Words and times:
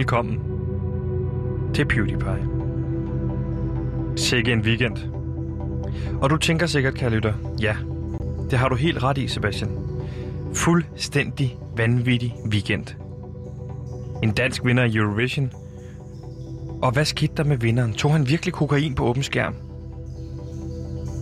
velkommen 0.00 0.38
til 1.74 1.84
PewDiePie. 1.84 2.48
Sikke 4.16 4.52
en 4.52 4.60
weekend. 4.60 4.96
Og 6.22 6.30
du 6.30 6.36
tænker 6.36 6.66
sikkert, 6.66 6.94
kære 6.94 7.10
lytter, 7.10 7.34
ja, 7.60 7.76
det 8.50 8.58
har 8.58 8.68
du 8.68 8.74
helt 8.74 9.02
ret 9.02 9.18
i, 9.18 9.28
Sebastian. 9.28 9.70
Fuldstændig 10.54 11.58
vanvittig 11.76 12.34
weekend. 12.50 12.86
En 14.22 14.32
dansk 14.32 14.64
vinder 14.64 14.84
i 14.84 14.96
Eurovision. 14.96 15.52
Og 16.82 16.92
hvad 16.92 17.04
skete 17.04 17.32
der 17.36 17.44
med 17.44 17.56
vinderen? 17.56 17.92
Tog 17.92 18.12
han 18.12 18.28
virkelig 18.28 18.54
kokain 18.54 18.94
på 18.94 19.04
åben 19.04 19.22
skærm? 19.22 19.54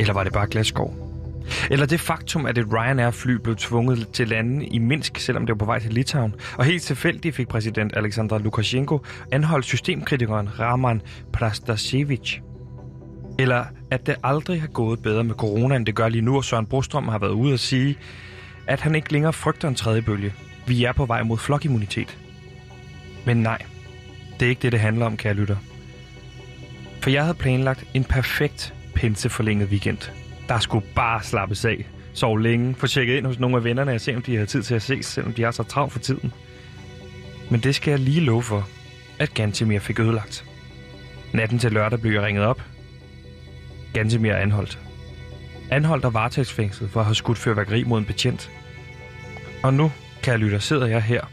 Eller 0.01 0.12
var 0.15 0.24
det 0.24 0.32
bare 0.32 0.46
glasskov? 0.51 0.98
Eller 1.70 1.87
det 1.87 2.01
faktum, 2.01 2.47
at 2.47 2.59
et 2.59 2.66
Ryanair-fly 2.73 3.33
blev 3.33 3.57
tvunget 3.57 4.09
til 4.09 4.29
lande 4.29 4.66
i 4.66 4.79
Minsk, 4.79 5.19
selvom 5.19 5.47
det 5.47 5.52
var 5.52 5.59
på 5.59 5.65
vej 5.65 5.79
til 5.79 5.93
Litauen. 5.93 6.34
Og 6.59 6.65
helt 6.65 6.83
tilfældigt 6.83 7.37
fik 7.37 7.48
præsident 7.48 7.97
Alexander 7.97 8.38
Lukashenko 8.38 9.05
anholdt 9.33 9.66
systemkritikeren 9.66 10.61
Raman 10.61 11.02
Prastasevich. 11.33 12.41
Eller 13.38 13.65
at 13.91 14.07
det 14.07 14.16
aldrig 14.24 14.61
har 14.61 14.69
gået 14.69 15.02
bedre 15.02 15.24
med 15.24 15.34
corona, 15.34 15.77
end 15.77 15.87
det 15.87 15.95
gør 15.95 16.09
lige 16.09 16.23
nu, 16.23 16.37
og 16.37 16.45
Søren 16.45 16.66
Brostrøm 16.66 17.09
har 17.09 17.19
været 17.19 17.30
ude 17.30 17.52
at 17.52 17.60
sige, 17.60 17.96
at 18.66 18.80
han 18.80 18.95
ikke 18.95 19.12
længere 19.12 19.33
frygter 19.33 19.69
en 19.69 19.74
tredje 19.74 20.02
bølge. 20.02 20.35
Vi 20.66 20.85
er 20.85 20.93
på 20.93 21.07
vej 21.07 21.23
mod 21.23 21.38
flokimmunitet. 21.38 22.19
Men 23.27 23.37
nej, 23.37 23.62
det 24.41 24.46
er 24.46 24.51
ikke 24.51 24.62
det, 24.62 24.73
det 24.73 24.80
handler 24.80 25.07
om, 25.07 25.16
kære 25.16 25.35
lytter. 25.35 25.57
For 27.01 27.10
jeg 27.10 27.23
havde 27.23 27.35
planlagt 27.35 27.85
en 27.95 28.05
perfekt 28.05 28.74
pinseforlænget 28.95 29.68
weekend. 29.68 29.99
Der 30.49 30.59
skulle 30.59 30.87
bare 30.95 31.23
slappes 31.23 31.65
af, 31.65 31.87
Sov 32.18 32.38
længe, 32.38 32.74
få 32.74 32.87
tjekket 32.87 33.16
ind 33.16 33.27
hos 33.27 33.38
nogle 33.38 33.57
af 33.57 33.65
vennerne 33.65 33.93
og 33.93 34.01
se, 34.01 34.16
om 34.16 34.23
de 34.23 34.37
har 34.37 34.45
tid 34.45 34.63
til 34.63 34.74
at 34.74 34.82
ses, 34.82 35.07
selvom 35.07 35.32
de 35.32 35.43
har 35.43 35.51
så 35.51 35.63
travlt 35.63 35.93
for 35.93 35.99
tiden. 35.99 36.32
Men 37.51 37.60
det 37.60 37.74
skal 37.74 37.90
jeg 37.90 38.01
lige 38.01 38.21
love 38.21 38.43
for, 38.43 38.68
at 39.18 39.35
Gantemir 39.35 39.79
fik 39.79 40.01
ødelagt. 40.01 40.45
Natten 41.32 41.59
til 41.59 41.73
lørdag 41.73 42.01
blev 42.01 42.13
jeg 42.13 42.23
ringet 42.23 42.45
op. 42.45 42.63
Gantemir 43.95 44.32
er 44.32 44.37
anholdt. 44.37 44.79
Anholdt 45.71 46.05
og 46.05 46.15
varetægtsfængslet 46.15 46.90
for 46.90 47.01
at 47.01 47.07
have 47.07 47.15
skudt 47.15 47.38
fyrværkeri 47.38 47.85
mod 47.85 47.99
en 47.99 48.05
betjent. 48.05 48.51
Og 49.62 49.74
nu, 49.74 49.93
kan 50.23 50.30
jeg 50.30 50.40
lytte, 50.40 50.60
sidder 50.60 50.87
jeg 50.87 51.02
her, 51.02 51.24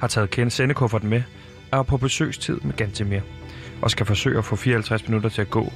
har 0.00 0.08
taget 0.08 0.30
kendt 0.30 0.52
sendekufferten 0.52 1.10
med, 1.10 1.22
er 1.72 1.82
på 1.82 1.96
besøgstid 1.96 2.60
med 2.60 2.74
Gantemir, 2.74 3.20
og 3.82 3.90
skal 3.90 4.06
forsøge 4.06 4.38
at 4.38 4.44
få 4.44 4.56
54 4.56 5.08
minutter 5.08 5.28
til 5.28 5.40
at 5.40 5.50
gå 5.50 5.72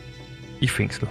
i 0.60 0.68
fængslet. 0.68 1.10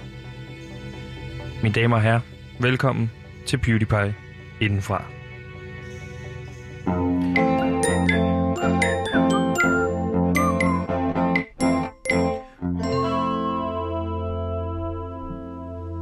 Mine 1.64 1.74
damer 1.74 1.96
og 1.96 2.02
herrer, 2.02 2.20
velkommen 2.60 3.12
til 3.46 3.58
PewDiePie 3.58 4.16
indenfra. 4.62 5.04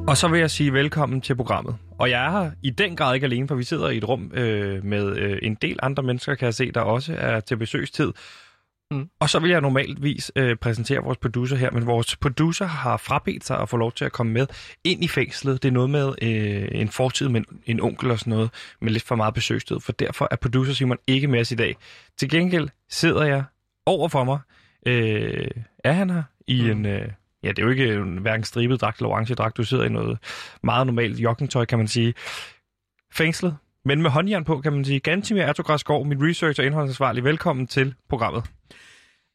Og 0.07 0.17
så 0.17 0.27
vil 0.27 0.39
jeg 0.39 0.51
sige 0.51 0.73
velkommen 0.73 1.21
til 1.21 1.35
programmet. 1.35 1.75
Og 1.99 2.09
jeg 2.09 2.25
er 2.25 2.31
her 2.31 2.51
i 2.63 2.69
den 2.69 2.95
grad 2.95 3.15
ikke 3.15 3.25
alene, 3.25 3.47
for 3.47 3.55
vi 3.55 3.63
sidder 3.63 3.89
i 3.89 3.97
et 3.97 4.07
rum 4.07 4.31
øh, 4.33 4.85
med 4.85 5.17
øh, 5.17 5.39
en 5.41 5.55
del 5.55 5.79
andre 5.83 6.03
mennesker, 6.03 6.35
kan 6.35 6.45
jeg 6.45 6.53
se, 6.53 6.71
der 6.71 6.81
også 6.81 7.15
er 7.17 7.39
til 7.39 7.57
besøgstid. 7.57 8.11
Mm. 8.91 9.09
Og 9.19 9.29
så 9.29 9.39
vil 9.39 9.49
jeg 9.49 9.61
normaltvis 9.61 10.31
øh, 10.35 10.55
præsentere 10.55 11.03
vores 11.03 11.17
producer 11.17 11.55
her, 11.55 11.71
men 11.71 11.85
vores 11.85 12.15
producer 12.15 12.65
har 12.65 12.97
frabedt 12.97 13.45
sig 13.45 13.59
at 13.59 13.69
få 13.69 13.77
lov 13.77 13.91
til 13.91 14.05
at 14.05 14.11
komme 14.11 14.33
med 14.33 14.47
ind 14.83 15.03
i 15.03 15.07
fængslet. 15.07 15.63
Det 15.63 15.69
er 15.69 15.73
noget 15.73 15.89
med 15.89 16.13
øh, 16.21 16.67
en 16.71 16.89
fortid 16.89 17.29
med 17.29 17.41
en 17.65 17.79
onkel 17.79 18.11
og 18.11 18.19
sådan 18.19 18.31
noget, 18.31 18.49
med 18.81 18.91
lidt 18.91 19.03
for 19.03 19.15
meget 19.15 19.33
besøgstid, 19.33 19.79
for 19.79 19.91
derfor 19.91 20.27
er 20.31 20.35
producer 20.35 20.73
Simon 20.73 20.97
ikke 21.07 21.27
med 21.27 21.39
os 21.39 21.51
i 21.51 21.55
dag. 21.55 21.75
Til 22.17 22.29
gengæld 22.29 22.69
sidder 22.89 23.23
jeg 23.25 23.43
over 23.85 24.09
for 24.09 24.23
mig. 24.23 24.39
Øh, 24.85 25.47
er 25.83 25.91
han 25.91 26.09
her 26.09 26.23
i 26.47 26.61
mm. 26.61 26.71
en... 26.71 26.85
Øh, 26.85 27.11
ja, 27.43 27.49
det 27.49 27.59
er 27.59 27.63
jo 27.63 27.69
ikke 27.69 27.93
en 27.93 28.17
hverken 28.17 28.43
stribet 28.43 28.81
dragt 28.81 28.97
eller 28.97 29.09
orange 29.09 29.35
dragt. 29.35 29.57
Du 29.57 29.63
sidder 29.63 29.83
i 29.83 29.89
noget 29.89 30.17
meget 30.63 30.87
normalt 30.87 31.19
joggingtøj, 31.19 31.65
kan 31.65 31.77
man 31.77 31.87
sige. 31.87 32.13
Fængslet, 33.11 33.57
men 33.87 34.01
med 34.01 34.09
håndjern 34.09 34.43
på, 34.43 34.61
kan 34.61 34.73
man 34.73 34.85
sige. 34.85 34.99
Gantimir 34.99 35.41
Ertogræsgaard, 35.41 36.05
mit 36.05 36.17
research 36.21 36.59
og 36.59 36.65
indholdsansvarlig. 36.65 37.23
Velkommen 37.23 37.67
til 37.67 37.93
programmet. 38.09 38.43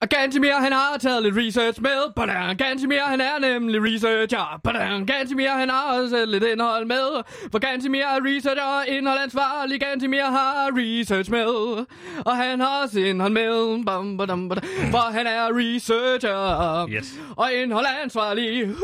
Og 0.03 0.09
Gantimir, 0.09 0.53
han 0.53 0.73
har 0.73 0.97
taget 1.01 1.23
lidt 1.23 1.37
research 1.37 1.83
med. 1.83 2.13
Badang. 2.17 2.59
Gantimir, 2.59 3.01
han 3.01 3.21
er 3.21 3.39
nemlig 3.41 3.83
researcher. 3.83 4.61
Badang. 4.65 5.07
Gantimir, 5.07 5.49
han 5.49 5.69
har 5.69 6.01
også 6.01 6.25
lidt 6.25 6.45
indhold 6.45 6.87
med. 6.87 7.23
For 7.53 7.59
Gantimir 7.59 8.01
er 8.01 8.21
researcher 8.25 8.65
og 8.65 8.89
indholdansvarlig. 8.89 9.81
Gantimir 9.81 10.23
har 10.23 10.71
research 10.77 11.31
med. 11.31 11.85
Og 12.25 12.37
han 12.37 12.61
har 12.61 12.83
også 12.83 13.01
indhold 13.01 13.33
med. 13.33 13.85
Bam, 13.85 14.17
badam, 14.17 14.49
badam. 14.49 14.65
For 14.91 15.13
han 15.13 15.27
er 15.27 15.49
researcher. 15.53 16.89
Yes. 16.89 17.15
Og 17.37 17.53
indholdansvarlig. 17.53 18.69
Uh. 18.69 18.77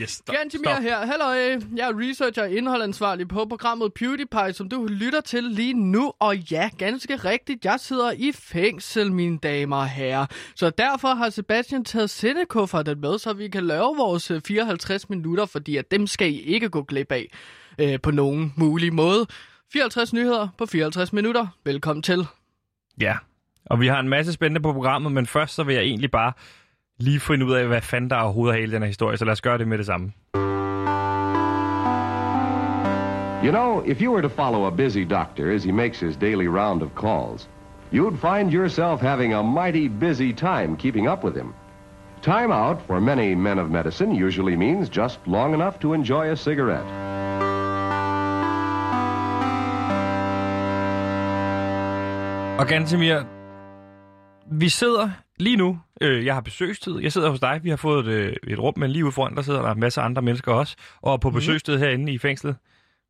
Yes, 0.00 0.10
stop, 0.10 0.36
Gantimir 0.36 0.70
stop. 0.70 0.82
her. 0.82 0.96
Hallo, 0.96 1.30
jeg 1.76 1.88
er 1.88 2.08
researcher 2.08 2.42
og 2.42 2.50
indholdansvarlig 2.50 3.28
på 3.28 3.44
programmet 3.44 3.94
PewDiePie, 3.94 4.52
som 4.52 4.68
du 4.68 4.86
lytter 4.90 5.20
til 5.20 5.44
lige 5.44 5.72
nu. 5.74 6.12
Og 6.18 6.36
ja, 6.36 6.70
ganske 6.78 7.16
rigtigt, 7.16 7.64
jeg 7.64 7.80
sidder 7.80 8.12
i 8.16 8.32
fængsel, 8.32 9.12
mine 9.12 9.38
damer 9.38 9.76
og 9.76 9.88
herrer. 9.88 10.27
Så 10.54 10.70
derfor 10.70 11.08
har 11.08 11.30
Sebastian 11.30 11.84
taget 11.84 12.10
sendekufferten 12.10 13.00
med, 13.00 13.18
så 13.18 13.32
vi 13.32 13.48
kan 13.48 13.66
lave 13.66 13.96
vores 13.96 14.30
øh, 14.30 14.40
54 14.46 15.10
minutter, 15.10 15.46
fordi 15.46 15.76
at 15.76 15.90
dem 15.90 16.06
skal 16.06 16.32
I 16.32 16.40
ikke 16.40 16.68
gå 16.68 16.82
glip 16.82 17.12
af 17.12 17.30
øh, 17.78 18.00
på 18.00 18.10
nogen 18.10 18.54
mulig 18.56 18.94
måde. 18.94 19.26
54 19.72 20.12
nyheder 20.12 20.48
på 20.58 20.66
54 20.66 21.12
minutter. 21.12 21.46
Velkommen 21.64 22.02
til. 22.02 22.26
Ja, 23.00 23.16
og 23.66 23.80
vi 23.80 23.86
har 23.86 24.00
en 24.00 24.08
masse 24.08 24.32
spændende 24.32 24.60
på 24.60 24.72
programmet, 24.72 25.12
men 25.12 25.26
først 25.26 25.54
så 25.54 25.62
vil 25.62 25.74
jeg 25.74 25.84
egentlig 25.84 26.10
bare 26.10 26.32
lige 26.98 27.20
finde 27.20 27.46
ud 27.46 27.52
af, 27.52 27.66
hvad 27.66 27.80
fanden 27.80 28.10
der 28.10 28.16
overhovedet 28.16 28.56
er 28.56 28.60
hele 28.60 28.72
den 28.72 28.82
her 28.82 28.86
historie, 28.86 29.16
så 29.16 29.24
lad 29.24 29.32
os 29.32 29.40
gøre 29.40 29.58
det 29.58 29.68
med 29.68 29.78
det 29.78 29.86
samme. 29.86 30.12
You 33.44 33.52
know, 33.52 33.82
if 33.86 34.02
you 34.02 34.12
were 34.12 34.22
to 34.22 34.28
follow 34.28 34.66
a 34.66 34.70
busy 34.70 35.04
doctor 35.04 35.50
as 35.54 35.64
he 35.64 35.72
makes 35.72 36.00
his 36.00 36.16
daily 36.16 36.46
round 36.46 36.82
of 36.82 36.88
calls, 36.96 37.48
you'd 37.92 38.18
find 38.18 38.52
yourself 38.52 39.00
having 39.00 39.34
a 39.34 39.42
mighty 39.42 39.88
busy 39.88 40.32
time 40.32 40.76
keeping 40.76 41.08
up 41.08 41.24
with 41.24 41.36
him. 41.36 41.54
Time 42.22 42.52
out 42.52 42.82
for 42.86 43.00
many 43.00 43.34
men 43.34 43.58
of 43.58 43.70
medicine 43.70 44.14
usually 44.26 44.56
means 44.56 44.88
just 44.88 45.20
long 45.26 45.54
enough 45.54 45.78
to 45.80 45.94
enjoy 45.94 46.30
a 46.30 46.36
cigarette. 46.36 46.86
Og 52.58 52.66
Gantemir, 52.66 53.24
vi 54.50 54.68
sidder 54.68 55.10
lige 55.40 55.56
nu, 55.56 55.78
øh, 56.00 56.26
jeg 56.26 56.34
har 56.34 56.40
besøgstid, 56.40 56.98
jeg 56.98 57.12
sidder 57.12 57.30
hos 57.30 57.40
dig, 57.40 57.60
vi 57.62 57.68
har 57.68 57.76
fået 57.76 58.06
et, 58.06 58.12
øh, 58.12 58.36
et 58.46 58.58
rum, 58.58 58.74
men 58.76 58.90
lige 58.90 59.04
ude 59.04 59.12
foran, 59.12 59.36
der 59.36 59.42
sidder 59.42 59.62
der 59.62 59.70
en 59.70 59.80
masse 59.80 60.00
andre 60.00 60.22
mennesker 60.22 60.52
også, 60.52 60.76
og 61.02 61.20
på 61.20 61.30
besøgstid 61.30 61.78
herinde 61.78 62.12
i 62.12 62.18
fængslet. 62.18 62.56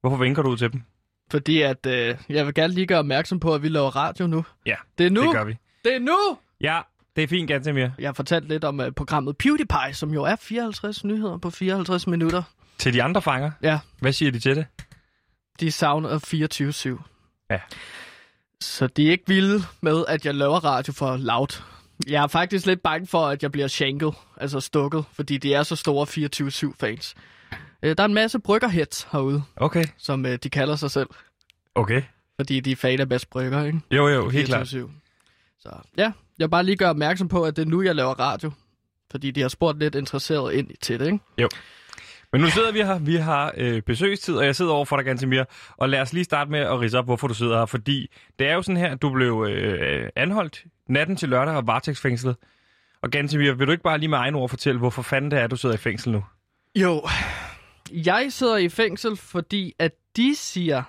Hvorfor 0.00 0.16
vinker 0.16 0.42
du 0.42 0.48
ud 0.48 0.56
til 0.56 0.72
dem? 0.72 0.82
Fordi 1.30 1.62
at 1.62 1.86
øh, 1.86 2.16
jeg 2.28 2.46
vil 2.46 2.54
gerne 2.54 2.74
lige 2.74 2.86
gøre 2.86 2.98
opmærksom 2.98 3.40
på, 3.40 3.54
at 3.54 3.62
vi 3.62 3.68
laver 3.68 3.96
radio 3.96 4.26
nu. 4.26 4.44
Ja, 4.66 4.74
Det 4.98 5.06
er 5.06 5.10
nu. 5.10 5.22
det 5.22 5.32
gør 5.32 5.44
vi. 5.44 5.56
Det 5.84 5.94
er 5.94 5.98
nu! 5.98 6.38
Ja, 6.60 6.80
det 7.16 7.24
er 7.24 7.28
fint, 7.28 7.48
Gantemir. 7.48 7.88
Jeg 7.98 8.08
har 8.08 8.12
fortalt 8.12 8.48
lidt 8.48 8.64
om 8.64 8.80
uh, 8.80 8.86
programmet 8.96 9.36
PewDiePie, 9.38 9.94
som 9.94 10.10
jo 10.14 10.22
er 10.24 10.36
54 10.40 11.04
nyheder 11.04 11.36
på 11.38 11.50
54 11.50 12.06
minutter. 12.06 12.42
Til 12.78 12.92
de 12.94 13.02
andre 13.02 13.22
fanger, 13.22 13.50
Ja, 13.62 13.78
hvad 14.00 14.12
siger 14.12 14.30
de 14.32 14.38
til 14.38 14.56
det? 14.56 14.66
de 15.60 15.70
savner 15.70 16.98
24-7. 16.98 17.02
Ja. 17.50 17.60
Så 18.60 18.86
de 18.86 19.06
er 19.06 19.10
ikke 19.10 19.24
vilde 19.26 19.62
med, 19.80 20.04
at 20.08 20.26
jeg 20.26 20.34
laver 20.34 20.64
radio 20.64 20.92
for 20.92 21.16
loud. 21.16 21.62
Jeg 22.08 22.22
er 22.22 22.26
faktisk 22.26 22.66
lidt 22.66 22.82
bange 22.82 23.06
for, 23.06 23.26
at 23.26 23.42
jeg 23.42 23.52
bliver 23.52 23.68
shanket, 23.68 24.14
altså 24.36 24.60
stukket, 24.60 25.04
fordi 25.12 25.38
de 25.38 25.54
er 25.54 25.62
så 25.62 25.76
store 25.76 26.06
24-7-fans. 26.70 27.14
Uh, 27.82 27.90
der 27.90 28.02
er 28.02 28.04
en 28.04 28.14
masse 28.14 28.38
bryggerheads 28.38 29.08
herude, 29.12 29.42
Okay, 29.56 29.84
som 29.96 30.24
uh, 30.24 30.34
de 30.34 30.50
kalder 30.50 30.76
sig 30.76 30.90
selv, 30.90 31.08
okay. 31.74 32.02
fordi 32.36 32.60
de 32.60 32.72
er 32.72 32.76
fan 32.76 33.00
af 33.00 33.08
bedst 33.08 33.30
brygger, 33.30 33.64
ikke? 33.64 33.80
Jo, 33.90 34.08
jo, 34.08 34.28
helt 34.28 34.48
klart. 34.48 34.66
24/7. 34.66 34.90
Så 35.60 35.68
ja, 35.96 36.02
jeg 36.38 36.44
vil 36.44 36.48
bare 36.48 36.64
lige 36.64 36.76
gøre 36.76 36.90
opmærksom 36.90 37.28
på, 37.28 37.44
at 37.44 37.56
det 37.56 37.62
er 37.62 37.66
nu, 37.66 37.82
jeg 37.82 37.94
laver 37.94 38.20
radio. 38.20 38.50
Fordi 39.10 39.30
de 39.30 39.40
har 39.40 39.48
spurgt 39.48 39.78
lidt 39.78 39.94
interesseret 39.94 40.54
ind 40.54 40.70
til 40.80 41.00
det, 41.00 41.06
ikke? 41.06 41.18
Jo. 41.38 41.48
Men 42.32 42.40
nu 42.40 42.46
sidder 42.50 42.72
vi 42.72 42.78
her, 42.78 42.98
vi 42.98 43.16
har 43.16 43.52
øh, 43.56 43.82
besøgstid, 43.82 44.34
og 44.34 44.44
jeg 44.44 44.56
sidder 44.56 44.72
over 44.72 44.84
for 44.84 44.96
dig, 44.96 45.04
Gantemir. 45.04 45.44
Og 45.76 45.88
lad 45.88 46.00
os 46.00 46.12
lige 46.12 46.24
starte 46.24 46.50
med 46.50 46.60
at 46.60 46.80
rise 46.80 46.98
op, 46.98 47.04
hvorfor 47.04 47.26
du 47.28 47.34
sidder 47.34 47.58
her. 47.58 47.66
Fordi 47.66 48.10
det 48.38 48.48
er 48.48 48.54
jo 48.54 48.62
sådan 48.62 48.76
her, 48.76 48.90
at 48.90 49.02
du 49.02 49.10
blev 49.10 49.46
øh, 49.48 50.08
anholdt 50.16 50.64
natten 50.88 51.16
til 51.16 51.28
lørdag 51.28 51.54
og 51.54 51.66
varetægtsfængslet. 51.66 52.36
Og 53.02 53.10
Gantemir, 53.10 53.52
vil 53.52 53.66
du 53.66 53.72
ikke 53.72 53.82
bare 53.84 53.98
lige 53.98 54.08
med 54.08 54.18
egen 54.18 54.34
ord 54.34 54.48
fortælle, 54.48 54.78
hvorfor 54.78 55.02
fanden 55.02 55.30
det 55.30 55.38
er, 55.38 55.44
at 55.44 55.50
du 55.50 55.56
sidder 55.56 55.74
i 55.74 55.78
fængsel 55.78 56.12
nu? 56.12 56.24
Jo, 56.76 57.02
jeg 57.92 58.32
sidder 58.32 58.56
i 58.56 58.68
fængsel, 58.68 59.16
fordi 59.16 59.74
at 59.78 59.92
de 60.16 60.34
siger, 60.36 60.82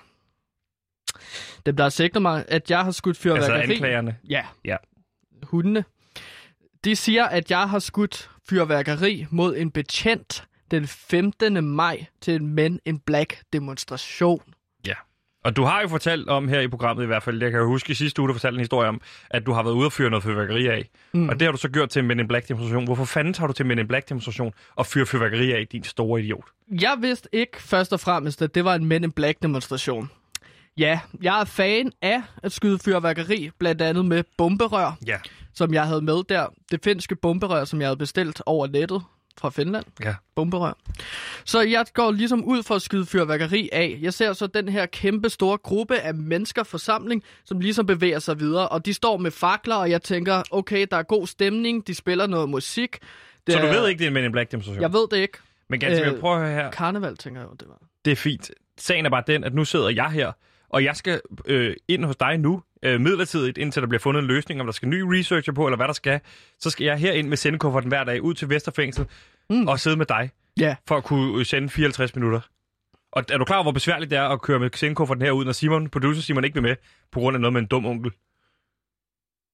dem 1.66 1.76
der 1.76 1.84
har 1.84 1.90
sigtet 1.90 2.22
mig, 2.22 2.44
at 2.48 2.70
jeg 2.70 2.84
har 2.84 2.90
skudt 2.90 3.10
Altså 3.10 3.22
fyrværkeri. 3.22 3.72
anklagerne. 3.72 4.16
Ja, 4.28 4.46
Ja. 4.64 4.76
hundene. 5.42 5.84
De 6.84 6.96
siger, 6.96 7.24
at 7.24 7.50
jeg 7.50 7.68
har 7.70 7.78
skudt 7.78 8.30
fyrværkeri 8.50 9.26
mod 9.30 9.56
en 9.56 9.70
betjent 9.70 10.44
den 10.70 10.86
15. 10.86 11.64
maj 11.64 12.06
til 12.20 12.34
en 12.34 12.46
Men 12.46 12.80
in 12.84 12.98
Black 12.98 13.42
demonstration. 13.52 14.42
Og 15.44 15.56
du 15.56 15.64
har 15.64 15.80
jo 15.82 15.88
fortalt 15.88 16.28
om 16.28 16.48
her 16.48 16.60
i 16.60 16.68
programmet 16.68 17.02
i 17.02 17.06
hvert 17.06 17.22
fald, 17.22 17.42
jeg 17.42 17.50
kan 17.50 17.64
huske 17.64 17.90
i 17.90 17.94
sidste 17.94 18.22
uge, 18.22 18.28
du 18.28 18.34
fortalte 18.34 18.54
en 18.54 18.60
historie 18.60 18.88
om, 18.88 19.00
at 19.30 19.46
du 19.46 19.52
har 19.52 19.62
været 19.62 19.74
ude 19.74 19.86
og 19.86 19.92
fyre 19.92 20.10
noget 20.10 20.22
fyrværkeri 20.22 20.66
af. 20.66 20.88
Mm. 21.12 21.28
Og 21.28 21.34
det 21.34 21.42
har 21.42 21.52
du 21.52 21.58
så 21.58 21.68
gjort 21.68 21.88
til 21.88 22.00
en 22.00 22.06
Men 22.08 22.20
in 22.20 22.28
Black 22.28 22.48
demonstration. 22.48 22.84
Hvorfor 22.84 23.04
fanden 23.04 23.34
tager 23.34 23.46
du 23.46 23.52
til 23.52 23.66
Men 23.66 23.78
in 23.78 23.88
Black 23.88 24.08
demonstration 24.08 24.52
og 24.76 24.86
fyre 24.86 25.06
fyrværkeri 25.06 25.52
af, 25.52 25.66
din 25.72 25.84
store 25.84 26.20
idiot? 26.22 26.44
Jeg 26.80 26.96
vidste 27.00 27.28
ikke 27.32 27.62
først 27.62 27.92
og 27.92 28.00
fremmest, 28.00 28.42
at 28.42 28.54
det 28.54 28.64
var 28.64 28.74
en 28.74 28.84
Men 28.84 29.04
in 29.04 29.12
Black 29.12 29.42
demonstration. 29.42 30.10
Ja, 30.78 31.00
jeg 31.22 31.40
er 31.40 31.44
fan 31.44 31.92
af 32.02 32.22
at 32.42 32.52
skyde 32.52 32.78
fyrværkeri, 32.78 33.50
blandt 33.58 33.82
andet 33.82 34.04
med 34.04 34.24
bomberør, 34.38 34.96
Ja. 35.06 35.16
som 35.54 35.74
jeg 35.74 35.86
havde 35.86 36.02
med 36.02 36.22
der. 36.28 36.46
Det 36.70 36.80
finske 36.84 37.16
bomberør, 37.16 37.64
som 37.64 37.80
jeg 37.80 37.88
havde 37.88 37.96
bestilt 37.96 38.42
over 38.46 38.66
nettet 38.66 39.02
fra 39.38 39.50
Finland. 39.50 39.84
Ja. 40.04 40.14
bomberør. 40.34 40.72
Så 41.44 41.60
jeg 41.60 41.84
går 41.94 42.10
ligesom 42.12 42.44
ud 42.44 42.62
for 42.62 42.74
at 42.74 42.82
skyde 42.82 43.06
fyrværkeri 43.06 43.68
af. 43.72 43.98
Jeg 44.02 44.14
ser 44.14 44.32
så 44.32 44.46
den 44.46 44.68
her 44.68 44.86
kæmpe 44.86 45.28
store 45.30 45.58
gruppe 45.58 45.98
af 45.98 46.14
mennesker 46.14 46.62
forsamling, 46.62 47.22
som 47.44 47.60
ligesom 47.60 47.86
bevæger 47.86 48.18
sig 48.18 48.40
videre, 48.40 48.68
og 48.68 48.86
de 48.86 48.94
står 48.94 49.16
med 49.16 49.30
fakler, 49.30 49.74
og 49.76 49.90
jeg 49.90 50.02
tænker, 50.02 50.42
okay, 50.50 50.86
der 50.90 50.96
er 50.96 51.02
god 51.02 51.26
stemning, 51.26 51.86
de 51.86 51.94
spiller 51.94 52.26
noget 52.26 52.48
musik. 52.48 52.98
Det 53.46 53.54
Så 53.54 53.60
du 53.60 53.66
er- 53.66 53.72
ved 53.72 53.88
ikke, 53.88 53.98
det 53.98 54.04
er 54.04 54.08
en 54.08 54.14
Men 54.14 54.24
in 54.24 54.32
Black 54.32 54.50
demonstration? 54.52 54.82
Jeg 54.82 54.92
ved 54.92 55.06
det 55.10 55.16
ikke. 55.16 55.38
Men 55.68 55.80
ganske 55.80 56.04
Øh, 56.06 56.12
øh, 56.14 56.20
prøv 56.20 56.32
at 56.34 56.40
høre 56.40 56.54
her. 56.62 56.70
Karneval, 56.70 57.16
tænker 57.16 57.40
jeg 57.40 57.48
jo, 57.50 57.54
det 57.60 57.68
var. 57.68 57.78
Det 58.04 58.10
er 58.10 58.16
fint. 58.16 58.50
Sagen 58.78 59.06
er 59.06 59.10
bare 59.10 59.22
den, 59.26 59.44
at 59.44 59.54
nu 59.54 59.64
sidder 59.64 59.88
jeg 59.88 60.10
her, 60.10 60.32
og 60.68 60.84
jeg 60.84 60.96
skal 60.96 61.20
øh, 61.46 61.76
ind 61.88 62.04
hos 62.04 62.16
dig 62.16 62.38
nu, 62.38 62.62
øh, 62.82 63.00
midlertidigt, 63.00 63.58
indtil 63.58 63.82
der 63.82 63.88
bliver 63.88 64.00
fundet 64.00 64.20
en 64.20 64.26
løsning, 64.26 64.60
om 64.60 64.66
der 64.66 64.72
skal 64.72 64.88
ny 64.88 65.00
researcher 65.00 65.52
på, 65.52 65.66
eller 65.66 65.76
hvad 65.76 65.86
der 65.86 65.92
skal. 65.92 66.20
Så 66.60 66.70
skal 66.70 66.84
jeg 66.84 66.96
her 66.98 67.12
ind 67.12 67.28
med 67.28 67.36
sendekufferten 67.36 67.88
hver 67.88 68.04
dag 68.04 68.22
ud 68.22 68.34
til 68.34 68.48
Vesterfængsel 68.48 69.06
mm. 69.50 69.68
og 69.68 69.80
sidde 69.80 69.96
med 69.96 70.06
dig, 70.06 70.30
Ja, 70.58 70.76
for 70.88 70.96
at 70.96 71.04
kunne 71.04 71.44
sende 71.44 71.68
54 71.68 72.14
minutter. 72.14 72.40
Og 73.12 73.24
er 73.28 73.38
du 73.38 73.44
klar 73.44 73.56
over, 73.56 73.64
hvor 73.64 73.72
besværligt 73.72 74.10
det 74.10 74.18
er 74.18 74.28
at 74.28 74.42
køre 74.42 74.58
med 74.58 74.70
sendekufferten 74.74 75.22
herud, 75.22 75.44
når 75.44 75.52
Simon, 75.52 75.88
producer 75.88 76.22
Simon, 76.22 76.44
ikke 76.44 76.54
vil 76.54 76.62
med, 76.62 76.76
på 77.12 77.20
grund 77.20 77.34
af 77.36 77.40
noget 77.40 77.52
med 77.52 77.60
en 77.60 77.66
dum 77.66 77.86
onkel? 77.86 78.12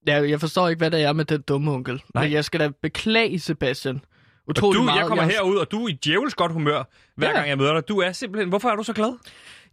ja 0.06 0.28
jeg 0.28 0.40
forstår 0.40 0.68
ikke, 0.68 0.78
hvad 0.78 0.90
det 0.90 1.02
er 1.02 1.12
med 1.12 1.24
den 1.24 1.40
dumme 1.40 1.72
onkel. 1.72 2.02
Nej. 2.14 2.24
Men 2.24 2.32
jeg 2.32 2.44
skal 2.44 2.60
da 2.60 2.70
beklage, 2.82 3.38
Sebastian. 3.38 3.94
Og 3.96 4.00
Utrolig 4.48 4.78
du, 4.78 4.82
meget. 4.84 4.98
jeg 4.98 5.06
kommer 5.06 5.24
jeg... 5.24 5.32
herud, 5.32 5.56
og 5.56 5.70
du 5.70 5.84
er 5.84 5.88
i 5.88 5.92
djævels 5.92 6.34
godt 6.34 6.52
humør, 6.52 6.82
hver 7.16 7.28
Ja. 7.28 7.34
gang 7.36 7.48
jeg 7.48 7.58
møder 7.58 7.72
dig. 7.74 7.88
Du 7.88 7.98
er 7.98 8.12
simpelthen... 8.12 8.48
Hvorfor 8.48 8.68
er 8.68 8.76
du 8.76 8.82
så 8.82 8.92
glad? 8.92 9.18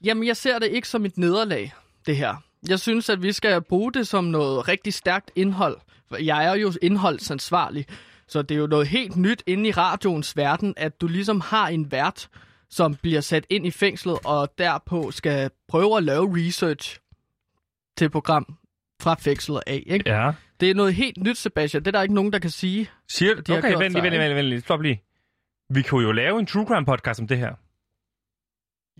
Jamen, 0.03 0.27
jeg 0.27 0.37
ser 0.37 0.59
det 0.59 0.67
ikke 0.67 0.87
som 0.87 1.05
et 1.05 1.17
nederlag, 1.17 1.73
det 2.05 2.17
her. 2.17 2.35
Jeg 2.69 2.79
synes, 2.79 3.09
at 3.09 3.23
vi 3.23 3.31
skal 3.31 3.61
bruge 3.61 3.93
det 3.93 4.07
som 4.07 4.23
noget 4.23 4.67
rigtig 4.67 4.93
stærkt 4.93 5.31
indhold. 5.35 5.77
Jeg 6.19 6.45
er 6.45 6.55
jo 6.55 6.71
indholdsansvarlig, 6.81 7.85
så 8.27 8.41
det 8.41 8.55
er 8.55 8.59
jo 8.59 8.67
noget 8.67 8.87
helt 8.87 9.15
nyt 9.15 9.43
inde 9.47 9.69
i 9.69 9.71
radioens 9.71 10.37
verden, 10.37 10.73
at 10.77 11.01
du 11.01 11.07
ligesom 11.07 11.41
har 11.41 11.67
en 11.67 11.91
vært, 11.91 12.29
som 12.69 12.95
bliver 12.95 13.21
sat 13.21 13.45
ind 13.49 13.67
i 13.67 13.71
fængslet, 13.71 14.17
og 14.25 14.49
derpå 14.57 15.11
skal 15.11 15.49
prøve 15.67 15.97
at 15.97 16.03
lave 16.03 16.37
research 16.37 16.99
til 17.97 18.09
program 18.09 18.57
fra 19.01 19.15
fængslet 19.19 19.61
af. 19.67 19.83
Ikke? 19.85 20.09
Ja. 20.09 20.31
Det 20.59 20.69
er 20.69 20.73
noget 20.75 20.93
helt 20.93 21.17
nyt, 21.17 21.37
Sebastian. 21.37 21.83
Det 21.83 21.87
er 21.87 21.91
der 21.91 22.01
ikke 22.01 22.15
nogen, 22.15 22.33
der 22.33 22.39
kan 22.39 22.49
sige. 22.49 22.89
Siger 23.09 23.35
De 23.35 23.57
Okay, 23.57 23.73
vent 23.73 23.93
lige, 23.93 24.03
vent 24.03 24.13
lige, 24.13 24.35
vent 24.35 24.47
lige. 24.47 24.61
Stop 24.61 24.81
lige. 24.81 25.03
Vi 25.69 25.81
kunne 25.81 26.03
jo 26.03 26.11
lave 26.11 26.39
en 26.39 26.45
true 26.45 26.65
crime 26.67 26.85
podcast 26.85 27.19
om 27.19 27.27
det 27.27 27.37
her. 27.37 27.53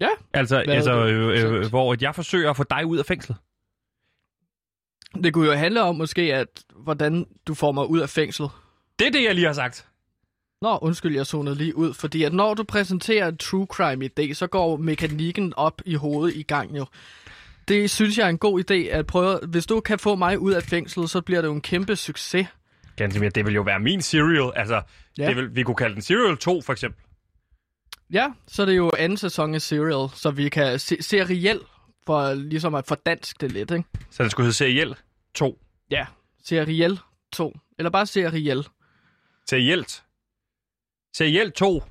Ja. 0.01 0.09
Altså, 0.33 0.63
Hvad 0.66 0.75
altså 0.75 1.06
øh, 1.06 1.62
øh, 1.62 1.69
hvor 1.69 1.95
jeg 2.01 2.16
forsøger 2.16 2.50
at 2.50 2.57
få 2.57 2.63
dig 2.63 2.86
ud 2.86 2.98
af 2.98 3.06
fængslet. 3.06 3.38
Det 5.24 5.33
kunne 5.33 5.48
jo 5.48 5.54
handle 5.54 5.81
om 5.81 5.95
måske, 5.95 6.21
at 6.21 6.48
hvordan 6.75 7.25
du 7.48 7.54
får 7.54 7.71
mig 7.71 7.89
ud 7.89 8.00
af 8.00 8.10
fængslet. 8.10 8.50
Det 9.00 9.07
er 9.07 9.12
det, 9.12 9.24
jeg 9.24 9.36
lige 9.36 9.45
har 9.48 9.54
sagt. 9.54 9.86
Nå, 10.62 10.77
undskyld, 10.81 11.15
jeg 11.15 11.25
zonede 11.25 11.56
lige 11.56 11.75
ud, 11.77 11.94
fordi 11.94 12.24
at 12.24 12.33
når 12.33 12.54
du 12.54 12.63
præsenterer 12.63 13.27
en 13.27 13.38
true 13.38 13.65
crime 13.65 14.10
idé, 14.19 14.33
så 14.33 14.48
går 14.48 14.77
mekanikken 14.77 15.54
op 15.57 15.81
i 15.86 15.95
hovedet 15.95 16.36
i 16.36 16.44
gang 16.44 16.77
jo. 16.77 16.86
Det 17.68 17.89
synes 17.89 18.18
jeg 18.18 18.25
er 18.25 18.30
en 18.30 18.38
god 18.38 18.63
idé 18.71 18.74
at 18.74 19.07
prøve. 19.07 19.39
Hvis 19.48 19.65
du 19.65 19.80
kan 19.80 20.00
få 20.00 20.15
mig 20.15 20.39
ud 20.39 20.51
af 20.54 20.63
fængslet, 20.63 21.10
så 21.10 21.21
bliver 21.21 21.42
det 21.42 21.48
jo 21.48 21.54
en 21.54 21.62
kæmpe 21.62 21.95
succes. 21.95 22.48
Ganske 22.95 23.19
mere, 23.19 23.30
det 23.30 23.45
vil 23.45 23.54
jo 23.54 23.62
være 23.62 23.80
min 23.80 24.01
serial. 24.01 24.51
Altså, 24.56 24.81
Ja. 25.18 25.24
ja. 25.24 25.30
det 25.30 25.38
vil, 25.38 25.56
vi 25.56 25.63
kunne 25.63 25.75
kalde 25.75 25.94
den 25.94 26.01
Serial 26.01 26.38
2, 26.38 26.62
for 26.62 26.74
eksempel. 26.74 27.04
Ja, 28.13 28.27
så 28.48 28.62
er 28.62 28.66
det 28.66 28.77
jo 28.77 28.92
anden 28.98 29.18
sæson 29.18 29.56
af 29.56 29.62
Serial, 29.62 30.09
så 30.16 30.31
vi 30.31 30.50
kan 30.50 30.80
se 30.80 30.98
seriel 31.01 31.59
for 32.05 32.33
ligesom 32.33 32.75
at 32.75 32.85
fordanske 32.88 33.38
det 33.41 33.51
lidt, 33.51 33.71
ikke? 33.71 33.83
Så 34.09 34.23
den 34.23 34.29
skulle 34.29 34.45
hedde 34.45 34.57
Serial 34.57 34.95
2. 35.33 35.59
Ja, 35.91 36.05
seriel 36.44 37.00
2. 37.31 37.57
Eller 37.77 37.89
bare 37.89 38.05
seriel. 38.05 38.67
Serielt. 39.50 40.03
Serial 41.13 41.51
2. 41.51 41.83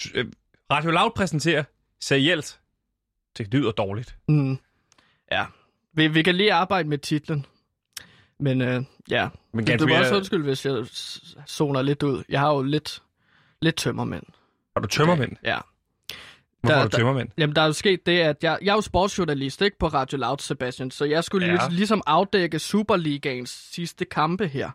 T- 0.00 0.10
øh, 0.14 0.32
Radio 0.72 0.90
Loud 0.90 1.10
præsenterer 1.16 1.64
Serielt. 2.00 2.60
Det 3.38 3.54
lyder 3.54 3.70
dårligt. 3.72 4.16
Mm. 4.28 4.58
Ja, 5.32 5.46
vi, 5.92 6.08
vi 6.08 6.22
kan 6.22 6.34
lige 6.34 6.52
arbejde 6.52 6.88
med 6.88 6.98
titlen. 6.98 7.46
Men 8.40 8.60
øh, 8.60 8.82
ja, 9.10 9.28
Men 9.52 9.78
du, 9.78 9.86
må 9.86 9.94
også 9.98 10.16
undskylde, 10.16 10.44
hvis 10.44 10.64
jeg 10.66 10.86
zoner 11.48 11.82
lidt 11.82 12.02
ud. 12.02 12.24
Jeg 12.28 12.40
har 12.40 12.54
jo 12.54 12.62
lidt, 12.62 13.02
lidt 13.62 13.76
tømmermænd. 13.76 14.22
har 14.76 14.80
du 14.82 14.88
tømmermænd? 14.88 15.36
Ja. 15.44 15.58
Hvorfor 16.60 16.74
Der- 16.74 16.80
har 16.80 16.88
du 16.88 16.96
tømmermænd? 16.96 17.28
Jamen, 17.38 17.56
der 17.56 17.62
er 17.62 17.66
jo 17.66 17.72
sket 17.72 18.06
det, 18.06 18.18
at 18.20 18.36
jeg, 18.42 18.58
jeg 18.62 18.70
er 18.70 18.74
jo 18.74 18.80
sportsjournalist, 18.80 19.62
ikke 19.62 19.78
på 19.78 19.86
Radio 19.88 20.18
Loud, 20.18 20.36
Sebastian, 20.38 20.90
så 20.90 21.04
jeg 21.04 21.24
skulle 21.24 21.46
Ja. 21.46 21.52
ja. 21.52 21.58
ligesom 21.70 22.02
afdække 22.06 22.58
Superligaens 22.58 23.68
sidste 23.72 24.04
kampe 24.04 24.48
her. 24.48 24.70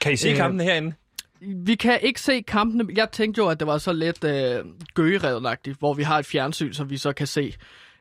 Kan 0.00 0.12
I 0.12 0.16
se 0.16 0.30
Øh, 0.30 0.36
kampene 0.36 0.64
herinde? 0.64 0.92
Vi 1.40 1.74
kan 1.74 1.98
ikke 2.02 2.20
se 2.20 2.40
kampene. 2.42 2.86
Jeg 2.96 3.10
tænkte 3.10 3.38
jo, 3.38 3.48
at 3.48 3.60
det 3.60 3.66
var 3.66 3.78
så 3.78 3.92
lidt 3.92 4.24
øh, 4.24 4.64
gøgeredlagtigt, 4.94 5.78
hvor 5.78 5.94
vi 5.94 6.02
har 6.02 6.18
et 6.18 6.26
fjernsyn, 6.26 6.72
som 6.72 6.90
vi 6.90 6.96
så 6.96 7.12
kan 7.12 7.26
se 7.26 7.54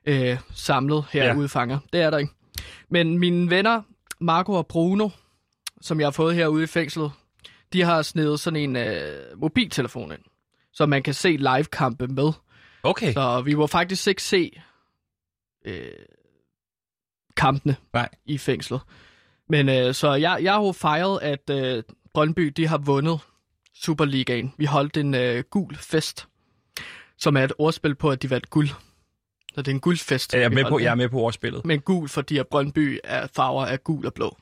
øh, 0.06 0.38
samlet 0.56 1.06
her 1.12 1.26
Ja. 1.26 1.36
udfanger. 1.36 1.80
Det 1.94 2.02
er 2.02 2.10
der 2.10 2.18
ikke. 2.18 2.34
Men 2.90 3.20
mine 3.20 3.50
venner, 3.50 3.82
Marco 4.20 4.54
og 4.54 4.68
Bruno, 4.68 5.10
som 5.82 6.00
jeg 6.00 6.06
har 6.06 6.12
fået 6.12 6.36
herude 6.36 6.64
i 6.64 6.68
fængslet, 6.68 7.12
de 7.74 7.82
har 7.84 8.02
snedet 8.02 8.40
sådan 8.40 8.60
en 8.60 8.76
øh, 8.76 9.04
mobiltelefon 9.38 10.12
ind, 10.12 10.22
så 10.74 10.86
man 10.86 11.04
kan 11.04 11.14
se 11.14 11.30
live-kampe 11.30 12.08
med. 12.08 12.32
Okay. 12.84 13.14
Så 13.14 13.42
vi 13.42 13.56
må 13.56 13.68
faktisk 13.68 14.08
ikke 14.08 14.24
se 14.24 14.62
øh, 15.66 15.92
kampene 17.38 17.76
Nej. 17.94 18.10
i 18.26 18.38
fængslet. 18.38 18.82
Men 19.50 19.70
øh, 19.70 19.94
så 19.94 20.14
jeg, 20.14 20.40
jeg 20.42 20.54
har 20.54 20.62
jo 20.62 20.72
fejret, 20.72 21.20
at 21.22 21.50
øh, 21.50 21.84
Brøndby 22.14 22.48
de 22.48 22.68
har 22.68 22.78
vundet 22.78 23.20
Superligaen. 23.74 24.54
Vi 24.58 24.66
holdt 24.66 24.98
en 24.98 25.16
øh, 25.16 25.44
gul 25.50 25.76
fest, 25.76 26.28
som 27.18 27.38
er 27.38 27.44
et 27.44 27.54
ordspil 27.58 27.96
på, 27.96 28.10
at 28.10 28.22
de 28.22 28.30
vandt 28.30 28.50
guld. 28.50 28.70
Så 29.54 29.62
det 29.62 29.68
er 29.68 29.72
en 29.76 29.80
guldfest. 29.80 30.34
Jeg 30.34 30.44
er 30.44 30.50
med 30.50 30.66
på, 30.66 30.80
jeg 30.80 30.92
er 30.92 30.96
med 30.96 31.10
på 31.10 31.20
overspillet. 31.20 31.66
Men 31.66 31.80
gul, 31.80 32.10
fordi 32.10 32.38
at 32.38 32.48
Brøndby 32.48 33.00
er 33.04 33.28
farver 33.36 33.66
af 33.66 33.84
gul 33.84 34.06
og 34.06 34.14
blå. 34.14 34.38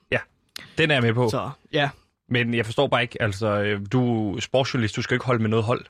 Den 0.78 0.92
er 0.92 0.96
jeg 0.96 1.04
med 1.04 1.14
på. 1.14 1.30
Så 1.30 1.50
ja, 1.74 1.90
Men 2.30 2.54
jeg 2.54 2.66
forstår 2.66 2.88
bare 2.88 3.02
ikke, 3.02 3.22
altså, 3.22 3.48
øh, 3.48 3.82
du 3.92 4.36
er 4.36 4.40
sportsjournalist, 4.40 4.96
du 4.96 5.02
skal 5.02 5.16
ikke 5.16 5.26
holde 5.26 5.42
med 5.42 5.50
noget 5.50 5.66
hold. 5.66 5.86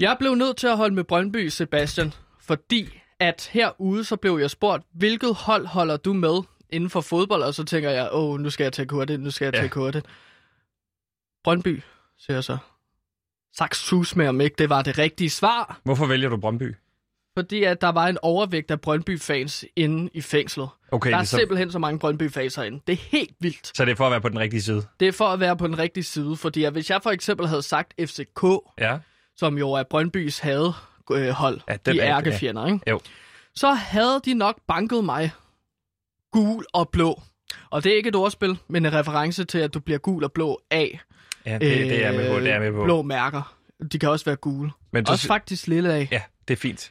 Jeg 0.00 0.16
blev 0.18 0.34
nødt 0.34 0.56
til 0.56 0.66
at 0.66 0.76
holde 0.76 0.94
med 0.94 1.04
Brøndby, 1.04 1.48
Sebastian, 1.48 2.12
fordi 2.40 3.00
at 3.18 3.48
herude 3.52 4.04
så 4.04 4.16
blev 4.16 4.38
jeg 4.40 4.50
spurgt, 4.50 4.84
hvilket 4.94 5.34
hold 5.34 5.66
holder 5.66 5.96
du 5.96 6.12
med 6.12 6.42
inden 6.70 6.90
for 6.90 7.00
fodbold? 7.00 7.42
Og 7.42 7.54
så 7.54 7.64
tænker 7.64 7.90
jeg, 7.90 8.08
åh, 8.12 8.40
nu 8.40 8.50
skal 8.50 8.64
jeg 8.64 8.72
tage 8.72 8.86
kurtet, 8.88 9.20
nu 9.20 9.30
skal 9.30 9.44
jeg 9.44 9.54
Ja. 9.54 9.68
tage. 9.68 10.02
Brøndby, 11.44 11.82
siger 12.18 12.36
jeg 12.36 12.44
så. 12.44 12.56
Saks 13.56 13.78
sus 13.78 14.16
med, 14.16 14.28
om 14.28 14.40
ikke 14.40 14.54
det 14.58 14.70
var 14.70 14.82
det 14.82 14.98
rigtige 14.98 15.30
svar. 15.30 15.80
Hvorfor 15.84 16.06
vælger 16.06 16.28
du 16.28 16.36
Brøndby? 16.36 16.74
Fordi 17.38 17.64
at 17.64 17.80
der 17.80 17.88
var 17.88 18.06
en 18.06 18.18
overvægt 18.22 18.70
af 18.70 18.80
Brøndby-fans 18.80 19.64
inde 19.76 20.10
i 20.14 20.20
fængslet. 20.20 20.68
Okay, 20.92 21.10
der 21.10 21.16
er 21.16 21.20
er 21.20 21.24
så, 21.24 21.36
simpelthen 21.36 21.70
så 21.72 21.78
mange 21.78 21.98
Brøndby-fans 21.98 22.54
herinde. 22.54 22.80
Det 22.86 22.92
er 22.92 22.96
helt 22.96 23.34
vildt. 23.40 23.76
så 23.76 23.84
det 23.84 23.92
er 23.92 23.96
for 23.96 24.04
at 24.06 24.10
være 24.10 24.20
på 24.20 24.28
den 24.28 24.38
rigtige 24.38 24.62
side. 24.62 24.86
Det 25.00 25.08
er 25.08 25.12
for 25.12 25.24
at 25.24 25.40
være 25.40 25.56
på 25.56 25.66
den 25.66 25.78
rigtige 25.78 26.04
side, 26.04 26.36
fordi 26.36 26.64
at 26.64 26.72
hvis 26.72 26.90
jeg 26.90 27.00
for 27.02 27.10
eksempel 27.10 27.46
havde 27.46 27.62
sagt 27.62 27.94
FCK, 28.00 28.42
Ja. 28.78 28.98
Som 29.40 29.58
jo 29.58 29.72
er 29.72 29.82
Brøndbys 29.82 30.38
hadehold, 30.38 31.60
Ja, 31.68 31.72
ja, 31.72 31.76
den 31.86 31.94
de 31.94 32.00
er- 32.00 32.06
ja. 32.06 32.16
ærkefjender, 32.16 32.66
ikke? 32.66 32.80
Jo. 32.90 33.00
så 33.54 33.72
havde 33.72 34.20
de 34.24 34.34
nok 34.34 34.56
banket 34.68 35.04
mig 35.04 35.30
gul 36.32 36.64
og 36.72 36.88
blå. 36.88 37.22
Og 37.70 37.84
det 37.84 37.92
er 37.92 37.96
ikke 37.96 38.08
et 38.08 38.16
ordspil, 38.16 38.58
men 38.68 38.86
en 38.86 38.92
reference 38.92 39.44
til, 39.44 39.58
at 39.58 39.74
du 39.74 39.80
bliver 39.80 39.98
gul 39.98 40.24
og 40.24 40.32
blå 40.32 40.60
af 40.70 41.00
Ja, 41.46 41.52
det, 41.52 41.60
det 41.60 42.04
er 42.06 42.12
med 42.12 42.30
på, 42.34 42.40
det 42.40 42.50
er 42.52 42.60
med 42.60 42.72
på. 42.72 42.78
Øh, 42.78 42.84
blå 42.84 43.02
mærker. 43.02 43.56
De 43.92 43.98
kan 43.98 44.08
også 44.08 44.24
være 44.24 44.36
gule. 44.36 44.70
Men 44.92 45.04
du, 45.04 45.12
Også 45.12 45.26
faktisk 45.26 45.66
lille 45.66 45.92
af. 45.94 46.08
ja, 46.12 46.22
det 46.48 46.54
er 46.54 46.58
fint. 46.58 46.90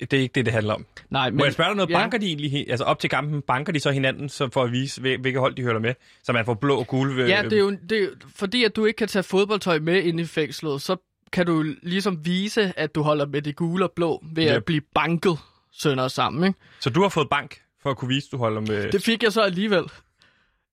Det, 0.00 0.12
er 0.12 0.18
ikke 0.20 0.32
det, 0.34 0.44
det 0.44 0.54
handler 0.54 0.74
om. 0.74 0.86
Nej, 1.10 1.30
Men, 1.30 1.36
Må 1.38 1.44
jeg 1.44 1.52
spørge 1.52 1.68
dig 1.68 1.76
noget? 1.76 1.90
ja. 1.90 1.98
Banker 1.98 2.18
de 2.18 2.26
egentlig, 2.26 2.70
altså 2.70 2.84
op 2.84 2.98
til 2.98 3.10
kampen, 3.10 3.42
banker 3.42 3.72
de 3.72 3.80
så 3.80 3.90
hinanden 3.90 4.28
så 4.28 4.48
for 4.52 4.62
at 4.62 4.72
vise, 4.72 5.00
hvil- 5.00 5.20
hvilke 5.20 5.38
hold 5.38 5.54
de 5.54 5.62
hører 5.62 5.78
med? 5.78 5.94
Så 6.22 6.32
man 6.32 6.44
får 6.44 6.54
blå 6.54 6.78
og 6.78 6.86
gule 6.86 7.24
Ja, 7.26 7.42
det 7.42 7.52
er, 7.52 7.58
jo, 7.58 7.70
det 7.70 8.02
er 8.02 8.08
fordi 8.36 8.64
at 8.64 8.76
du 8.76 8.84
ikke 8.84 8.96
kan 8.96 9.08
tage 9.08 9.22
fodboldtøj 9.22 9.78
med 9.78 10.02
ind 10.02 10.20
i 10.20 10.24
fængslet, 10.24 10.82
så 10.82 10.96
kan 11.32 11.46
du 11.46 11.64
ligesom 11.82 12.24
vise, 12.26 12.72
at 12.78 12.94
du 12.94 13.02
holder 13.02 13.26
med 13.26 13.42
det 13.42 13.56
gule 13.56 13.84
og 13.84 13.92
blå 13.96 14.24
ved 14.34 14.44
Yep. 14.44 14.50
at 14.50 14.64
blive 14.64 14.80
banket 14.94 15.38
sønder 15.72 16.08
sammen, 16.08 16.44
ikke? 16.44 16.58
Så 16.80 16.90
du 16.90 17.02
har 17.02 17.08
fået 17.08 17.28
bank 17.30 17.60
for 17.82 17.90
at 17.90 17.96
kunne 17.96 18.08
vise, 18.08 18.28
du 18.32 18.36
holder 18.36 18.60
med... 18.60 18.92
Det 18.92 19.02
fik 19.02 19.22
jeg 19.22 19.32
så 19.32 19.40
alligevel. 19.40 19.84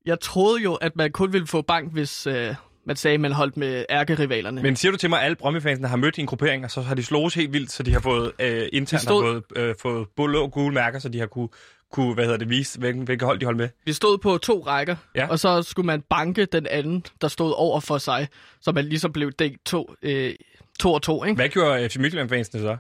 Jeg 0.05 0.19
troede 0.19 0.63
jo, 0.63 0.73
at 0.73 0.95
man 0.95 1.11
kun 1.11 1.33
ville 1.33 1.47
få 1.47 1.61
bank, 1.61 1.93
hvis 1.93 2.27
øh, 2.27 2.55
man 2.85 2.95
sagde, 2.95 3.17
man 3.17 3.31
holdt 3.31 3.57
med 3.57 3.85
ærkerivalerne. 3.89 4.61
Men 4.61 4.75
siger 4.75 4.91
du 4.91 4.97
til 4.97 5.09
mig, 5.09 5.19
at 5.19 5.25
alle 5.25 5.35
Brøndby-fansene 5.35 5.87
har 5.87 5.97
mødt 5.97 6.17
i 6.17 6.21
en 6.21 6.27
gruppering, 6.27 6.63
og 6.65 6.71
så 6.71 6.81
har 6.81 6.95
de 6.95 7.03
slået 7.03 7.33
helt 7.33 7.53
vildt, 7.53 7.71
så 7.71 7.83
de 7.83 7.93
har 7.93 7.99
fået 7.99 8.31
øh, 8.39 8.67
internt 8.73 9.03
stod- 9.03 9.23
har 9.33 9.41
fået, 9.55 9.63
øh, 9.69 9.75
fået 9.81 10.07
blå 10.15 10.43
og 10.43 10.51
gule 10.51 10.73
mærker, 10.73 10.99
så 10.99 11.09
de 11.09 11.19
har 11.19 11.27
kunne, 11.27 11.49
kunne 11.91 12.13
hvad 12.13 12.23
hedder 12.23 12.37
det, 12.37 12.49
vise, 12.49 12.79
hvilken, 12.79 13.03
hvilke 13.03 13.25
hold 13.25 13.39
de 13.39 13.45
holdt 13.45 13.57
med? 13.57 13.69
Vi 13.85 13.93
stod 13.93 14.17
på 14.17 14.37
to 14.37 14.59
rækker, 14.67 14.95
Ja. 15.15 15.27
og 15.27 15.39
så 15.39 15.63
skulle 15.63 15.85
man 15.85 16.01
banke 16.01 16.45
den 16.45 16.67
anden, 16.67 17.05
der 17.21 17.27
stod 17.27 17.53
over 17.57 17.79
for 17.79 17.97
sig, 17.97 18.27
så 18.61 18.71
man 18.71 18.85
ligesom 18.85 19.11
blev 19.13 19.31
delt 19.31 19.65
to, 19.65 19.93
øh, 20.01 20.35
to 20.79 20.93
og 20.93 21.01
to. 21.01 21.23
Ikke? 21.23 21.35
Hvad 21.35 21.49
gjorde 21.49 21.89
FC 21.89 21.95
Midtjylland-fansene 21.97 22.61
så? 22.61 22.77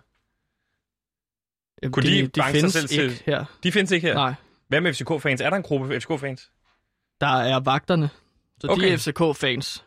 Jamen, 1.83 1.91
Kunne 1.91 2.03
de 2.05 2.29
banke 2.37 2.41
sig 2.41 2.51
findes 2.53 2.73
selv 2.73 2.87
til- 2.87 3.03
ikke 3.03 3.23
her. 3.25 3.45
De 3.63 3.71
findes 3.71 3.91
ikke 3.91 4.07
her. 4.07 4.13
Nej, 4.13 4.33
Hvad 4.67 4.81
med 4.81 4.93
FCK-fans? 4.93 5.41
Er 5.41 5.49
der 5.49 5.57
en 5.57 5.63
gruppe 5.63 5.99
FCK-fans? 5.99 6.51
der 7.21 7.27
er 7.41 7.59
vagterne, 7.59 8.09
så 8.61 8.67
okay. 8.69 8.81
de 8.87 8.93
er 8.93 8.97
FCK-fans. 8.97 9.85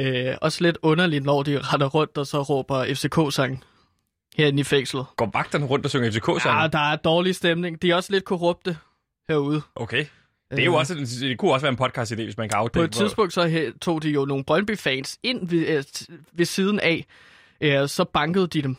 Øh, 0.00 0.34
også 0.42 0.62
lidt 0.64 0.78
underligt, 0.82 1.24
når 1.24 1.42
de 1.42 1.58
render 1.60 1.86
rundt 1.86 2.18
og 2.18 2.26
så 2.26 2.42
råber 2.42 2.94
FCK-sang 2.94 3.64
herinde 4.36 4.60
i 4.60 4.64
fængslet. 4.64 5.06
Går 5.16 5.30
vagterne 5.32 5.66
rundt 5.66 5.84
og 5.84 5.90
synger 5.90 6.10
FCK-sange? 6.10 6.60
Ja, 6.62 6.66
der 6.68 6.78
er 6.92 6.96
dårlig 6.96 7.34
stemning. 7.34 7.82
De 7.82 7.90
er 7.90 7.94
også 7.94 8.12
lidt 8.12 8.24
korrupte 8.24 8.76
herude. 9.28 9.62
Okay. 9.74 10.04
Det, 10.50 10.58
er 10.58 10.64
jo 10.64 10.72
Øh, 10.72 10.78
også, 10.78 10.94
det 11.20 11.38
kunne 11.38 11.52
også 11.52 11.66
være 11.66 11.72
en 11.72 11.78
podcast-idé, 11.78 12.22
hvis 12.24 12.36
man 12.36 12.48
kan 12.48 12.56
På 12.56 12.60
afdække. 12.60 12.84
et 12.84 12.92
tidspunkt 12.92 13.32
så 13.32 13.72
tog 13.80 14.02
de 14.02 14.10
jo 14.10 14.24
nogle 14.24 14.44
Brøndby-fans 14.44 15.18
ind 15.22 15.48
ved, 15.48 15.66
øh, 15.68 15.84
ved 16.32 16.44
siden 16.44 16.80
af, 16.80 17.06
øh, 17.60 17.88
så 17.88 18.04
bankede 18.04 18.46
de 18.46 18.62
dem. 18.62 18.76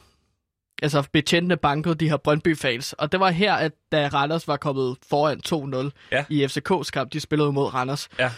Altså 0.83 1.03
betjentene 1.13 1.57
bankede 1.57 1.95
de 1.95 2.09
her 2.09 2.17
Brøndby-fans. 2.17 2.93
Og 2.93 3.11
det 3.11 3.19
var 3.19 3.29
her, 3.29 3.53
at 3.53 3.71
da 3.91 4.07
Randers 4.07 4.47
var 4.47 4.57
kommet 4.57 4.97
foran 5.09 5.39
2-0 5.45 5.91
Ja. 6.11 6.25
i 6.29 6.45
FCK's 6.45 6.89
kamp, 6.89 7.13
de 7.13 7.19
spillede 7.19 7.51
mod 7.51 7.73
Randers, 7.73 8.09
Ja. 8.19 8.31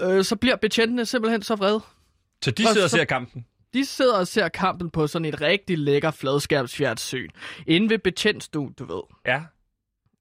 øh, 0.00 0.24
så 0.24 0.36
bliver 0.36 0.56
betjentene 0.56 1.06
simpelthen 1.06 1.42
så 1.42 1.54
vrede. 1.54 1.80
Så 2.44 2.50
de 2.50 2.64
Og 2.66 2.72
sidder 2.72 2.84
og 2.84 2.90
så- 2.90 2.96
ser 2.96 3.04
kampen? 3.04 3.46
De 3.74 3.84
sidder 3.84 4.18
og 4.18 4.26
ser 4.26 4.48
kampen 4.48 4.90
på 4.90 5.06
sådan 5.06 5.24
et 5.24 5.40
rigtig 5.40 5.78
lækker 5.78 6.10
fladskærmsfjernsyn. 6.10 7.28
Inde 7.66 7.90
ved 7.90 7.98
betjentstuen, 7.98 8.72
du 8.78 8.84
ved. 8.84 9.02
Ja. 9.26 9.42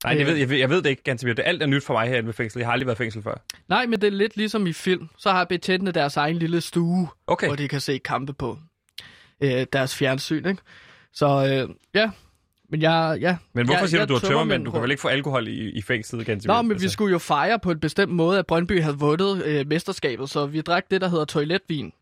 Nej, 0.03 0.13
det 0.13 0.21
Øh. 0.21 0.27
ved, 0.27 0.35
jeg, 0.35 0.49
ved, 0.49 0.57
jeg 0.57 0.69
ved 0.69 0.81
det 0.81 0.89
ikke, 0.89 1.03
ganske 1.03 1.29
Det 1.33 1.43
alt 1.45 1.63
er 1.63 1.67
nyt 1.67 1.83
for 1.83 1.93
mig 1.93 2.07
herinde 2.07 2.27
ved 2.27 2.33
fængsel. 2.33 2.59
Jeg 2.59 2.67
har 2.67 2.73
aldrig 2.73 2.87
været 2.87 2.97
fængsel 2.97 3.23
før. 3.23 3.35
Nej, 3.69 3.85
men 3.85 4.01
det 4.01 4.07
er 4.07 4.11
lidt 4.11 4.37
ligesom 4.37 4.67
i 4.67 4.73
film. 4.73 5.09
Så 5.17 5.31
har 5.31 5.43
betjentene 5.43 5.91
deres 5.91 6.17
egen 6.17 6.37
lille 6.37 6.61
stue, 6.61 7.07
Okay. 7.27 7.47
hvor 7.47 7.55
de 7.55 7.67
kan 7.67 7.81
se 7.81 7.97
kampe 7.97 8.33
på 8.33 8.57
øh, 9.41 9.65
deres 9.73 9.95
fjernsyn, 9.95 10.45
ikke? 10.45 10.61
Så 11.13 11.25
øh, 11.27 11.75
ja, 11.93 12.11
men 12.69 12.81
jeg... 12.81 13.17
Ja, 13.21 13.37
Men 13.53 13.65
hvorfor 13.65 13.79
jeg, 13.79 13.89
siger 13.89 14.01
jeg 14.01 14.09
du, 14.09 14.13
du 14.13 14.19
har 14.19 14.27
tømmermænd? 14.27 14.65
Du 14.65 14.71
kan 14.71 14.81
vel 14.81 14.91
ikke 14.91 15.01
få 15.01 15.07
alkohol 15.07 15.47
i, 15.47 15.69
i 15.71 15.81
fængslet, 15.81 16.25
ganske 16.25 16.47
Nå, 16.47 16.61
men 16.61 16.81
vi 16.81 16.89
skulle 16.89 17.11
jo 17.11 17.19
fejre 17.19 17.59
på 17.59 17.71
en 17.71 17.79
bestemt 17.79 18.11
måde, 18.11 18.39
at 18.39 18.45
Brøndby 18.45 18.81
havde 18.81 18.97
vundet 18.97 19.45
øh, 19.45 19.67
mesterskabet, 19.67 20.29
så 20.29 20.45
vi 20.45 20.61
drak 20.61 20.85
det, 20.91 21.01
der 21.01 21.07
hedder 21.07 21.25
toiletvin. 21.25 21.93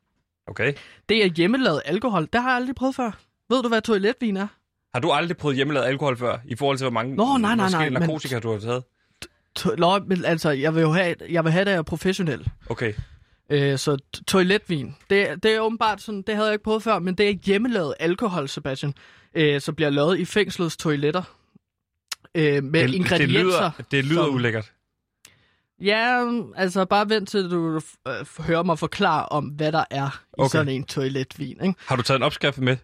Okay. 0.48 0.74
Det 1.10 1.24
er 1.26 1.30
hjemmelavet 1.30 1.82
alkohol. 1.86 2.28
Det 2.34 2.42
har 2.42 2.50
jeg 2.50 2.56
aldrig 2.56 2.76
prøvet 2.76 2.96
før. 2.96 3.12
Ved 3.50 3.62
du, 3.64 3.68
hvad 3.68 3.82
toiletvin 3.82 4.38
er? 4.38 4.48
Har 4.94 5.00
du 5.00 5.12
aldrig 5.12 5.38
prøvet 5.38 5.56
hjemmelavet 5.56 5.86
alkohol 5.86 6.18
før, 6.18 6.38
i 6.46 6.56
forhold 6.56 6.78
til, 6.78 6.84
hvor 6.84 6.92
mange 6.92 7.16
Nå, 7.16 7.38
nej, 7.38 7.56
nej, 7.56 7.70
nej, 7.70 7.90
men- 7.90 8.02
narkotika, 8.02 8.40
du 8.40 8.52
har 8.52 8.60
taget? 8.60 8.84
Nå, 9.78 10.00
men 10.00 10.26
altså, 10.26 10.50
jeg 10.50 10.76
vil 10.76 10.82
jo 10.82 10.92
have, 10.92 11.16
jeg 11.30 11.44
vil 11.44 11.52
have 11.52 11.66
det, 11.66 11.72
jeg 11.72 11.78
er 11.78 11.82
professionel. 11.82 12.48
Okay. 12.70 12.94
Øh, 13.50 13.78
så 13.78 13.98
toiletvin, 14.28 14.96
det, 15.10 15.44
det 15.44 15.52
er 15.56 15.60
åbenbart 15.60 16.02
sådan, 16.02 16.22
det 16.22 16.36
havde 16.36 16.48
jeg 16.48 16.54
ikke 16.54 16.64
prøvet 16.64 16.84
før, 16.84 17.00
men 17.00 17.16
det 17.16 17.30
er 17.30 17.34
hjemmelavet 17.46 17.94
alkohol, 18.00 18.50
Sebastian, 18.50 18.94
øh, 19.36 19.62
som 19.62 19.76
bliver 19.76 19.90
lavet 19.90 20.20
i 20.20 20.26
fængslets 20.26 20.78
toiletter. 20.78 21.24
Øh, 22.36 22.64
med 22.64 22.84
det, 22.88 22.94
ingredienser. 22.94 23.18
det 23.18 23.30
lyder, 23.30 23.72
det 23.92 24.06
lyder 24.06 24.24
som- 24.26 24.34
ulækkert. 24.36 24.72
Ja, 25.82 26.26
altså 26.56 26.86
bare 26.86 27.10
vent 27.10 27.30
til 27.30 27.52
du 27.52 27.82
øh, 28.08 28.14
hører 28.48 28.64
mig 28.64 28.80
forklare 28.80 29.26
om, 29.26 29.46
hvad 29.46 29.72
der 29.72 29.84
er 29.92 30.08
i 30.08 30.34
Okay. 30.38 30.50
sådan 30.50 30.70
en 30.74 30.84
toiletvin. 30.84 31.58
Ikke? 31.64 31.74
Har 31.88 31.96
du 31.96 32.02
taget 32.02 32.18
en 32.20 32.24
opskrift 32.24 32.58
med 32.58 32.78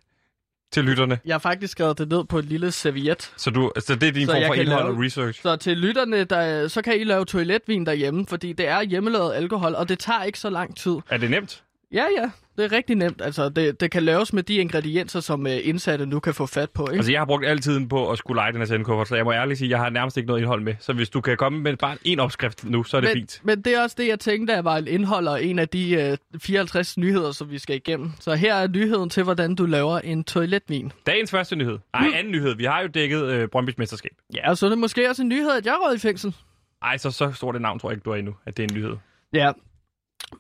til 0.72 0.84
lytterne? 0.84 1.20
Jeg 1.26 1.34
har 1.34 1.40
faktisk 1.40 1.72
skrevet 1.72 1.98
det 1.98 2.10
ned 2.10 2.26
på 2.26 2.40
et 2.40 2.46
lille 2.46 2.72
serviet. 2.72 3.34
Så, 3.38 3.50
du, 3.50 3.72
så 3.80 3.96
det 3.96 4.08
er 4.08 4.12
din 4.12 4.28
Så 4.28 4.34
form 4.34 4.44
for 4.48 4.54
indhold 4.54 4.84
lave- 4.84 4.96
og 4.98 5.04
research? 5.04 5.42
Så 5.42 5.56
til 5.56 5.78
lytterne, 5.78 6.24
der, 6.24 6.68
så 6.68 6.82
kan 6.82 7.00
I 7.00 7.04
lave 7.04 7.26
toiletvin 7.26 7.86
derhjemme, 7.86 8.26
fordi 8.28 8.54
det 8.54 8.68
er 8.68 8.82
hjemmelavet 8.82 9.34
alkohol, 9.34 9.76
og 9.76 9.90
det 9.90 10.00
tager 10.00 10.24
ikke 10.24 10.40
så 10.40 10.50
lang 10.50 10.78
tid. 10.78 10.96
Er 11.10 11.18
det 11.18 11.30
nemt? 11.30 11.64
Ja, 11.92 12.06
ja, 12.18 12.32
det 12.60 12.72
er 12.72 12.78
rigtig 12.78 12.96
nemt. 12.96 13.22
Altså, 13.22 13.50
det, 13.50 13.80
det 13.80 13.92
kan 13.92 14.04
laves 14.04 14.34
med 14.34 14.44
de 14.44 14.56
ingredienser, 14.56 15.20
som 15.20 15.42
uh, 15.46 15.52
indsatte 15.68 16.06
nu 16.06 16.20
kan 16.20 16.34
få 16.34 16.46
fat 16.46 16.70
på. 16.70 16.84
Ikke? 16.84 16.96
Altså, 16.96 17.12
jeg 17.12 17.20
har 17.20 17.26
brugt 17.26 17.46
al 17.46 17.60
tiden 17.60 17.90
på 17.90 18.12
at 18.12 18.18
skulle 18.18 18.40
lege 18.40 18.52
den 18.52 18.62
her 18.62 18.66
sendekuffert, 18.66 19.08
så 19.08 19.16
jeg 19.16 19.26
må 19.26 19.32
ærligt 19.32 19.60
sige, 19.60 19.70
jeg 19.70 19.80
har 19.80 19.90
nærmest 19.90 20.18
ikke 20.18 20.28
noget 20.28 20.42
indhold 20.42 20.62
med. 20.62 20.76
Så 20.80 20.94
hvis 20.94 21.10
du 21.10 21.22
kan 21.22 21.38
komme 21.38 21.60
med 21.60 21.78
bare 21.78 21.98
en 22.04 22.20
opskrift 22.20 22.66
nu, 22.66 22.84
så 22.84 22.98
er 22.98 23.02
det 23.02 23.08
men, 23.08 23.16
fint. 23.18 23.42
men 23.44 23.62
det 23.62 23.74
er 23.76 23.82
også 23.82 23.96
det, 24.00 24.08
jeg 24.08 24.20
tænkte, 24.20 24.54
at 24.54 24.64
var 24.64 24.78
et 24.78 24.88
indhold 24.88 25.28
og 25.28 25.44
en 25.44 25.60
af 25.60 25.70
de 25.70 26.18
uh, 26.34 26.40
54 26.42 26.98
nyheder, 26.98 27.32
som 27.32 27.52
vi 27.52 27.60
skal 27.60 27.76
igennem. 27.76 28.12
Så 28.20 28.36
her 28.36 28.56
er 28.56 28.68
nyheden 28.68 29.10
til, 29.10 29.24
hvordan 29.24 29.56
du 29.56 29.66
laver 29.66 30.00
en 30.00 30.24
toiletvin. 30.24 30.92
Dagens 31.06 31.32
første 31.32 31.56
nyhed. 31.56 31.78
Nej, 31.94 32.08
anden 32.16 32.32
nyhed. 32.32 32.56
Vi 32.56 32.64
har 32.64 32.82
jo 32.82 32.88
dækket 32.88 33.24
øh, 33.24 33.48
Brøndby's 33.56 33.74
mesterskab. 33.78 34.12
Ja, 34.36 34.50
og 34.50 34.58
så 34.58 34.66
er 34.66 34.70
det 34.70 34.80
måske 34.80 35.10
også 35.10 35.22
en 35.22 35.30
nyhed, 35.30 35.52
at 35.52 35.66
jeg 35.66 35.76
røget 35.84 35.96
i 35.96 36.00
fængsel. 36.00 36.36
Ej, 36.82 36.98
så, 36.98 37.12
så 37.12 37.32
stort 37.32 37.56
et 37.56 37.62
navn 37.62 37.80
tror 37.80 37.90
jeg 37.90 37.96
ikke, 37.96 38.06
du 38.06 38.12
er 38.12 38.16
endnu, 38.16 38.36
at 38.46 38.58
det 38.58 38.64
er 38.64 38.68
en 38.68 38.76
nyhed. 38.76 38.96
Ja. 39.34 39.52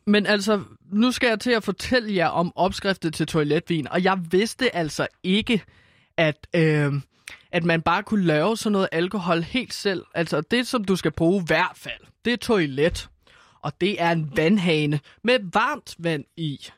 Men 0.05 0.25
altså, 0.25 0.61
nu 0.91 1.11
skal 1.11 1.27
jeg 1.27 1.39
til 1.39 1.51
at 1.51 1.63
fortælle 1.63 2.15
jer 2.15 2.27
om 2.27 2.51
opskriftet 2.55 3.13
til 3.13 3.27
toiletvin, 3.27 3.87
og 3.87 4.03
jeg 4.03 4.19
vidste 4.31 4.75
altså 4.75 5.07
ikke, 5.23 5.63
at, 6.17 6.47
øh, 6.55 6.93
at 7.51 7.63
man 7.63 7.81
bare 7.81 8.03
kunne 8.03 8.25
lave 8.25 8.57
sådan 8.57 8.71
noget 8.71 8.89
alkohol 8.91 9.41
helt 9.41 9.73
selv. 9.73 10.05
Altså, 10.15 10.41
det 10.41 10.67
som 10.67 10.83
du 10.83 10.95
skal 10.95 11.11
bruge 11.11 11.41
i 11.41 11.45
hvert 11.47 11.75
fald, 11.75 12.01
det 12.25 12.33
er 12.33 12.37
toilet, 12.37 13.09
og 13.61 13.81
det 13.81 14.01
er 14.01 14.11
en 14.11 14.31
vandhane 14.35 14.99
med 15.23 15.39
varmt 15.53 15.95
vand 15.99 16.23
i. 16.37 16.69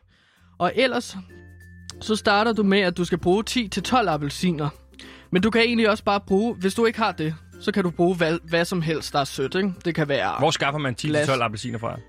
Og 0.57 0.73
ellers, 0.75 1.17
så 2.01 2.15
starter 2.15 2.53
du 2.53 2.63
med, 2.63 2.79
at 2.79 2.97
du 2.97 3.05
skal 3.05 3.17
bruge 3.17 3.43
10-12 3.49 4.09
appelsiner. 4.09 4.69
Men 5.31 5.41
du 5.41 5.49
kan 5.49 5.61
egentlig 5.61 5.89
også 5.89 6.03
bare 6.03 6.19
bruge, 6.19 6.55
hvis 6.55 6.73
du 6.73 6.85
ikke 6.85 6.99
har 6.99 7.11
det, 7.11 7.35
så 7.61 7.71
kan 7.71 7.83
du 7.83 7.89
bruge 7.89 8.15
hvad, 8.15 8.39
hvad 8.43 8.65
som 8.65 8.81
helst, 8.81 9.13
der 9.13 9.19
er 9.19 9.23
sødt, 9.23 9.55
ikke? 9.55 9.73
Det 9.85 9.95
kan 9.95 10.07
være... 10.07 10.35
Hvor 10.39 10.51
skaffer 10.51 10.79
man 10.79 10.95
10-12 11.01 11.07
Glas. 11.07 11.29
appelsiner 11.29 11.79
fra? 11.79 11.99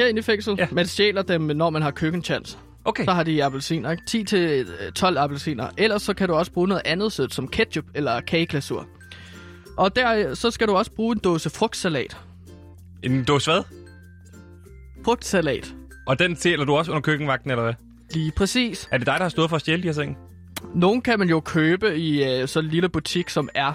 Herinde 0.00 0.18
i 0.18 0.22
fængsel. 0.22 0.54
Ja. 0.58 0.68
Man 0.70 0.86
stjæler 0.86 1.22
dem, 1.22 1.40
når 1.40 1.70
man 1.70 1.82
har 1.82 1.90
køkkenchance. 1.90 2.58
Okay. 2.84 3.04
Så 3.04 3.12
har 3.12 3.22
de 3.22 3.44
appelsiner, 3.44 3.90
ikke? 3.90 4.02
10 4.06 4.24
til 4.24 4.66
øh, 4.80 4.92
12 4.92 5.18
appelsiner. 5.18 5.68
Ellers 5.78 6.02
så 6.02 6.14
kan 6.14 6.28
du 6.28 6.34
også 6.34 6.52
bruge 6.52 6.68
noget 6.68 6.82
andet 6.84 7.12
sødt, 7.12 7.34
som 7.34 7.48
ketchup 7.48 7.84
eller 7.94 8.20
kageglasur. 8.20 8.86
Og 9.76 9.96
der, 9.96 10.14
øh, 10.14 10.36
så 10.36 10.50
skal 10.50 10.68
du 10.68 10.76
også 10.76 10.90
bruge 10.90 11.12
en 11.12 11.18
dåse 11.18 11.50
frugtsalat. 11.50 12.16
En 13.02 13.24
dåse 13.24 13.50
hvad? 13.50 13.62
Frugtsalat. 15.04 15.74
Og 16.06 16.18
den 16.18 16.36
stjæler 16.36 16.64
du 16.64 16.76
også 16.76 16.90
under 16.90 17.02
køkkenvagten, 17.02 17.50
eller 17.50 17.62
hvad? 17.62 17.74
Lige 18.14 18.32
præcis. 18.36 18.88
Er 18.92 18.98
det 18.98 19.06
dig, 19.06 19.14
der 19.14 19.22
har 19.22 19.28
stået 19.28 19.48
for 19.48 19.56
at 19.56 19.60
stjæle 19.60 19.82
de 19.82 19.88
her 19.88 19.92
ting? 19.94 20.18
Nogle 20.74 21.02
kan 21.02 21.18
man 21.18 21.28
jo 21.28 21.40
købe 21.40 21.98
i 21.98 22.24
øh, 22.24 22.48
sådan 22.48 22.66
en 22.66 22.72
lille 22.72 22.88
butik, 22.88 23.28
som 23.28 23.48
er 23.54 23.72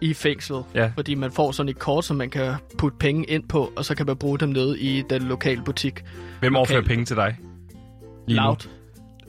i 0.00 0.14
fængslet. 0.14 0.64
Ja. 0.74 0.90
Fordi 0.94 1.14
man 1.14 1.32
får 1.32 1.52
sådan 1.52 1.68
et 1.70 1.78
kort, 1.78 2.04
som 2.04 2.16
man 2.16 2.30
kan 2.30 2.54
putte 2.78 2.98
penge 2.98 3.24
ind 3.24 3.48
på, 3.48 3.72
og 3.76 3.84
så 3.84 3.94
kan 3.94 4.06
man 4.06 4.16
bruge 4.16 4.38
dem 4.38 4.48
nede 4.48 4.80
i 4.80 5.02
den 5.10 5.22
lokale 5.22 5.62
butik. 5.64 6.04
Hvem 6.40 6.56
overfører 6.56 6.82
penge 6.82 7.04
til 7.04 7.16
dig? 7.16 7.36
Lige 8.28 8.40
nu. 8.40 8.46
Loud. 8.46 8.68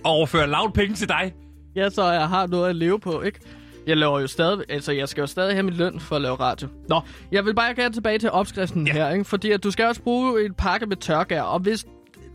Overfører 0.03 0.45
loud 0.45 0.71
penge 0.71 0.95
til 0.95 1.07
dig? 1.09 1.33
Ja, 1.75 1.89
så 1.89 2.11
jeg 2.11 2.29
har 2.29 2.47
noget 2.47 2.69
at 2.69 2.75
leve 2.75 2.99
på, 2.99 3.21
ikke? 3.21 3.39
Jeg 3.87 3.97
laver 3.97 4.19
jo 4.19 4.27
stadig, 4.27 4.63
altså 4.69 4.91
jeg 4.91 5.09
skal 5.09 5.21
jo 5.21 5.27
stadig 5.27 5.53
have 5.53 5.63
min 5.63 5.73
løn 5.73 5.99
for 5.99 6.15
at 6.15 6.21
lave 6.21 6.35
radio. 6.35 6.67
Nå, 6.89 7.01
jeg 7.31 7.45
vil 7.45 7.55
bare 7.55 7.75
gerne 7.75 7.93
tilbage 7.93 8.19
til 8.19 8.31
opskriften 8.31 8.87
Ja. 8.87 8.95
ja. 8.97 9.05
her, 9.05 9.11
ikke? 9.13 9.25
Fordi 9.25 9.51
at 9.51 9.63
du 9.63 9.71
skal 9.71 9.85
også 9.85 10.01
bruge 10.01 10.45
en 10.45 10.53
pakke 10.53 10.85
med 10.85 10.97
tørgær, 10.97 11.41
og 11.41 11.59
hvis, 11.59 11.85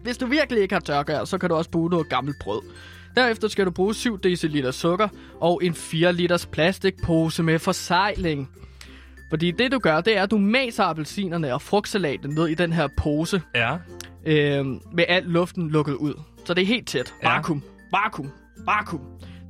hvis 0.02 0.18
du 0.18 0.26
virkelig 0.26 0.62
ikke 0.62 0.74
har 0.74 0.80
tørgær, 0.80 1.24
så 1.24 1.38
kan 1.38 1.48
du 1.48 1.54
også 1.54 1.70
bruge 1.70 1.90
noget 1.90 2.08
gammelt 2.08 2.36
brød. 2.40 2.60
Derefter 3.16 3.48
skal 3.48 3.66
du 3.66 3.70
bruge 3.70 3.94
7 3.94 4.18
dl 4.18 4.72
sukker 4.72 5.08
og 5.40 5.60
en 5.64 5.74
4 5.74 6.12
liters 6.12 6.46
plastikpose 6.46 7.42
med 7.42 7.58
forsejling. 7.58 8.50
Fordi 9.30 9.50
det 9.50 9.72
du 9.72 9.78
gør, 9.78 10.00
det 10.00 10.16
er, 10.16 10.22
at 10.22 10.30
du 10.30 10.38
maser 10.38 10.84
appelsinerne 10.84 11.54
og 11.54 11.62
frugtsalaten 11.62 12.30
ned 12.30 12.48
i 12.48 12.54
den 12.54 12.72
her 12.72 12.88
pose, 12.96 13.42
Ja. 13.54 13.76
øh, 14.26 14.66
med 14.92 15.04
al 15.08 15.22
luften 15.22 15.70
lukket 15.70 15.94
ud. 15.94 16.14
Så 16.44 16.54
det 16.54 16.62
er 16.62 16.66
helt 16.66 16.88
tæt. 16.88 17.14
Ja. 17.22 17.28
Vakuum. 17.34 17.62
Vakuum. 18.66 19.02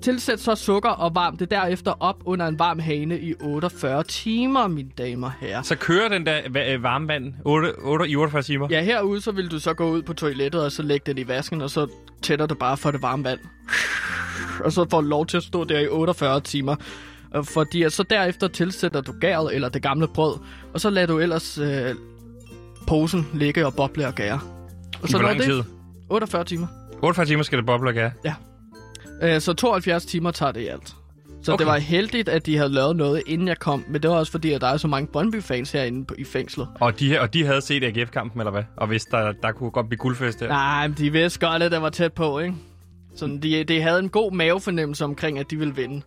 Tilsæt 0.03 0.41
så 0.41 0.55
sukker 0.55 0.91
og 0.91 1.15
varm 1.15 1.37
det 1.37 1.51
derefter 1.51 1.93
op 2.03 2.17
under 2.25 2.47
en 2.47 2.59
varm 2.59 2.79
hane 2.79 3.21
i 3.21 3.35
48 3.41 4.03
timer, 4.03 4.69
mine 4.69 4.91
damer 4.99 5.27
og 5.27 5.33
herrer. 5.41 5.63
Så 5.63 5.77
kører 5.77 6.09
den 6.09 6.27
der 6.27 6.41
va- 6.41 6.71
øh, 6.73 6.83
varme 6.83 7.09
vand 7.09 7.35
8, 7.45 7.73
8, 7.79 8.09
i 8.09 8.17
48 8.17 8.43
timer? 8.43 8.67
Ja, 8.71 8.83
herude 8.83 9.21
så 9.21 9.33
vil 9.33 9.51
du 9.51 9.59
så 9.59 9.75
gå 9.75 9.91
ud 9.91 10.03
på 10.03 10.13
toilettet, 10.13 10.65
og 10.65 10.73
så 10.73 10.83
lægge 10.83 11.03
den 11.13 11.19
i 11.19 11.29
vasken, 11.29 11.61
og 11.63 11.71
så 11.71 11.87
tænder 12.23 12.47
du 12.47 12.55
bare 12.55 12.77
for 12.77 12.91
det 12.91 13.03
varme 13.03 13.25
vand. 13.25 13.39
Og 14.65 14.73
så 14.73 14.87
får 14.91 15.01
du 15.01 15.07
lov 15.07 15.27
til 15.27 15.37
at 15.37 15.43
stå 15.43 15.65
der 15.65 15.79
i 15.81 15.89
48 15.89 16.41
timer. 16.41 16.77
Øh, 17.37 17.45
Fordi 17.45 17.83
at 17.83 17.93
så 17.93 18.03
derefter 18.03 18.49
tilsætter 18.49 19.01
du 19.01 19.13
gæret 19.21 19.55
eller 19.55 19.69
det 19.69 19.83
gamle 19.83 20.09
brød, 20.15 20.35
og 20.75 20.81
så 20.81 20.91
lader 20.91 21.07
du 21.07 21.19
ellers 21.19 21.59
øh, 21.59 21.95
posen 22.89 23.27
ligge 23.35 23.67
og 23.67 23.75
boble 23.75 24.07
og 24.07 24.15
gære. 24.15 24.41
Og 25.03 25.09
I 25.09 25.13
hvor 25.13 25.23
lang 25.23 25.39
det- 25.39 25.47
tid? 25.47 25.63
48 26.11 26.45
timer. 26.45 26.67
48 27.03 27.27
timer 27.27 27.43
skal 27.43 27.59
det 27.59 27.67
boble 27.67 27.91
og 27.91 27.95
gære. 27.95 28.11
Øh, 29.23 29.41
så 29.41 29.53
72 29.53 30.05
timer 30.07 30.31
tager 30.31 30.53
det 30.53 30.61
i 30.61 30.67
alt. 30.67 30.95
Så 31.43 31.53
Okay. 31.53 31.59
det 31.65 31.67
var 31.73 31.79
heldigt, 31.79 32.29
at 32.29 32.47
de 32.47 32.57
havde 32.57 32.69
lavet 32.69 32.97
noget, 32.97 33.23
inden 33.27 33.49
jeg 33.49 33.59
kom. 33.59 33.85
Men 33.89 34.03
det 34.03 34.11
var 34.11 34.17
også 34.17 34.33
fordi, 34.33 34.53
at 34.53 34.61
der 34.61 34.67
er 34.67 34.77
så 34.77 34.89
mange 34.89 35.07
Brøndby-fans 35.13 35.73
herinde 35.73 36.05
på, 36.05 36.15
i 36.19 36.25
fængslet. 36.25 36.69
Og 36.81 37.01
de, 37.01 37.21
og 37.21 37.35
de 37.35 37.45
havde 37.47 37.61
set 37.61 37.85
AGF-kampen, 37.85 38.41
eller 38.41 38.51
hvad? 38.51 38.63
Og 38.77 38.87
hvis 38.87 39.05
der, 39.05 39.33
der 39.33 39.53
kunne 39.53 39.71
godt 39.71 39.89
blive 39.89 39.99
guldfest 39.99 40.41
der. 40.41 40.49
Nej, 40.49 40.89
men 40.89 40.97
de 40.99 41.11
vidste 41.13 41.41
godt, 41.47 41.63
at 41.63 41.73
der 41.73 41.79
var 41.79 41.91
tæt 41.91 42.13
på, 42.13 42.39
ikke? 42.39 42.55
Så 43.17 43.39
de, 43.43 43.65
de 43.65 43.81
havde 43.83 43.99
en 43.99 44.09
god 44.09 44.33
mavefornemmelse 44.33 45.05
omkring, 45.05 45.39
at 45.39 45.51
de 45.51 45.57
ville 45.59 45.75
vinde 45.75 46.03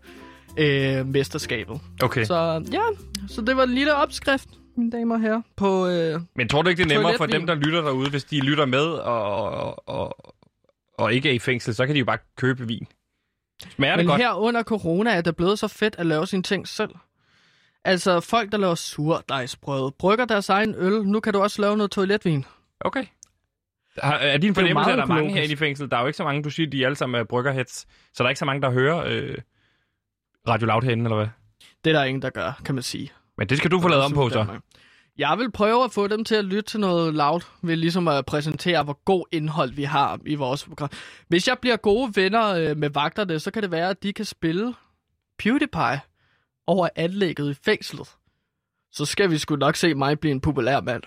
øh, 0.58 1.05
mesterskabet. 1.08 1.79
Okay. 2.03 2.24
Så 2.25 2.63
ja, 2.72 2.82
så 3.29 3.41
det 3.41 3.58
var 3.58 3.63
en 3.63 3.74
lille 3.74 3.96
opskrift, 3.96 4.48
mine 4.77 4.91
damer 4.91 5.15
og 5.15 5.22
herrer, 5.22 5.41
på... 5.58 5.88
Øh, 5.88 6.20
Men 6.36 6.48
tror 6.50 6.62
du 6.62 6.70
ikke, 6.70 6.84
det 6.84 6.91
er 6.91 6.96
nemmere 6.96 7.13
for 7.17 7.25
dem, 7.25 7.46
der 7.48 7.55
lytter 7.55 7.82
derude, 7.82 8.10
hvis 8.10 8.24
de 8.24 8.39
lytter 8.39 8.65
med 8.65 8.86
og, 8.86 9.24
og, 9.24 9.89
og, 9.89 10.34
og 10.98 11.13
ikke 11.13 11.29
er 11.29 11.34
i 11.34 11.39
fængsel, 11.39 11.75
så 11.75 11.86
kan 11.86 11.96
de 11.96 12.00
jo 12.00 12.05
bare 12.05 12.17
købe 12.38 12.67
vin. 12.67 12.88
Smager 13.70 13.96
det 13.96 14.05
men 14.05 14.12
godt? 14.12 14.22
her 14.22 14.34
under 14.34 14.63
corona 14.63 15.12
er 15.12 15.22
det 15.22 15.36
blevet 15.36 15.60
så 15.60 15.67
fedt 15.67 15.96
at 15.98 16.05
lave 16.05 16.27
sine 16.27 16.43
ting 16.43 16.67
selv. 16.67 16.89
Altså 17.86 18.20
folk, 18.20 18.51
der 18.51 18.58
laver 18.58 18.75
surdejsbrød, 18.75 19.91
brygger 19.91 20.25
deres 20.25 20.50
egen 20.50 20.75
øl. 20.77 21.03
Nu 21.08 21.20
kan 21.20 21.34
du 21.34 21.41
også 21.41 21.62
lave 21.62 21.77
noget 21.77 21.91
toiletvin. 21.91 22.46
Okay. 22.79 23.05
Har, 23.98 24.13
er 24.13 24.38
din 24.38 24.55
fornemmelse, 24.55 24.91
at 24.91 24.98
der 24.98 25.03
er 25.03 25.08
mange 25.08 25.34
her 25.34 25.43
i 25.43 25.55
fængsel? 25.55 25.91
Der 25.91 25.98
er 25.98 26.01
jo 26.01 26.08
ikke 26.08 26.17
så 26.17 26.24
mange, 26.24 26.43
du 26.43 26.50
siger, 26.50 26.70
de 26.70 26.86
alle 26.86 26.96
sammen 26.96 27.20
er 27.20 27.24
bryggerheads. 27.24 27.88
Så 28.13 28.13
der 28.17 28.24
er 28.24 28.29
ikke 28.29 28.39
så 28.39 28.46
mange, 28.46 28.62
der 28.62 28.72
hører 28.72 29.03
øh, 29.08 29.38
Radio 30.48 30.67
Loud 30.67 30.82
herinde, 30.82 31.03
eller 31.03 31.15
hvad? 31.15 31.27
Det 31.84 31.93
er 31.93 32.00
der 32.00 32.03
ingen, 32.03 32.22
der 32.22 32.29
gør, 32.29 32.62
kan 32.65 32.75
man 32.75 32.84
sige. 32.84 33.12
Men 33.38 33.50
det 33.50 33.58
skal 33.58 33.72
du 33.72 33.82
få 33.82 33.88
lavet 33.88 34.03
om 34.03 34.12
på, 34.12 34.29
så. 34.29 34.46
Jeg 35.17 35.38
vil 35.38 35.51
prøve 35.51 35.84
at 35.84 35.91
få 35.91 36.08
dem 36.08 36.24
til 36.25 36.36
at 36.36 36.46
lytte 36.46 36.62
til 36.70 36.79
noget 36.79 37.13
loud, 37.13 37.41
ved 37.62 37.75
ligesom 37.75 38.08
at 38.08 38.25
præsentere, 38.25 38.84
hvor 38.84 39.00
god 39.05 39.25
indhold 39.32 39.72
vi 39.74 39.84
har 39.84 40.20
i 40.25 40.36
vores 40.36 40.63
program. 40.65 40.89
Hvis 41.27 41.48
jeg 41.48 41.58
bliver 41.62 41.77
gode 41.77 42.12
venner 42.15 42.48
øh, 42.55 42.77
med 42.77 42.89
vagterne, 42.89 43.39
så 43.39 43.51
kan 43.51 43.63
det 43.63 43.72
være, 43.72 43.89
at 43.89 44.03
de 44.03 44.13
kan 44.13 44.25
spille 44.25 44.74
PewDiePie 45.39 46.01
over 46.67 46.89
anlægget 46.96 47.51
i 47.51 47.53
fængslet. 47.65 48.08
Så 48.91 49.05
skal 49.05 49.32
vi 49.32 49.38
sgu 49.38 49.55
nok 49.55 49.75
se 49.75 49.93
mig 49.93 50.20
blive 50.20 50.32
en 50.32 50.41
populær 50.41 50.82
mand. 50.82 51.03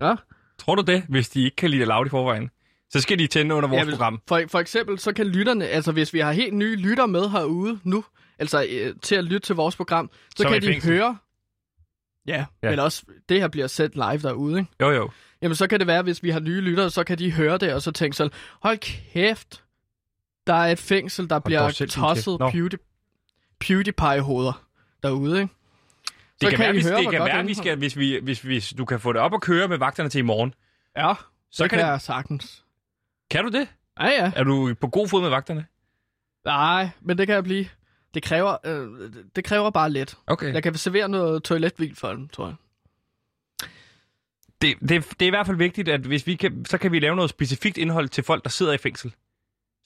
Ja? 0.00 0.14
Tror 0.58 0.74
du 0.74 0.82
det, 0.82 1.02
hvis 1.08 1.28
de 1.28 1.44
ikke 1.44 1.56
kan 1.56 1.70
lide 1.70 1.84
Loud 1.84 2.06
i 2.06 2.08
forvejen? 2.08 2.50
Så 2.90 3.00
skal 3.00 3.18
de 3.18 3.26
tænde 3.26 3.54
under 3.54 3.68
vores 3.68 3.86
Ja, 3.86 3.90
program. 3.90 4.20
For, 4.28 4.42
for 4.48 4.58
eksempel, 4.58 4.98
så 4.98 5.12
kan 5.12 5.26
lytterne, 5.26 5.66
altså 5.66 5.92
hvis 5.92 6.14
vi 6.14 6.18
har 6.20 6.32
helt 6.32 6.54
nye 6.54 6.76
lytter 6.76 7.06
med 7.06 7.28
herude 7.30 7.80
nu, 7.84 8.04
altså 8.38 8.66
øh, 8.70 8.94
til 9.02 9.14
at 9.14 9.24
lytte 9.24 9.38
til 9.46 9.54
vores 9.56 9.76
program, 9.76 10.10
så 10.36 10.42
Som 10.42 10.52
kan 10.52 10.62
de 10.62 10.66
fængsel. 10.66 10.92
høre, 10.92 11.16
ja, 12.26 12.44
Ja. 12.62 12.70
men 12.70 12.78
også, 12.78 13.02
det 13.28 13.40
her 13.40 13.48
bliver 13.48 13.66
sendt 13.66 13.94
live 13.94 14.18
derude, 14.18 14.58
ikke? 14.58 14.70
Jo, 14.80 14.90
jo. 14.90 15.10
Jamen, 15.42 15.54
så 15.56 15.66
kan 15.66 15.78
det 15.80 15.86
være, 15.86 16.02
hvis 16.02 16.22
vi 16.22 16.30
har 16.30 16.40
nye 16.40 16.60
lyttere, 16.60 16.90
så 16.90 17.04
kan 17.04 17.18
de 17.18 17.32
høre 17.32 17.58
det, 17.58 17.74
og 17.74 17.82
så 17.82 17.92
tænke 17.92 18.16
sådan, 18.16 18.32
hold 18.62 18.78
kæft, 18.78 19.64
der 20.46 20.54
er 20.54 20.72
et 20.72 20.78
fængsel, 20.78 21.30
der 21.30 21.38
bliver 21.38 21.66
din 21.66 21.74
kæft. 21.74 21.90
tosset 21.92 22.38
pewdie, 22.52 22.78
PewDiePie-hoveder 23.60 24.64
derude, 25.02 25.40
ikke? 25.42 25.54
Det 26.40 26.48
kan, 26.48 26.56
kan 26.56 26.58
være, 26.64 26.72
hvis, 26.72 26.84
høre, 26.88 26.98
det 26.98 27.10
kan 27.10 27.24
være, 27.24 27.44
vi 27.46 27.54
skal, 27.54 27.78
hvis, 27.78 27.96
vi, 27.98 28.18
hvis, 28.22 28.40
hvis 28.42 28.74
du 28.78 28.84
kan 28.84 29.00
få 29.00 29.12
det 29.12 29.20
op 29.20 29.32
og 29.32 29.40
køre 29.42 29.68
med 29.68 29.78
vagterne 29.78 30.08
til 30.08 30.18
i 30.18 30.22
morgen. 30.22 30.54
Ja, 30.96 31.14
Så 31.14 31.22
så 31.50 31.62
kan 31.62 31.70
kan 31.70 31.78
det- 31.78 31.84
jeg 31.84 32.00
sagtens. 32.00 32.64
Kan 33.30 33.44
du 33.44 33.50
det? 33.58 33.68
Ja, 34.00 34.06
ja. 34.06 34.32
Er 34.36 34.44
du 34.44 34.74
på 34.80 34.88
god 34.88 35.08
fod 35.08 35.20
med 35.20 35.28
vagterne? 35.30 35.66
Nej, 36.44 36.88
men 37.00 37.18
det 37.18 37.26
kan 37.26 37.34
jeg 37.34 37.44
blive. 37.44 37.66
Det 38.14 38.22
kræver, 38.22 38.56
øh, 38.64 39.12
det 39.36 39.44
kræver 39.44 39.70
bare 39.70 39.90
lidt. 39.90 40.14
Okay. 40.26 40.54
Jeg 40.54 40.62
kan 40.62 40.74
servere 40.74 41.08
noget 41.08 41.42
toiletvin 41.42 41.94
for 41.94 42.08
dem, 42.12 42.28
tror 42.28 42.46
jeg. 42.46 42.54
Det, 44.62 44.76
det, 44.80 44.90
det 45.10 45.22
er 45.22 45.26
i 45.26 45.30
hvert 45.30 45.46
fald 45.46 45.56
vigtigt, 45.56 45.88
at 45.88 46.00
hvis 46.00 46.26
vi 46.26 46.34
kan, 46.34 46.64
så 46.64 46.78
kan 46.78 46.92
vi 46.92 46.98
lave 46.98 47.16
noget 47.16 47.30
specifikt 47.30 47.78
indhold 47.78 48.08
til 48.08 48.24
folk, 48.24 48.44
der 48.44 48.50
sidder 48.50 48.72
i 48.72 48.78
fængsel. 48.78 49.14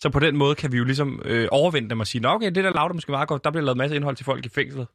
Så 0.00 0.10
på 0.10 0.20
den 0.20 0.36
måde 0.36 0.54
kan 0.54 0.72
vi 0.72 0.76
jo 0.76 0.84
ligesom 0.84 1.22
øh, 1.24 1.48
overvinde 1.52 1.90
dem 1.90 2.00
og 2.00 2.06
sige, 2.06 2.22
Nå, 2.22 2.28
okay, 2.28 2.46
det 2.46 2.64
der 2.64 2.72
lavede 2.72 2.94
måske 2.94 3.10
meget 3.12 3.28
godt, 3.28 3.44
der 3.44 3.50
bliver 3.50 3.64
lavet 3.64 3.76
masse 3.76 3.96
indhold 3.96 4.16
til 4.16 4.24
folk 4.24 4.46
i 4.46 4.48
fængslet. 4.48 4.86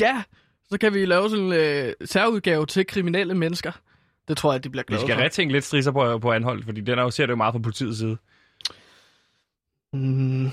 Ja, 0.00 0.22
så 0.70 0.78
kan 0.78 0.94
vi 0.94 1.04
lave 1.04 1.30
sådan 1.30 1.44
en 1.44 1.52
øh, 1.52 1.92
særudgave 2.04 2.66
til 2.66 2.86
kriminelle 2.86 3.34
mennesker. 3.34 3.72
Det 4.28 4.36
tror 4.36 4.52
jeg, 4.52 4.64
de 4.64 4.70
bliver 4.70 4.84
Vi 4.88 4.92
glade 4.92 5.02
skal 5.06 5.14
for. 5.16 5.22
retænke 5.22 5.52
lidt 5.52 5.64
strisser 5.64 5.90
på, 5.92 6.18
på 6.18 6.32
anhold, 6.32 6.64
fordi 6.64 6.80
den 6.80 6.98
er 6.98 7.02
jo, 7.02 7.10
ser 7.10 7.26
det 7.26 7.30
jo 7.30 7.36
meget 7.36 7.52
fra 7.52 7.58
politiets 7.58 7.98
side. 7.98 8.16
Mm, 9.92 10.50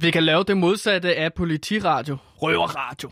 vi 0.00 0.10
kan 0.10 0.24
lave 0.24 0.44
det 0.44 0.56
modsatte 0.56 1.16
af 1.16 1.34
politiradio. 1.34 2.16
Røverradio. 2.42 3.10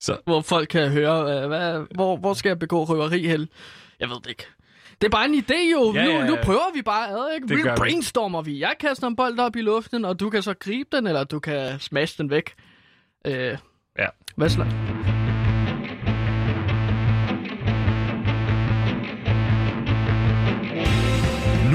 Så. 0.00 0.18
Hvor 0.24 0.40
folk 0.40 0.68
kan 0.68 0.90
høre, 0.90 1.42
øh, 1.42 1.48
hvad, 1.48 1.86
hvor, 1.94 2.16
hvor 2.16 2.34
skal 2.34 2.48
jeg 2.50 2.58
begå 2.58 2.84
røveri 2.84 3.26
hen? 3.26 3.48
Jeg 4.00 4.08
ved 4.08 4.16
det 4.16 4.26
ikke. 4.30 4.46
Det 5.00 5.06
er 5.06 5.10
bare 5.10 5.24
en 5.24 5.34
idé 5.34 5.70
jo. 5.72 5.92
Ja, 5.94 6.04
nu, 6.04 6.10
ja, 6.10 6.18
ja. 6.18 6.26
nu 6.26 6.36
prøver 6.42 6.72
vi 6.74 6.82
bare 6.82 7.08
ad, 7.08 7.34
ikke? 7.34 7.48
Det 7.48 7.56
vi. 7.56 7.62
brainstormer 7.76 8.42
vi. 8.42 8.60
Jeg 8.60 8.74
kaster 8.80 9.06
en 9.06 9.16
bold 9.16 9.38
op 9.38 9.56
i 9.56 9.60
luften, 9.60 10.04
og 10.04 10.20
du 10.20 10.30
kan 10.30 10.42
så 10.42 10.54
gribe 10.54 10.96
den, 10.96 11.06
eller 11.06 11.24
du 11.24 11.38
kan 11.38 11.80
smash 11.80 12.18
den 12.18 12.30
væk. 12.30 12.54
Øh, 13.24 13.58
Ja. 13.98 14.06
Hvad 14.36 14.48
slags? 14.48 15.27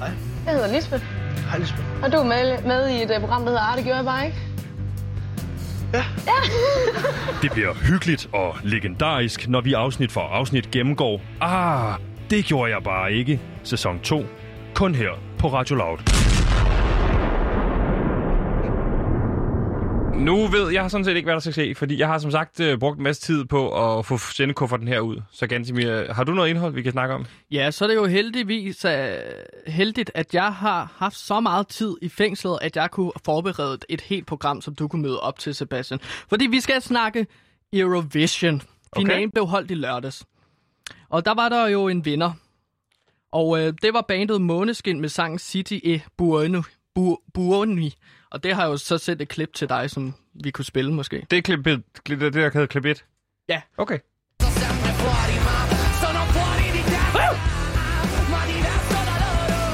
Hej. 0.00 0.10
Jeg 0.46 0.54
hedder 0.54 0.72
Lisbeth, 0.72 1.04
Hej 1.50 1.58
Lisbeth. 1.58 1.82
og 2.02 2.12
du 2.12 2.16
er 2.16 2.24
med, 2.24 2.62
med 2.62 2.88
i 2.88 3.02
et 3.02 3.10
uh, 3.16 3.20
program, 3.20 3.40
der 3.42 3.48
hedder 3.48 3.62
Arte, 3.62 3.82
gjorde 3.82 3.96
jeg 3.96 4.04
bare 4.04 4.26
ikke? 4.26 4.36
Det 7.42 7.52
bliver 7.52 7.74
hyggeligt 7.74 8.28
og 8.32 8.56
legendarisk, 8.62 9.48
når 9.48 9.60
vi 9.60 9.72
afsnit 9.72 10.12
for 10.12 10.20
afsnit 10.20 10.70
gennemgår 10.70 11.20
Ah, 11.40 11.94
det 12.30 12.44
gjorde 12.44 12.72
jeg 12.72 12.82
bare 12.84 13.12
ikke. 13.12 13.40
Sæson 13.62 14.00
2. 14.00 14.24
Kun 14.74 14.94
her 14.94 15.10
på 15.38 15.48
Radio 15.48 15.76
Loud. 15.76 16.19
Nu 20.20 20.46
ved 20.46 20.70
jeg 20.72 20.90
sådan 20.90 21.04
set 21.04 21.16
ikke, 21.16 21.26
hvad 21.26 21.34
der 21.34 21.40
skal 21.40 21.52
ske, 21.52 21.74
fordi 21.74 21.98
jeg 21.98 22.08
har 22.08 22.18
som 22.18 22.30
sagt 22.30 22.60
øh, 22.60 22.78
brugt 22.78 22.98
en 22.98 23.02
masse 23.04 23.22
tid 23.22 23.44
på 23.44 23.98
at 23.98 24.06
få 24.06 24.18
sendekufferten 24.18 24.88
her 24.88 25.00
ud. 25.00 25.16
Så 25.32 25.46
Gansimir, 25.46 26.12
har 26.12 26.24
du 26.24 26.32
noget 26.32 26.50
indhold, 26.50 26.74
vi 26.74 26.82
kan 26.82 26.92
snakke 26.92 27.14
om? 27.14 27.26
Ja, 27.50 27.70
så 27.70 27.84
er 27.84 27.88
det 27.88 27.94
jo 27.94 28.06
heldigvis 28.06 28.84
uh, 28.84 28.90
heldigt, 29.66 30.10
at 30.14 30.34
jeg 30.34 30.52
har 30.52 30.94
haft 30.96 31.16
så 31.16 31.40
meget 31.40 31.68
tid 31.68 31.96
i 32.02 32.08
fængslet, 32.08 32.58
at 32.62 32.76
jeg 32.76 32.90
kunne 32.90 33.12
forberede 33.24 33.78
et 33.88 34.00
helt 34.00 34.26
program, 34.26 34.60
som 34.60 34.74
du 34.74 34.88
kunne 34.88 35.02
møde 35.02 35.20
op 35.20 35.38
til, 35.38 35.54
Sebastian. 35.54 36.00
Fordi 36.28 36.46
vi 36.46 36.60
skal 36.60 36.82
snakke 36.82 37.26
Eurovision. 37.72 38.62
Finalen 38.96 39.22
Okay. 39.22 39.32
blev 39.32 39.46
holdt 39.46 39.70
i 39.70 39.74
lørdags. 39.74 40.24
Og 41.08 41.24
der 41.24 41.34
var 41.34 41.48
der 41.48 41.68
jo 41.68 41.88
en 41.88 42.04
vinder. 42.04 42.32
Og 43.32 43.60
øh, 43.60 43.72
det 43.82 43.94
var 43.94 44.04
bandet 44.08 44.40
Måneskin 44.40 45.00
med 45.00 45.08
sangen 45.08 45.38
City 45.38 45.78
e 45.84 46.00
Buono, 46.18 46.62
Bu, 46.94 47.18
Buoni. 47.34 47.94
Og 48.30 48.42
det 48.42 48.54
har 48.54 48.62
jeg 48.62 48.70
jo 48.70 48.76
så 48.76 48.98
sendt 48.98 49.22
et 49.22 49.28
klip 49.28 49.54
til 49.54 49.68
dig, 49.68 49.90
som 49.90 50.14
vi 50.44 50.50
kunne 50.50 50.64
spille 50.64 50.92
måske. 50.92 51.26
Det 51.30 51.38
er 51.38 51.42
klip, 51.42 51.64
det, 51.64 51.82
det, 52.06 52.20
det 52.20 52.34
der 52.34 52.50
hedder 52.50 52.66
klip 52.66 52.84
1? 52.84 53.04
Ja. 53.48 53.62
Okay. 53.78 53.98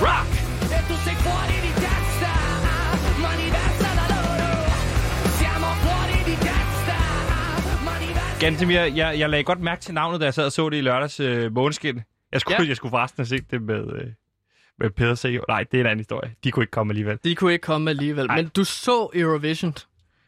Rock! 0.03 0.29
Gansimir, 8.40 8.81
jeg, 8.81 9.19
jeg 9.19 9.31
lagde 9.31 9.45
godt 9.45 9.61
mærke 9.61 9.81
til 9.81 9.95
navnet, 9.95 10.21
da 10.21 10.25
jeg 10.25 10.35
sad 10.35 10.45
og 10.47 10.53
så 10.53 10.69
det 10.69 10.77
i 10.77 10.81
lørdags 10.81 11.21
øh, 11.21 11.53
måneskin. 11.55 12.01
Jeg 12.33 12.40
skulle. 12.40 12.62
Ja. 12.62 12.69
jeg 12.69 12.77
skulle 12.77 12.90
forresten 12.90 13.21
have 13.21 13.27
set 13.27 13.51
det 13.51 13.62
med, 13.62 13.92
øh, 13.92 14.07
med 14.79 14.91
Peder 14.91 15.15
C. 15.15 15.39
Nej, 15.49 15.62
det 15.71 15.77
er 15.77 15.81
en 15.81 15.87
anden 15.87 15.99
historie. 16.01 16.35
De 16.45 16.51
kunne 16.51 16.62
ikke 16.62 16.71
komme 16.71 16.91
alligevel. 16.91 17.19
De 17.25 17.35
kunne 17.35 17.53
ikke 17.53 17.62
komme 17.62 17.91
alligevel. 17.91 18.27
Ej. 18.27 18.37
Men 18.37 18.49
du 18.57 18.65
så 18.65 19.11
Eurovision. 19.15 19.75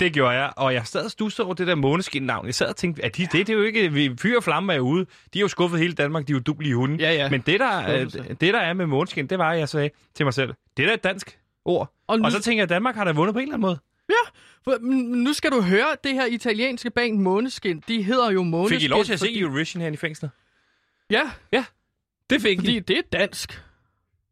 Det 0.01 0.13
gjorde 0.13 0.31
jeg, 0.35 0.53
og 0.57 0.75
jeg 0.75 0.87
sad 0.87 1.05
og 1.05 1.11
stussede 1.11 1.47
over 1.47 1.55
det 1.55 1.67
der 1.67 1.75
måneskin-navn. 1.75 2.47
Jeg 2.47 2.55
sad 2.55 2.67
og 2.69 2.77
tænkte, 2.77 3.05
at 3.05 3.17
de, 3.17 3.23
det, 3.23 3.33
det 3.33 3.49
er 3.49 3.55
jo 3.55 3.63
ikke... 3.63 3.93
vi- 3.93 4.17
Fyr 4.21 4.37
og 4.37 4.45
flamme 4.45 4.75
er 4.75 4.81
ude. 4.81 5.05
De 5.35 5.39
har 5.39 5.41
jo 5.41 5.49
skuffet 5.49 5.81
hele 5.81 5.93
Danmark, 5.93 6.27
de 6.29 6.33
er 6.33 6.35
jo 6.35 6.41
dublige 6.41 6.75
hunde. 6.75 6.97
Ja, 7.05 7.13
ja. 7.13 7.31
Men 7.31 7.41
det 7.41 7.61
der, 7.61 7.95
øh, 8.01 8.13
det, 8.29 8.41
der 8.41 8.59
er 8.59 8.73
med 8.73 8.87
måneskin, 8.87 9.27
det 9.27 9.39
var, 9.39 9.51
at 9.53 9.59
jeg 9.59 9.69
sagde 9.69 9.91
til 10.15 10.27
mig 10.27 10.35
selv, 10.35 10.55
det 10.77 10.83
er 10.83 10.87
da 10.87 10.95
et 10.95 11.05
dansk 11.05 11.39
ord. 11.65 11.95
Og 12.07 12.19
nu- 12.19 12.25
Og 12.25 12.33
så 12.33 12.43
tænker 12.43 12.59
jeg, 12.61 12.63
at 12.63 12.69
Danmark 12.69 12.95
har 12.95 13.05
da 13.05 13.13
vundet 13.13 13.35
på 13.35 13.39
en 13.39 13.43
eller 13.43 13.55
anden 13.55 13.61
måde. 13.69 13.79
For, 14.65 14.77
mm, 14.81 14.89
nu 14.97 15.33
skal 15.33 15.51
du 15.51 15.61
høre, 15.63 15.87
det 16.05 16.15
her 16.15 16.27
italienske 16.27 16.91
band 16.91 17.19
Måneskin, 17.19 17.83
de 17.89 18.03
hedder 18.03 18.31
jo 18.31 18.43
Måneskin. 18.43 18.77
Fik 18.81 18.85
I 18.85 18.89
lov 18.89 19.05
til 19.05 19.13
at 19.13 19.19
fordi, 19.19 19.35
se 19.35 19.41
Eurovision 19.41 19.81
her 19.83 19.91
i 19.91 19.97
fængslet? 19.97 20.31
Ja, 21.11 21.23
Det 22.31 22.43
fik 22.43 22.59
fordi 22.59 22.77
I. 22.77 22.81
det 22.81 22.99
er 22.99 23.03
dansk. 23.13 23.63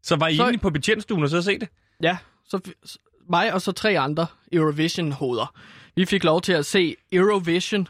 Så 0.07 0.17
var 0.17 0.29
I 0.29 0.37
så- 0.37 0.47
inde 0.49 0.59
på 0.59 0.71
betjentstuen 0.71 1.23
og 1.23 1.31
så 1.31 1.43
se 1.43 1.59
det? 1.59 1.69
Ja, 2.03 2.17
så, 2.49 2.61
så 2.85 2.99
mig 3.31 3.53
og 3.53 3.63
så 3.63 3.73
tre 3.73 3.99
andre 3.99 4.27
Eurovision-hoveder. 4.53 5.55
Vi 5.97 6.05
fik 6.05 6.25
lov 6.25 6.41
til 6.43 6.53
at 6.53 6.67
se 6.67 6.97
Eurovision 7.13 7.89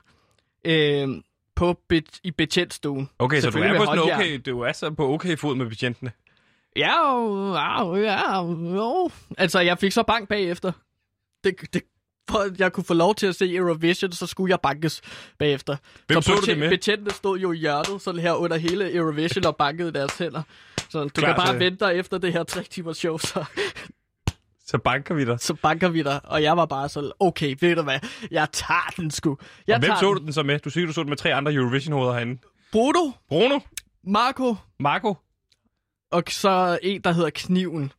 øh, 0.64 1.08
på 1.56 1.80
bet- 1.92 2.20
i 2.24 2.30
betjentstuen. 2.30 3.08
Okay, 3.18 3.40
så 3.40 3.50
du 3.50 3.58
er, 3.58 3.78
på 3.78 3.84
sådan 3.84 3.98
okay, 3.98 4.40
du 4.46 4.60
er 4.60 4.72
så 4.72 4.90
på 4.90 5.12
okay 5.14 5.36
fod 5.38 5.54
med 5.54 5.66
betjentene. 5.66 6.12
Ja, 6.76 7.20
ja, 7.54 7.96
ja, 7.96 8.42
jo. 8.74 9.10
Altså, 9.38 9.60
jeg 9.60 9.78
fik 9.78 9.92
så 9.92 10.02
bank 10.02 10.28
bagefter. 10.28 10.72
Det, 11.44 11.54
det, 11.74 11.82
for 12.30 12.38
at 12.38 12.60
jeg 12.60 12.72
kunne 12.72 12.84
få 12.84 12.94
lov 12.94 13.14
til 13.14 13.26
at 13.26 13.34
se 13.36 13.54
Eurovision, 13.54 14.12
så 14.12 14.26
skulle 14.26 14.50
jeg 14.50 14.60
bankes 14.60 15.00
bagefter. 15.38 15.76
Hvem 16.06 16.22
så 16.22 16.30
du 16.32 16.36
betjent- 16.36 16.46
det 16.46 16.58
med? 16.58 16.68
Betjentene 16.70 17.10
stod 17.10 17.38
jo 17.38 17.52
i 17.52 17.56
hjørnet, 17.56 18.02
sådan 18.02 18.20
her 18.20 18.32
under 18.32 18.56
hele 18.56 18.94
Eurovision 18.94 19.44
og 19.46 19.56
bankede 19.56 19.92
deres 19.92 20.18
hænder. 20.18 20.42
Så 20.98 21.04
du 21.04 21.08
Klar 21.20 21.28
kan 21.34 21.36
bare 21.36 21.52
til- 21.52 21.60
vente 21.60 21.84
dig 21.84 21.94
efter 21.94 22.18
det 22.18 22.32
her 22.32 22.42
tre 22.44 22.62
timers 22.62 22.96
show, 22.96 23.18
så, 23.18 23.44
Så 24.66 24.78
banker 24.78 25.14
vi 25.14 25.24
dig. 25.24 25.40
så 25.40 25.54
banker 25.54 25.88
vi 25.88 26.02
dig. 26.02 26.20
Og 26.24 26.42
jeg 26.42 26.56
var 26.56 26.66
bare 26.66 26.88
sådan, 26.88 27.12
okay, 27.20 27.56
ved 27.60 27.76
du 27.76 27.82
hvad, 27.82 27.98
jeg 28.30 28.48
tager 28.52 28.92
den 28.96 29.10
sgu. 29.10 29.38
Jeg 29.66 29.74
Og 29.74 29.80
hvem 29.80 29.88
tager 29.88 30.00
så 30.00 30.06
den. 30.08 30.16
du 30.18 30.24
den 30.24 30.32
så 30.32 30.42
med? 30.42 30.58
Du 30.58 30.70
siger, 30.70 30.86
du 30.86 30.92
så 30.92 31.00
den 31.02 31.08
med 31.08 31.16
tre 31.16 31.34
andre 31.34 31.54
Eurovision-hoveder 31.54 32.12
herinde. 32.12 32.40
Bruno, 32.72 33.10
Bruno, 33.28 33.58
Marco 34.04 34.54
Marco. 34.80 35.14
og 36.12 36.22
så 36.28 36.78
en, 36.82 37.00
der 37.00 37.12
hedder 37.12 37.30
Kniven. 37.34 37.92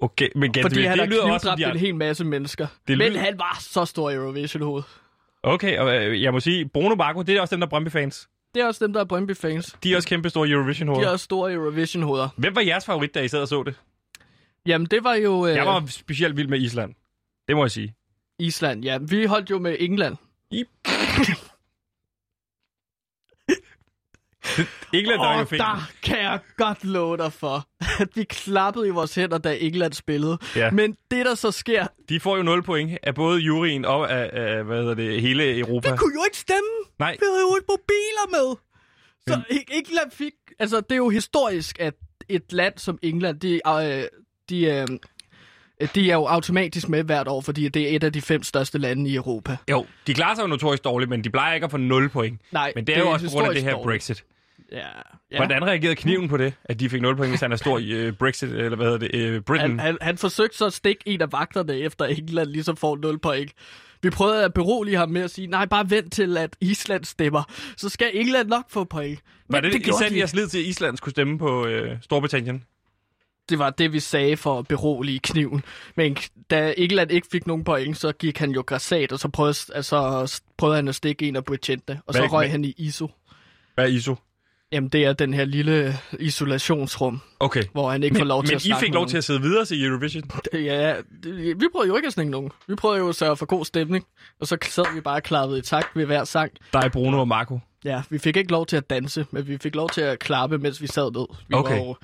Okay, 0.00 0.28
men 0.34 0.52
Gantemir, 0.52 0.62
Fordi 0.62 0.84
han 0.84 0.98
det 0.98 1.08
lyder 1.08 1.32
også 1.32 1.46
knivdræbt 1.46 1.58
de 1.58 1.70
en 1.70 1.76
hel 1.86 1.94
masse 1.94 2.24
mennesker. 2.24 2.66
Det 2.88 2.98
Men 2.98 3.08
lyder- 3.12 3.20
han 3.20 3.38
var 3.38 3.56
så 3.60 3.84
stor 3.84 4.10
Eurovision-hoved. 4.12 4.82
Okay, 5.42 5.78
og 5.78 5.96
øh, 5.96 6.22
jeg 6.22 6.32
må 6.32 6.40
sige, 6.40 6.68
Bruno 6.68 6.94
Marco, 6.94 7.22
det 7.22 7.36
er 7.36 7.40
også 7.40 7.54
dem, 7.56 7.60
der 7.60 7.66
er 7.66 7.70
Brøndby-fans. 7.70 8.28
Det 8.54 8.62
er 8.62 8.66
også 8.66 8.84
dem, 8.84 8.92
der 8.92 9.00
er 9.00 9.04
Brøndby-fans. 9.04 9.76
De 9.82 9.92
er 9.92 9.96
også 9.96 10.08
kæmpe 10.08 10.30
store 10.30 10.46
De 10.48 10.52
Eurovision-hoveder. 10.52 11.06
er 11.08 11.12
også 11.12 11.24
store 11.24 11.52
Eurovision-hoveder. 11.52 12.28
Hvem 12.36 12.54
var 12.54 12.60
jeres 12.60 12.84
favorit, 12.84 13.14
da 13.14 13.20
I 13.22 13.28
sad 13.28 13.42
og 13.42 13.48
så 13.48 13.62
det? 13.62 13.74
Jamen, 14.66 14.86
det 14.86 15.04
var 15.04 15.14
jo 15.14 15.46
øh, 15.46 15.54
Jeg 15.54 15.66
var 15.66 15.84
specielt 15.86 16.36
vild 16.36 16.48
med 16.48 16.60
Island. 16.60 16.94
Det 17.48 17.56
må 17.56 17.64
jeg 17.64 17.70
sige. 17.70 17.94
Island. 18.38 18.84
Ja, 18.84 18.98
vi 18.98 19.24
holdt 19.24 19.50
jo 19.50 19.58
med 19.58 19.76
England. 19.80 20.16
England, 24.92 25.20
der 25.20 25.44
fik 25.44 25.58
der 25.58 25.90
kan 26.02 26.18
jeg 26.18 26.38
godt 26.56 26.84
love 26.84 27.16
dig 27.16 27.32
for, 27.32 27.66
at 28.00 28.08
vi 28.14 28.24
klappede 28.24 28.86
i 28.86 28.90
vores 28.90 29.14
hænder, 29.14 29.38
da 29.38 29.56
England 29.60 29.92
spillede. 29.92 30.38
Ja. 30.56 30.70
Men 30.70 30.96
det, 31.10 31.26
der 31.26 31.34
så 31.34 31.50
sker, 31.50 31.86
De 32.08 32.20
får 32.20 32.36
jo 32.36 32.42
0 32.42 32.62
point 32.62 32.98
af 33.02 33.14
både 33.14 33.40
juryen 33.40 33.84
og 33.84 34.12
af, 34.12 34.30
af 34.32 34.64
hvad 34.64 34.78
hedder 34.80 34.94
det, 34.94 35.20
hele 35.22 35.58
Europa. 35.58 35.90
vi 35.90 35.96
kunne 35.96 36.14
jo 36.14 36.24
ikke 36.24 36.38
stemme. 36.38 36.68
Nej, 36.98 37.12
Vi 37.12 37.26
havde 37.30 37.40
jo 37.50 37.56
ikke 37.56 37.66
mobiler 37.68 38.30
med. 38.30 38.56
Så 39.28 39.40
Men... 39.50 39.60
England 39.70 40.10
fik... 40.12 40.32
Altså, 40.58 40.80
det 40.80 40.92
er 40.92 40.96
jo 40.96 41.08
historisk, 41.08 41.80
at 41.80 41.94
et 42.28 42.52
land 42.52 42.78
som 42.78 42.98
England, 43.02 43.40
de, 43.40 43.60
øh, 43.66 44.04
de, 44.48 44.64
øh, 44.64 45.88
de 45.94 46.10
er 46.10 46.14
jo 46.14 46.26
automatisk 46.26 46.88
med 46.88 47.04
hvert 47.04 47.28
år, 47.28 47.40
fordi 47.40 47.68
det 47.68 47.92
er 47.92 47.96
et 47.96 48.04
af 48.04 48.12
de 48.12 48.20
fem 48.22 48.42
største 48.42 48.78
lande 48.78 49.10
i 49.10 49.14
Europa. 49.14 49.56
jo, 49.70 49.86
de 50.06 50.14
klarer 50.14 50.34
sig 50.34 50.42
jo 50.42 50.46
notorisk 50.46 50.84
dårligt, 50.84 51.10
men 51.10 51.24
de 51.24 51.30
plejer 51.30 51.54
ikke 51.54 51.64
at 51.64 51.70
få 51.70 51.76
0 51.76 52.08
point. 52.08 52.40
Nej, 52.52 52.72
Men 52.74 52.86
det 52.86 52.96
er 52.96 53.00
jo 53.00 53.10
også 53.10 53.26
på 53.26 53.32
grund 53.32 53.48
af 53.48 53.54
det 53.54 53.62
her 53.62 53.70
dårligt. 53.70 53.86
Brexit. 53.86 54.24
Ja, 54.74 54.86
Ja. 55.32 55.36
Hvordan 55.36 55.64
reagerede 55.66 55.96
kniven 55.96 56.28
på 56.28 56.36
det, 56.36 56.54
at 56.64 56.80
de 56.80 56.90
fik 56.90 57.02
0 57.02 57.16
point, 57.16 57.30
hvis 57.30 57.40
han 57.40 57.52
er 57.52 57.56
stor 57.56 57.78
i 57.78 58.08
uh, 58.08 58.14
Brexit, 58.14 58.48
eller 58.52 58.76
hvad 58.76 58.86
hedder 58.86 59.08
det, 59.08 59.36
uh, 59.36 59.42
Britain? 59.44 59.70
Han, 59.70 59.78
han, 59.78 59.98
han 60.00 60.18
forsøgte 60.18 60.56
så 60.56 60.66
at 60.66 60.72
stikke 60.72 61.02
en 61.06 61.22
af 61.22 61.32
vagterne, 61.32 61.76
efter 61.78 62.04
England 62.04 62.48
ligesom 62.50 62.76
får 62.76 62.96
0 62.96 63.18
point. 63.18 63.52
Vi 64.02 64.10
prøvede 64.10 64.44
at 64.44 64.54
berolige 64.54 64.96
ham 64.96 65.08
med 65.10 65.22
at 65.22 65.30
sige, 65.30 65.46
nej, 65.46 65.66
bare 65.66 65.90
vent 65.90 66.12
til, 66.12 66.36
at 66.36 66.56
Island 66.60 67.04
stemmer. 67.04 67.42
Så 67.76 67.88
skal 67.88 68.10
England 68.14 68.48
nok 68.48 68.64
få 68.70 68.84
point. 68.84 69.20
var 69.48 69.60
det, 69.60 69.72
det 69.72 69.78
I 69.80 69.82
gjorde 69.82 69.98
satte 69.98 70.14
de 70.14 70.18
jeres 70.18 70.34
lid 70.34 70.48
til, 70.48 70.58
at 70.58 70.64
Island 70.64 70.96
skulle 70.96 71.12
stemme 71.12 71.38
på 71.38 71.66
uh, 71.66 71.72
Storbritannien? 72.00 72.64
Det 73.48 73.58
var 73.58 73.70
det, 73.70 73.92
vi 73.92 74.00
sagde 74.00 74.36
for 74.36 74.58
at 74.58 74.68
berolige 74.68 75.18
kniven. 75.18 75.64
Men 75.96 76.16
da 76.50 76.74
England 76.76 77.10
ikke 77.10 77.26
fik 77.32 77.46
nogen 77.46 77.64
point, 77.64 77.96
så 77.96 78.12
gik 78.12 78.38
han 78.38 78.50
jo 78.50 78.60
græsat, 78.66 79.12
og 79.12 79.18
så 79.18 79.28
prøvede, 79.28 79.56
altså, 79.74 80.40
prøvede 80.56 80.76
han 80.76 80.88
at 80.88 80.94
stikke 80.94 81.28
en 81.28 81.36
af 81.36 81.44
betjentene. 81.44 82.00
Og 82.06 82.14
så 82.14 82.20
Hvad- 82.20 82.32
røg 82.32 82.44
hvad- 82.44 82.50
han 82.50 82.64
i 82.64 82.74
ISO. 82.78 83.08
Hvad 83.74 83.84
er 83.84 83.88
ISO? 83.88 84.14
Jamen, 84.74 84.88
det 84.88 85.04
er 85.04 85.12
den 85.12 85.34
her 85.34 85.44
lille 85.44 85.96
isolationsrum, 86.20 87.20
Okay. 87.40 87.62
hvor 87.72 87.90
han 87.90 88.02
ikke 88.02 88.14
Men, 88.14 88.20
får 88.20 88.24
lov 88.26 88.44
til 88.44 88.52
men 88.52 88.56
at 88.56 88.64
I 88.64 88.66
snakke 88.68 88.80
fik 88.84 88.90
med 88.90 88.94
lov 88.94 89.00
nogen. 89.00 89.08
til 89.10 89.16
at 89.16 89.24
sidde 89.24 89.40
videre 89.40 89.64
til 89.64 89.84
Eurovision? 89.86 90.22
Ja, 90.52 90.94
det, 91.24 91.60
vi 91.60 91.66
prøvede 91.72 91.88
jo 91.88 91.96
ikke 91.96 92.06
at 92.06 92.12
snakke 92.12 92.30
nogen. 92.30 92.50
Vi 92.68 92.74
prøvede 92.74 92.98
jo 93.00 93.08
at 93.08 93.14
sørge 93.14 93.36
for 93.36 93.46
god 93.46 93.64
stemning. 93.64 94.04
Og 94.40 94.46
så 94.46 94.56
sad 94.62 94.94
vi 94.94 95.00
bare 95.00 95.20
klappet 95.20 95.58
i 95.58 95.60
takt 95.62 95.88
ved 95.96 96.06
hver 96.06 96.24
sang. 96.24 96.52
Dig, 96.72 96.90
Bruno 96.92 97.20
og 97.20 97.28
Marco. 97.28 97.58
Ja, 97.84 98.02
vi 98.10 98.18
fik 98.18 98.36
ikke 98.36 98.50
lov 98.52 98.66
til 98.66 98.76
at 98.76 98.90
danse, 98.90 99.26
men 99.30 99.48
vi 99.48 99.58
fik 99.58 99.74
lov 99.74 99.90
til 99.90 100.00
at 100.00 100.18
klappe, 100.18 100.58
mens 100.58 100.82
vi 100.82 100.86
sad 100.86 101.10
ned. 101.12 101.26
Vi 101.48 101.54
Okay. 101.54 101.78
var 101.78 101.84
jo 101.84 101.96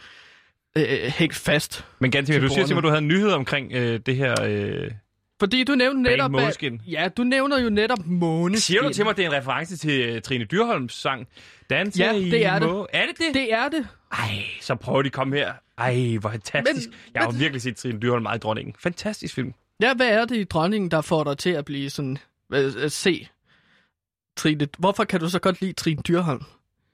øh, 0.79 1.13
hængt 1.19 1.35
fast. 1.37 1.85
Men 1.99 2.13
Til 2.13 2.43
du 2.43 2.49
siger 2.49 2.67
til 2.67 2.75
mig, 2.75 2.79
at 2.79 2.85
du 2.85 2.89
havde 2.89 3.03
en 3.03 3.09
nyhed 3.09 3.31
omkring 3.33 3.73
øh, 3.73 4.01
det 4.07 4.17
her... 4.17 4.35
Øh... 4.43 4.91
Fordi 5.41 5.65
du 5.65 5.75
nævnte 5.75 6.03
netop... 6.03 6.25
at- 6.25 6.31
Måneskin. 6.31 6.83
Ja, 6.87 7.09
du 7.17 7.23
nævner 7.25 7.59
jo 7.61 7.71
netop 7.71 7.99
måneskin. 8.07 8.61
Siger 8.61 8.83
du 8.83 8.93
til 8.93 9.05
mig, 9.05 9.11
at 9.11 9.17
det 9.17 9.25
er 9.25 9.31
en 9.31 9.37
reference 9.37 9.77
til 9.77 10.17
uh, 10.17 10.23
Trine 10.23 10.45
Dyrholms 10.45 10.93
sang? 10.95 11.27
Danse 11.71 11.99
Ja, 12.05 12.13
det 12.13 12.47
er 12.47 12.57
i 12.57 12.61
det. 12.61 12.69
må... 12.69 12.87
Er 12.93 13.07
det 13.07 13.19
det? 13.19 13.35
Det 13.35 13.53
er 13.53 13.69
det. 13.69 13.89
Ej, 14.13 14.43
så 14.61 14.75
prøver 14.75 15.03
de 15.03 15.07
at 15.07 15.13
komme 15.13 15.37
her. 15.37 15.53
Ej, 15.79 16.17
hvor 16.21 16.31
fantastisk. 16.31 16.89
Men- 16.89 16.97
jeg 17.15 17.23
har 17.23 17.31
men- 17.31 17.41
virkelig 17.41 17.63
set 17.63 17.77
Trine 17.77 18.01
Dyrholm 18.01 18.23
meget 18.23 18.39
i 18.39 18.41
dronningen. 18.41 18.75
Fantastisk 18.79 19.35
film. 19.35 19.55
Ja, 19.81 19.95
hvad 19.95 20.09
er 20.09 20.25
det 20.25 20.37
i 20.37 20.45
dronningen, 20.45 20.91
der 20.91 21.01
får 21.01 21.25
dig 21.25 21.39
til 21.39 21.51
at 21.51 21.65
blive 21.65 21.91
sådan... 21.91 22.19
Øh, 22.53 22.73
at 22.85 22.93
se 22.93 23.29
Trine... 24.37 24.69
Hvorfor 24.79 25.05
kan 25.05 25.21
du 25.21 25.29
så 25.29 25.39
godt 25.39 25.61
lide 25.61 25.73
Trine 25.73 26.03
Dyrholm? 26.09 26.43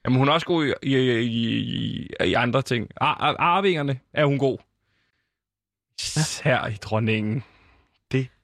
Jamen, 0.05 0.19
hun 0.19 0.29
er 0.29 0.33
også 0.33 0.47
god 0.47 0.67
i, 0.83 0.97
i, 0.97 1.21
i, 1.21 2.09
i, 2.25 2.35
andre 2.35 2.63
ting. 2.63 2.89
Ar, 2.97 3.15
ar, 3.15 3.37
arvingerne 3.39 3.99
er 4.15 4.25
hun 4.25 4.39
god. 4.39 4.59
Her 6.45 6.67
i 6.67 6.75
dronningen. 6.75 7.45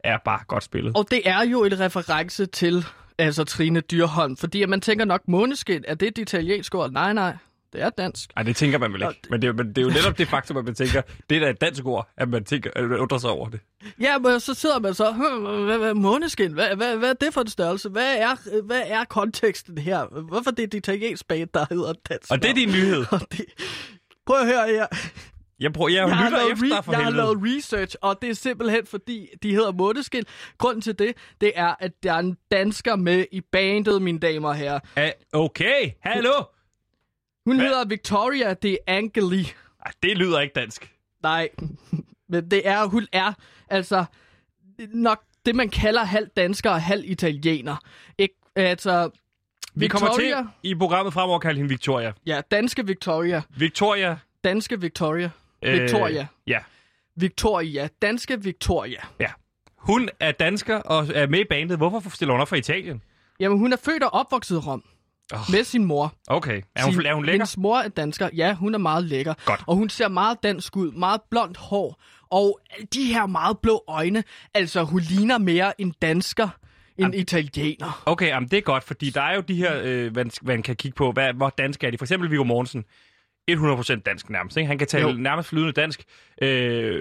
Det 0.04 0.10
er 0.10 0.18
bare 0.24 0.40
godt 0.48 0.64
spillet. 0.64 0.96
Og 0.96 1.06
det 1.10 1.22
er 1.24 1.42
jo 1.44 1.64
et 1.64 1.80
reference 1.80 2.46
til 2.46 2.84
altså 3.18 3.44
Trine 3.44 3.80
Dyrholm, 3.80 4.36
fordi 4.36 4.62
at 4.62 4.68
man 4.68 4.80
tænker 4.80 5.04
nok, 5.04 5.20
måneskin, 5.28 5.84
er 5.88 5.94
det 5.94 6.08
et 6.08 6.18
italiensk 6.18 6.74
ord? 6.74 6.90
Nej, 6.92 7.12
nej, 7.12 7.36
det 7.72 7.82
er 7.82 7.90
dansk. 7.90 8.30
Ej, 8.36 8.42
det 8.42 8.56
tænker 8.56 8.78
man 8.78 8.92
vel 8.92 9.02
ikke. 9.02 9.20
Men 9.30 9.42
det, 9.42 9.48
er- 9.48 9.52
men 9.52 9.68
det 9.68 9.78
er 9.78 9.82
jo 9.82 9.88
netop 9.88 10.18
det 10.18 10.28
faktum, 10.28 10.56
at 10.56 10.64
man 10.64 10.74
tænker, 10.74 11.02
det 11.30 11.36
er 11.36 11.40
da 11.40 11.50
et 11.50 11.60
dansk 11.60 11.84
ord, 11.86 12.08
at 12.16 12.28
man, 12.28 12.44
tænker, 12.44 12.70
at 12.76 12.84
man 12.84 12.98
undrer 12.98 13.18
sig 13.18 13.30
over 13.30 13.48
det. 13.48 13.60
Ja, 14.00 14.18
men 14.18 14.40
så 14.40 14.54
sidder 14.54 14.78
man 14.78 14.94
så, 14.94 15.12
"Hm, 15.12 15.64
hvad, 15.64 15.78
hvad, 15.78 15.94
måneskin, 15.94 16.52
hvad, 16.52 16.76
hvad, 16.76 16.96
hvad 16.96 17.08
er 17.10 17.14
det 17.14 17.34
for 17.34 17.40
en 17.40 17.46
størrelse? 17.48 17.88
Hvad 17.88 18.16
er, 18.16 18.62
hvad 18.62 18.82
er 18.86 19.04
konteksten 19.04 19.78
her? 19.78 20.22
Hvorfor 20.28 20.50
det 20.50 20.58
er 20.62 20.66
et 20.66 20.74
italiensk 20.74 21.28
band, 21.28 21.48
der 21.54 21.66
hedder 21.70 21.92
dansk? 22.10 22.30
Og 22.32 22.42
det 22.42 22.50
er 22.50 22.54
din 22.54 22.68
nyhed. 22.68 23.04
Og 23.12 23.20
det... 23.32 23.44
Prøv 24.26 24.36
at 24.40 24.46
høre 24.46 24.66
her. 24.68 24.86
Jeg, 25.62 25.72
prøver, 25.72 25.88
jeg, 25.88 26.08
Jeg 26.08 26.16
har, 26.16 26.24
lytter 26.24 26.38
lavet 26.38 26.52
efter 26.52 26.82
for 26.82 26.92
jeg 26.92 26.98
har 26.98 27.04
helvede. 27.04 27.24
lavet 27.26 27.56
research, 27.56 27.96
og 28.02 28.18
det 28.22 28.30
er 28.30 28.34
simpelthen 28.34 28.86
fordi, 28.86 29.28
de 29.42 29.50
hedder 29.50 29.72
Måneskin. 29.72 30.24
Grunden 30.58 30.80
til 30.82 30.98
det, 30.98 31.16
det 31.40 31.52
er, 31.54 31.74
at 31.80 31.92
der 32.02 32.12
er 32.12 32.18
en 32.18 32.36
dansker 32.50 32.96
med 32.96 33.24
i 33.32 33.40
bandet, 33.40 34.02
mine 34.02 34.18
damer 34.18 34.48
og 34.48 34.54
herrer. 34.56 34.80
Ah, 34.96 35.10
Okay, 35.32 35.90
hallo! 36.00 36.30
Hun 37.46 37.56
Hvad? 37.56 37.66
hedder 37.66 37.84
Victoria 37.84 38.54
de 38.54 38.78
Angeli. 38.86 39.52
Ej, 39.86 39.92
det 40.02 40.18
lyder 40.18 40.40
ikke 40.40 40.52
dansk. 40.54 40.92
Nej, 41.22 41.48
men 42.28 42.50
det 42.50 42.68
er, 42.68 42.84
hun 42.84 43.06
er 43.12 43.32
altså 43.68 44.04
nok 44.92 45.22
det, 45.46 45.54
man 45.56 45.68
kalder 45.68 46.04
halv 46.04 46.28
dansker 46.36 46.70
og 46.70 46.82
halv 46.82 47.02
italiener. 47.06 47.76
Ikke? 48.18 48.34
Altså, 48.56 49.10
Vi 49.74 49.88
kommer 49.88 50.08
Victoria, 50.08 50.36
til 50.62 50.70
i 50.70 50.74
programmet 50.74 51.12
fremover 51.12 51.36
at 51.36 51.42
kalde 51.42 51.56
hende 51.56 51.68
Victoria. 51.68 52.12
Ja, 52.26 52.40
danske 52.50 52.86
Victoria. 52.86 53.42
Victoria. 53.56 54.16
Danske 54.44 54.80
Victoria. 54.80 55.30
Victoria. 55.64 56.20
Øh, 56.20 56.26
ja, 56.46 56.58
Victoria. 57.16 57.88
Danske 58.02 58.42
Victoria. 58.42 59.00
ja. 59.20 59.28
Hun 59.78 60.08
er 60.20 60.32
dansker 60.32 60.76
og 60.76 61.06
er 61.14 61.26
med 61.26 61.38
i 61.40 61.44
bandet. 61.50 61.76
Hvorfor 61.78 62.10
stiller 62.10 62.32
hun 62.34 62.40
op 62.40 62.48
for 62.48 62.56
Italien? 62.56 63.02
Jamen, 63.40 63.58
hun 63.58 63.72
er 63.72 63.76
født 63.84 64.02
og 64.02 64.14
opvokset 64.14 64.54
i 64.54 64.58
Rom. 64.58 64.84
Åh. 65.34 65.38
Med 65.52 65.64
sin 65.64 65.84
mor. 65.84 66.14
Okay. 66.28 66.62
Er 66.76 66.84
hun, 66.84 66.92
Sin- 66.94 67.06
er 67.06 67.14
hun 67.14 67.24
lækker? 67.24 67.38
Hendes 67.38 67.56
mor 67.58 67.78
er 67.78 67.88
dansker. 67.88 68.28
Ja, 68.36 68.54
hun 68.54 68.74
er 68.74 68.78
meget 68.78 69.04
lækker. 69.04 69.34
Godt. 69.44 69.60
Og 69.66 69.76
hun 69.76 69.88
ser 69.88 70.08
meget 70.08 70.42
dansk 70.42 70.76
ud. 70.76 70.92
Meget 70.92 71.20
blondt 71.30 71.56
hår. 71.56 72.02
Og 72.30 72.60
de 72.94 73.04
her 73.04 73.26
meget 73.26 73.58
blå 73.58 73.84
øjne. 73.88 74.24
Altså, 74.54 74.82
hun 74.82 75.00
ligner 75.00 75.38
mere 75.38 75.80
en 75.80 75.94
dansker 76.02 76.48
end 76.98 77.14
italiener. 77.14 78.02
Okay, 78.06 78.26
jamen, 78.26 78.48
det 78.48 78.56
er 78.56 78.62
godt, 78.62 78.84
fordi 78.84 79.10
der 79.10 79.20
er 79.22 79.34
jo 79.34 79.40
de 79.40 79.54
her, 79.54 79.80
øh, 79.84 80.14
man, 80.16 80.30
man 80.42 80.62
kan 80.62 80.76
kigge 80.76 80.94
på, 80.96 81.12
hvad, 81.12 81.32
hvor 81.32 81.50
dansk 81.58 81.84
er 81.84 81.90
de. 81.90 81.98
For 81.98 82.04
eksempel 82.04 82.30
Viggo 82.30 82.44
Mortensen. 82.44 82.84
100% 83.50 84.00
dansk 84.00 84.30
nærmest. 84.30 84.56
Ikke? 84.56 84.66
Han 84.66 84.78
kan 84.78 84.86
tale 84.86 85.08
Jo. 85.08 85.12
nærmest 85.16 85.48
flydende 85.48 85.72
dansk. 85.72 86.02
Øh, 86.42 86.48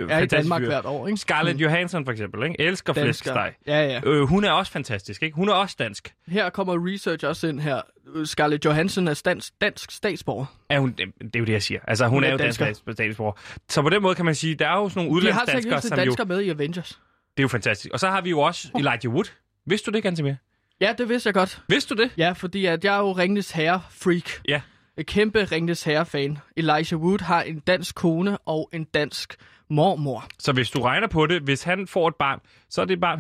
Er 0.10 0.20
i 0.20 0.26
Danmark 0.26 0.62
fyr. 0.62 0.66
hvert 0.68 0.86
år, 0.86 1.08
ikke? 1.08 1.18
Scarlett 1.18 1.58
mm. 1.58 1.62
Johansson 1.62 2.06
for 2.06 2.12
eksempel. 2.12 2.44
Ikke? 2.44 2.62
Elsker 2.62 2.94
Dansker. 2.94 3.04
flæskesteg. 3.34 3.54
Ja, 3.68 3.86
ja. 3.88 4.02
Øh, 4.06 4.22
hun 4.22 4.44
er 4.44 4.52
også 4.52 4.72
fantastisk. 4.72 5.24
Ikke? 5.24 5.36
Hun 5.36 5.50
er 5.50 5.54
også 5.54 5.76
dansk. 5.80 6.14
Her 6.28 6.50
kommer 6.50 6.88
research 6.94 7.26
også 7.26 7.48
ind 7.48 7.60
her. 7.60 7.82
Scarlett 8.26 8.66
Johansson 8.66 9.08
er 9.08 9.22
dansk, 9.26 9.54
dansk 9.62 9.92
statsborger. 9.92 10.46
Er 10.70 10.80
hun, 10.80 10.92
det 10.92 11.36
er 11.36 11.40
jo 11.40 11.46
det, 11.46 11.54
jeg 11.54 11.62
siger. 11.64 11.80
Altså, 11.88 12.06
hun, 12.06 12.14
Hun 12.16 12.24
er, 12.24 12.28
er 12.28 12.32
jo 12.32 12.38
dansk 12.38 12.62
statsborger. 12.94 13.34
Så 13.70 13.82
på 13.82 13.90
den 13.90 14.02
måde 14.02 14.16
kan 14.16 14.26
man 14.26 14.36
sige, 14.36 14.56
der 14.56 14.68
er 14.68 14.78
jo 14.78 14.90
sådan 14.90 15.06
nogle 15.08 15.22
De 15.22 15.32
har 15.32 15.42
udlandsdanskere, 15.42 15.82
som 15.82 15.98
jo... 16.00 16.04
dansker 16.06 16.26
med 16.26 16.42
i 16.42 16.50
Avengers. 16.50 16.90
Det 16.90 17.40
er 17.40 17.44
jo 17.44 17.48
fantastisk. 17.48 17.94
Og 17.94 18.00
så 18.00 18.08
har 18.10 18.22
vi 18.22 18.30
jo 18.30 18.40
også 18.40 18.68
Elijah 18.76 19.14
Wood. 19.14 19.26
Vidste 19.66 19.92
du 19.92 19.96
det, 19.96 20.04
Gantemir? 20.04 20.34
Ja, 20.82 20.94
det 20.98 21.10
vidste 21.10 21.28
jeg 21.28 21.34
godt. 21.34 21.62
Vidste 21.68 21.96
du 21.96 22.02
det? 22.04 22.12
Ja, 22.18 22.32
fordi 22.32 22.66
at 22.66 22.84
jeg 22.86 22.94
er 22.96 23.00
jo 23.00 23.12
Ringnes 23.12 23.52
Herre-freak. 23.52 24.30
Ja. 24.48 24.62
Et 24.98 25.06
kæmpe 25.06 25.44
Ringnes 25.44 25.84
Herre-fan. 25.84 26.38
Elijah 26.58 27.02
Wood 27.02 27.20
har 27.22 27.42
en 27.42 27.60
dansk 27.60 27.96
kone 27.96 28.38
og 28.38 28.70
en 28.74 28.84
dansk 28.84 29.36
mormor. 29.70 30.26
Så 30.40 30.52
hvis 30.54 30.70
du 30.70 30.82
regner 30.82 31.08
på 31.08 31.26
det, 31.28 31.42
hvis 31.42 31.64
han 31.64 31.88
får 31.88 32.08
et 32.08 32.16
barn, 32.16 32.40
så 32.70 32.82
er 32.82 32.86
det 32.86 33.00
barn 33.00 33.20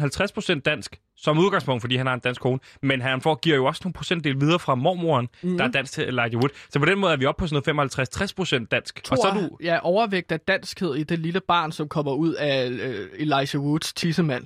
50% 0.57 0.59
dansk, 0.59 0.99
som 1.17 1.37
udgangspunkt, 1.37 1.81
fordi 1.81 1.95
han 1.95 2.05
har 2.07 2.13
en 2.13 2.19
dansk 2.19 2.41
kone. 2.41 2.59
Men 2.81 3.01
han 3.01 3.21
får, 3.21 3.35
giver 3.35 3.55
jo 3.55 3.65
også 3.65 3.81
nogle 3.83 3.93
procentdel 3.93 4.39
videre 4.41 4.59
fra 4.59 4.75
mormoren, 4.75 5.29
mm. 5.41 5.57
der 5.57 5.63
er 5.65 5.71
dansk 5.71 5.93
til 5.93 6.03
Elijah 6.07 6.35
Wood. 6.35 6.49
Så 6.69 6.79
på 6.79 6.85
den 6.85 6.99
måde 6.99 7.13
er 7.13 7.17
vi 7.17 7.25
oppe 7.25 7.39
på 7.39 7.47
sådan 7.47 7.77
noget 7.77 8.61
55-60% 8.63 8.65
dansk. 8.65 9.03
Tror, 9.03 9.15
og 9.17 9.21
så 9.21 9.27
er 9.27 9.33
du... 9.33 9.57
ja, 9.63 9.79
overvægt 9.83 10.31
af 10.31 10.39
danskhed 10.39 10.95
i 10.95 11.03
det 11.03 11.19
lille 11.19 11.39
barn, 11.39 11.71
som 11.71 11.87
kommer 11.87 12.13
ud 12.13 12.33
af 12.33 12.69
øh, 12.69 13.09
Elijah 13.17 13.61
Woods 13.63 13.93
tissemand. 13.93 14.45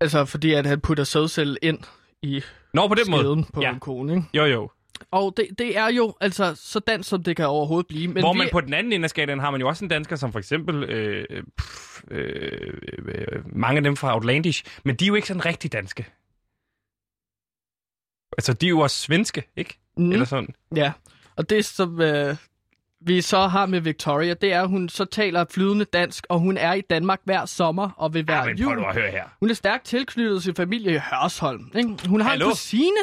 Altså, 0.00 0.24
fordi 0.24 0.52
at 0.52 0.66
han 0.66 0.80
putter 0.80 1.04
sædcelle 1.04 1.56
ind 1.62 1.78
i 2.22 2.42
Nå, 2.74 2.88
på 2.88 2.94
den 2.94 3.10
måde. 3.10 3.44
på 3.52 3.60
Ja. 3.62 3.72
en 3.72 3.80
kone, 3.80 4.14
ikke? 4.14 4.26
Jo, 4.34 4.44
jo. 4.44 4.70
Og 5.10 5.34
det, 5.36 5.48
det 5.58 5.76
er 5.78 5.88
jo 5.88 6.14
altså 6.20 6.54
så 6.54 6.78
dansk, 6.78 7.08
som 7.08 7.22
det 7.22 7.36
kan 7.36 7.46
overhovedet 7.46 7.86
blive. 7.86 8.08
Men 8.08 8.22
Hvor 8.22 8.32
vi, 8.32 8.38
man 8.38 8.48
på 8.52 8.60
den 8.60 8.74
anden 8.74 8.92
ende 8.92 9.04
af 9.04 9.10
skalaen 9.10 9.38
har 9.40 9.50
man 9.50 9.60
jo 9.60 9.68
også 9.68 9.84
en 9.84 9.88
dansker, 9.88 10.16
som 10.16 10.32
for 10.32 10.38
eksempel 10.38 10.82
øh, 10.84 11.42
pff, 11.58 12.02
øh, 12.10 12.78
øh, 13.08 13.56
mange 13.56 13.76
af 13.76 13.82
dem 13.82 13.96
fra 13.96 14.14
Outlandish, 14.14 14.64
men 14.84 14.96
de 14.96 15.04
er 15.04 15.08
jo 15.08 15.14
ikke 15.14 15.28
sådan 15.28 15.46
rigtig 15.46 15.72
danske. 15.72 16.06
Altså, 18.38 18.52
de 18.52 18.66
er 18.66 18.70
jo 18.70 18.80
også 18.80 18.96
svenske, 18.96 19.42
ikke? 19.56 19.78
Mm. 19.96 20.12
Eller 20.12 20.24
sådan. 20.24 20.48
Ja, 20.76 20.92
og 21.36 21.50
det 21.50 21.64
som 21.64 22.00
øh, 22.00 22.36
vi 23.00 23.20
så 23.20 23.46
har 23.46 23.66
med 23.66 23.80
Victoria, 23.80 24.34
det 24.34 24.52
er, 24.52 24.62
at 24.62 24.68
hun 24.68 24.88
så 24.88 25.04
taler 25.04 25.44
flydende 25.50 25.84
dansk, 25.84 26.26
og 26.28 26.38
hun 26.38 26.56
er 26.56 26.72
i 26.72 26.80
Danmark 26.80 27.20
hver 27.24 27.46
sommer 27.46 27.90
og 27.96 28.14
ved 28.14 28.22
hver 28.22 28.36
Ja, 28.36 28.44
men 28.44 28.56
prøv 28.56 28.62
jul. 28.62 28.76
nu 28.76 28.84
at 28.84 28.94
høre 28.94 29.10
her. 29.10 29.24
Hun 29.40 29.50
er 29.50 29.54
stærkt 29.54 29.84
tilknyttet 29.84 30.42
sin 30.42 30.54
familie 30.54 30.94
i 30.94 30.98
Hørsholm. 30.98 31.70
Ikke? 31.74 32.08
Hun 32.08 32.20
har 32.20 32.30
Hallo? 32.30 32.46
en 32.46 32.50
kusine, 32.52 33.00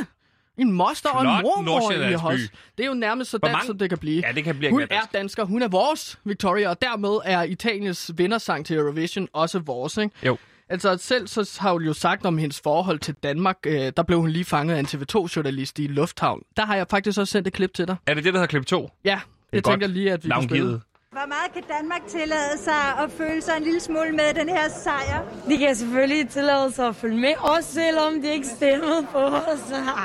en 0.57 0.71
moster 0.71 1.09
og 1.09 1.21
en 1.21 1.27
mormor 1.27 1.91
i. 1.91 2.13
Hørs. 2.13 2.39
Det 2.77 2.83
er 2.83 2.87
jo 2.87 2.93
nærmest 2.93 3.31
så 3.31 3.37
dansk, 3.37 3.51
mange- 3.53 3.67
som 3.67 3.77
det 3.77 3.89
kan 3.89 3.97
blive. 3.97 4.23
Ja, 4.27 4.31
det 4.31 4.43
kan 4.43 4.57
blive 4.57 4.71
Hun 4.71 4.81
er 4.81 4.85
dansk. 4.85 5.13
dansker, 5.13 5.43
hun 5.43 5.61
er 5.61 5.67
vores 5.67 6.19
Victoria, 6.23 6.69
og 6.69 6.81
dermed 6.81 7.19
er 7.25 7.43
Italiens 7.43 8.11
vindersang 8.15 8.65
til 8.65 8.75
Eurovision 8.77 9.27
også 9.33 9.59
vores. 9.59 9.97
Ikke? 9.97 10.15
Jo. 10.25 10.37
Altså 10.69 10.97
selv 10.97 11.27
så 11.27 11.57
har 11.61 11.71
hun 11.71 11.83
jo 11.83 11.93
sagt 11.93 12.25
om 12.25 12.37
hendes 12.37 12.59
forhold 12.63 12.99
til 12.99 13.13
Danmark, 13.13 13.57
øh, 13.65 13.91
der 13.97 14.03
blev 14.03 14.19
hun 14.19 14.29
lige 14.29 14.45
fanget 14.45 14.75
af 14.75 14.79
en 14.79 14.85
TV2-journalist 14.85 15.79
i 15.79 15.87
Lufthavn. 15.87 16.41
Der 16.57 16.65
har 16.65 16.75
jeg 16.75 16.87
faktisk 16.89 17.19
også 17.19 17.31
sendt 17.31 17.47
et 17.47 17.53
klip 17.53 17.73
til 17.73 17.87
dig. 17.87 17.95
Er 18.07 18.13
det 18.13 18.23
det, 18.23 18.33
der 18.33 18.39
hedder 18.39 18.47
klip 18.49 18.65
2? 18.65 18.89
Ja, 19.05 19.19
jeg 19.53 19.63
godt. 19.63 19.73
tænker 19.73 19.87
lige, 19.87 20.11
at 20.11 20.23
vi 20.25 20.29
kan 20.29 20.43
spille. 20.43 20.81
Hvor 21.13 21.28
meget 21.28 21.54
kan 21.54 21.63
Danmark 21.78 22.02
tillade 22.08 22.58
sig 22.58 22.84
at 23.04 23.12
føle 23.12 23.41
sig 23.41 23.58
en 23.58 23.63
lille 23.63 23.80
smule 23.80 24.12
med 24.12 24.34
den 24.34 24.49
her 24.49 24.69
sejr? 24.69 25.19
De 25.49 25.58
kan 25.58 25.76
selvfølgelig 25.76 26.30
tillade 26.30 26.71
sig 26.71 26.88
at 26.88 26.95
følge 26.95 27.17
med, 27.17 27.34
også 27.38 27.73
selvom 27.73 28.21
de 28.21 28.34
ikke 28.34 28.47
stemmede 28.47 29.08
på 29.12 29.17
os. 29.17 29.60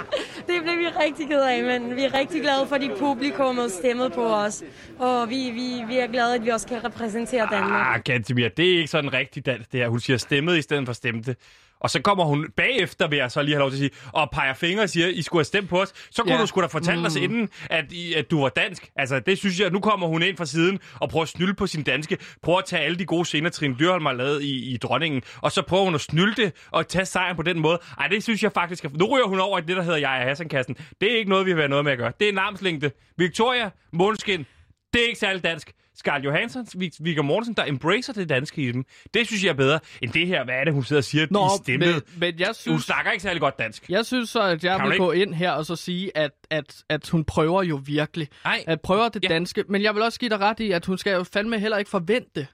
Det 0.49 0.63
blev 0.63 0.79
vi 0.79 0.87
rigtig 1.05 1.29
ked 1.29 1.41
af, 1.41 1.63
men 1.63 1.97
vi 1.97 2.03
er 2.03 2.15
rigtig 2.15 2.43
glade 2.43 2.67
for, 2.67 2.75
at 2.75 2.81
de 2.81 2.91
publikummet 2.99 3.73
stemmede 3.73 4.11
på 4.11 4.27
os. 4.27 4.63
Og 4.99 5.31
vi, 5.31 5.51
vi, 5.51 5.85
vi 5.89 5.99
er 5.99 6.07
glade, 6.07 6.35
at 6.35 6.45
vi 6.45 6.49
også 6.49 6.67
kan 6.67 6.85
repræsentere 6.85 7.49
Danmark. 7.51 7.97
Ah, 7.97 8.03
Gantemir, 8.03 8.49
det 8.49 8.75
er 8.75 8.77
ikke 8.77 8.89
sådan 8.89 9.13
rigtig 9.13 9.47
dansk, 9.47 9.73
det 9.73 9.81
her. 9.81 9.89
Hun 9.89 10.01
siger 10.01 10.17
stemmet 10.17 10.59
i 10.59 10.63
stedet 10.63 10.87
for 10.87 10.93
stemte. 10.93 11.37
Og 11.81 11.91
så 11.91 12.01
kommer 12.03 12.25
hun 12.25 12.47
bagefter, 12.57 13.09
vil 13.09 13.17
jeg 13.17 13.31
så 13.31 13.43
lige 13.43 13.55
have 13.55 13.61
lov 13.61 13.71
til 13.71 13.77
at 13.77 13.79
sige, 13.79 13.91
og 14.13 14.31
peger 14.31 14.55
fingre 14.55 14.83
og 14.83 14.89
siger, 14.91 15.07
I 15.09 15.23
skulle 15.23 15.39
have 15.41 15.45
stemt 15.45 15.69
på 15.69 15.81
os. 15.81 15.93
Så 16.11 16.23
kunne 16.23 16.35
Ja. 16.35 16.41
du 16.41 16.47
sgu 16.47 16.61
da 16.61 16.67
fortælle 16.67 17.01
mm. 17.01 17.07
os 17.07 17.17
inden, 17.17 17.49
at, 17.71 17.93
I, 17.93 18.15
at 18.15 18.31
du 18.31 18.41
var 18.43 18.49
dansk. 18.49 18.91
Altså, 18.97 19.21
det 19.21 19.39
synes 19.39 19.61
jeg, 19.61 19.71
nu 19.71 19.81
kommer 19.81 20.07
hun 20.07 20.23
ind 20.23 20.37
fra 20.37 20.47
siden 20.47 20.79
og 21.01 21.09
prøver 21.09 21.23
at 21.23 21.29
snylde 21.29 21.55
på 21.55 21.67
sin 21.67 21.83
danske. 21.83 22.19
Prøver 22.43 22.59
at 22.59 22.65
tage 22.65 22.83
alle 22.83 22.99
de 22.99 23.05
gode 23.05 23.25
scener, 23.25 23.51
Trine 23.51 23.77
Dyrholm 23.79 24.07
har 24.07 24.13
lavet 24.13 24.43
i, 24.43 24.73
i 24.73 24.77
Dronningen. 24.77 25.23
Og 25.41 25.53
så 25.53 25.63
prøver 25.63 25.85
hun 25.85 25.95
at 25.95 26.01
snylde 26.01 26.43
det 26.43 26.53
og 26.71 26.89
tage 26.89 27.05
sejren 27.05 27.37
på 27.37 27.43
den 27.43 27.59
måde. 27.59 27.79
Ej, 28.01 28.07
det 28.07 28.23
synes 28.23 28.43
jeg 28.43 28.53
faktisk... 28.53 28.85
Er... 28.85 28.89
Nu 28.93 29.07
ryger 29.07 29.27
hun 29.27 29.41
over 29.41 29.59
i 29.59 29.63
det, 29.63 29.77
der 29.77 29.83
hedder 29.83 29.99
Jeg 29.99 30.23
er 30.23 30.29
Hassan-kassen. 30.29 30.77
Det 31.01 31.13
er 31.13 31.17
ikke 31.19 31.31
noget, 31.31 31.47
vi 31.47 31.53
vil 31.53 31.61
have 31.63 31.69
noget 31.69 31.85
med 31.85 31.93
at 31.93 31.99
gøre. 31.99 32.13
Det 32.21 32.29
er 32.29 32.33
en 32.33 32.39
armslængde. 32.39 32.91
Victoria, 33.19 33.71
Måneskin, 33.93 34.47
det 34.95 35.03
er 35.03 35.07
ikke 35.07 35.19
særlig 35.19 35.45
dansk. 35.45 35.73
Scarlett 35.99 36.25
Johansson, 36.25 36.67
Vig- 36.77 36.97
Viggo 37.01 37.23
Mortensen, 37.23 37.55
der 37.55 37.65
embracer 37.67 38.13
det 38.13 38.29
danske 38.29 38.63
i 38.63 38.73
dem. 38.73 38.85
Det 39.15 39.27
synes 39.27 39.45
jeg 39.45 39.51
er 39.51 39.55
bedre 39.55 39.81
end 40.03 40.13
det 40.13 40.27
her. 40.27 40.45
Hvad 40.45 40.55
er 40.55 40.65
det, 40.65 40.73
hun 40.73 40.85
sidder 40.85 41.01
og 41.01 41.05
siger 41.05 41.27
Nå, 41.31 41.47
i 41.47 41.49
stemmet? 41.63 41.89
men, 41.95 42.03
men 42.21 42.39
jeg 42.41 42.47
Hun 42.47 42.55
synes, 42.55 42.85
snakker 42.85 43.11
ikke 43.11 43.23
særlig 43.23 43.41
godt 43.41 43.59
dansk. 43.59 43.89
jeg 43.89 44.07
synes 44.07 44.31
så, 44.31 44.43
at 44.43 44.65
jeg 44.65 44.73
Kan 44.73 44.81
hun 44.81 44.89
vil 44.91 44.95
ikke? 44.95 45.05
gå 45.05 45.13
ind 45.13 45.35
her 45.35 45.51
og 45.51 45.67
så 45.67 45.77
sige, 45.77 46.17
at, 46.17 46.31
at, 46.51 46.83
at 46.89 47.09
hun 47.09 47.25
prøver 47.25 47.63
jo 47.63 47.81
virkelig. 47.87 48.29
Nej. 48.45 48.65
At 48.67 48.81
prøver 48.81 49.09
det 49.09 49.25
Ja. 49.25 49.29
danske. 49.29 49.65
Men 49.69 49.83
jeg 49.83 49.95
vil 49.95 50.03
også 50.03 50.19
give 50.21 50.29
dig 50.29 50.41
ret 50.41 50.61
i, 50.61 50.71
at 50.73 50.87
hun 50.87 50.99
skal 50.99 51.13
jo 51.13 51.25
fandme 51.25 51.59
heller 51.59 51.79
ikke 51.79 51.91
forvente, 51.91 52.47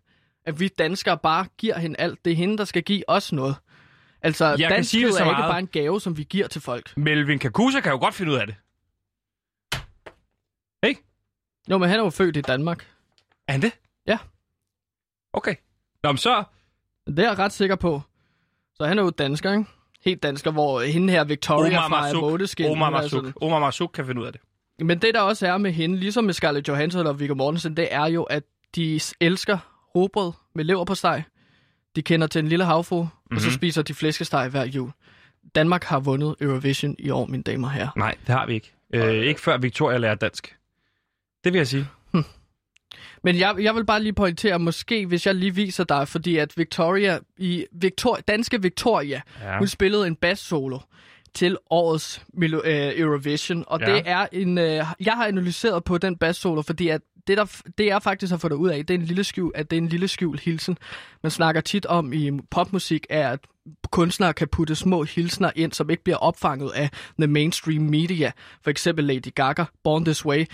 at 0.47 0.61
vi 0.61 0.69
danskere 0.69 1.19
bare 1.19 1.47
giver 1.59 1.79
hende 1.79 2.01
alt. 2.01 2.25
Det 2.25 2.31
er 2.33 2.37
hende, 2.37 2.59
der 2.59 2.65
skal 2.65 2.83
give 2.83 3.03
os 3.09 3.33
noget. 3.33 3.57
Altså, 4.23 4.45
Jeg 4.47 4.59
danskhed 4.59 4.85
sige 4.85 5.07
det 5.07 5.15
så 5.15 5.19
er 5.21 5.25
ikke 5.25 5.33
meget. 5.39 5.51
bare 5.53 5.59
en 5.59 5.67
gave, 5.67 6.01
som 6.01 6.17
vi 6.19 6.23
giver 6.31 6.47
til 6.49 6.61
folk. 6.61 6.97
Melvin 6.97 7.39
Kakusa 7.39 7.81
kan 7.81 7.93
jo 7.93 7.99
godt 7.99 8.15
finde 8.15 8.33
ud 8.33 8.37
af 8.37 8.47
det. 8.47 8.55
Ikke? 10.89 11.03
Jo, 11.71 11.79
men 11.79 11.89
han 11.89 11.99
er 11.99 12.05
jo 12.05 12.11
født 12.11 12.37
i 12.37 12.41
Danmark. 12.41 12.87
Er 13.49 13.53
han 13.53 13.63
det? 13.63 13.73
Ja. 14.07 14.19
Okay. 15.33 15.55
Nå, 16.03 16.13
men 16.13 16.19
så... 16.19 16.45
Det 17.07 17.19
er 17.19 17.23
jeg 17.29 17.39
ret 17.39 17.53
sikker 17.53 17.77
på. 17.77 18.03
Så 18.75 18.87
han 18.87 18.99
er 18.99 19.03
jo 19.03 19.11
dansker, 19.11 19.53
ikke? 19.53 19.65
Helt 20.05 20.23
dansker, 20.23 20.51
hvor 20.51 20.81
hende 20.81 21.13
her 21.13 21.25
Victoria 21.25 21.85
Omar 21.85 22.11
fra. 22.13 22.21
Måneskin... 22.21 22.67
Omar 22.71 22.91
Masuk. 22.91 23.25
Omar 23.43 23.59
Masuk 23.59 23.91
kan 23.95 24.07
finde 24.07 24.21
ud 24.21 24.27
af 24.27 24.33
det. 24.33 24.41
Men 24.79 24.99
det, 24.99 25.15
der 25.15 25.21
også 25.21 25.47
er 25.47 25.59
med 25.59 25.73
hende, 25.73 25.97
ligesom 25.97 26.25
med 26.25 26.35
Scarlett 26.35 26.69
Johansson 26.69 27.07
og 27.07 27.21
Viggo 27.21 27.35
Mortensen, 27.35 27.77
det 27.77 27.89
er 27.91 28.07
jo, 28.07 28.23
at 28.23 28.43
de 28.75 29.01
elsker 29.21 29.59
robrød 29.95 30.33
med 30.55 30.65
leverpostej. 30.65 31.23
De 31.97 32.03
kender 32.03 32.27
til 32.27 32.39
en 32.39 32.49
lille 32.49 32.65
havfru, 32.65 33.03
mm-hmm. 33.03 33.37
og 33.37 33.41
så 33.41 33.49
Mhm. 33.49 33.55
spiser 33.55 33.83
de 33.83 33.95
flæskesteg 33.95 34.49
hver 34.49 34.65
jul. 34.65 34.91
Danmark 35.55 35.85
har 35.85 36.01
vundet 36.01 36.35
Eurovision 36.41 36.97
i 36.99 37.11
år, 37.11 37.27
mine 37.27 37.43
damer 37.43 37.69
og 37.69 37.73
herrer. 37.73 37.89
Nej, 37.97 38.15
det 38.27 38.35
har 38.35 38.47
vi 38.47 38.55
ikke. 38.55 38.73
Øh, 38.95 39.13
ikke 39.15 39.41
før 39.41 39.59
Victoria 39.59 39.99
lærer 39.99 40.15
dansk. 40.15 40.57
Det 41.45 41.53
vil 41.53 41.59
jeg 41.59 41.67
sige. 41.69 41.87
Men 43.25 43.39
jeg, 43.39 43.55
jeg 43.61 43.75
vil 43.75 43.85
bare 43.85 44.03
lige 44.03 44.13
pointere, 44.13 44.59
måske 44.59 45.07
hvis 45.07 45.27
jeg 45.27 45.35
lige 45.35 45.55
viser 45.55 45.85
dig, 45.85 46.09
fordi 46.09 46.37
at 46.37 46.53
Victoria 46.57 47.19
i 47.39 47.67
Victor, 47.73 48.19
danske 48.29 48.63
Victoria, 48.63 49.21
Ja. 49.43 49.59
hun 49.59 49.69
spillede 49.69 50.07
en 50.07 50.17
bass 50.17 50.43
solo 50.43 50.79
til 51.35 51.57
årets 51.71 52.23
Melo- 52.37 52.69
øh, 52.69 52.93
Eurovision, 53.01 53.65
og 53.67 53.81
Ja. 53.81 53.95
det 53.95 54.03
er 54.07 54.27
en, 54.33 54.59
øh, 54.59 54.85
jeg 55.01 55.13
har 55.15 55.27
analyseret 55.27 55.85
på 55.85 55.99
den 55.99 56.17
bass 56.17 56.41
solo, 56.41 56.63
fordi 56.63 56.89
at 56.89 57.01
det, 57.27 57.37
der, 57.39 57.61
det 57.79 57.87
jeg 57.87 58.03
faktisk 58.03 58.31
har 58.31 58.37
fundet 58.39 58.57
ud 58.57 58.69
af, 58.69 58.87
det 58.87 58.95
er 58.95 58.99
en 58.99 59.05
lille 59.05 59.25
skjul, 59.25 59.53
at 59.55 59.71
det 59.71 59.77
er 59.77 59.81
en 59.81 59.89
lille 59.89 60.09
skjul 60.09 60.39
hilsen. 60.39 60.79
Man 61.23 61.31
snakker 61.31 61.61
tit 61.61 61.87
om 61.87 62.13
i 62.13 62.31
popmusik, 62.51 63.07
er, 63.11 63.29
at 63.31 63.41
kunstnere 63.91 64.33
kan 64.35 64.49
putte 64.49 64.75
små 64.75 65.03
hilsner 65.05 65.51
ind, 65.57 65.73
som 65.73 65.91
ikke 65.91 66.05
bliver 66.05 66.17
opfanget 66.17 66.71
af 66.75 66.91
the 67.19 67.27
mainstream 67.27 67.83
media. 67.83 68.33
For 68.63 68.71
eksempel 68.71 69.05
Lady 69.05 69.35
Gaga, 69.35 69.65
Born 69.85 70.05
This 70.05 70.25
Way. 70.27 70.45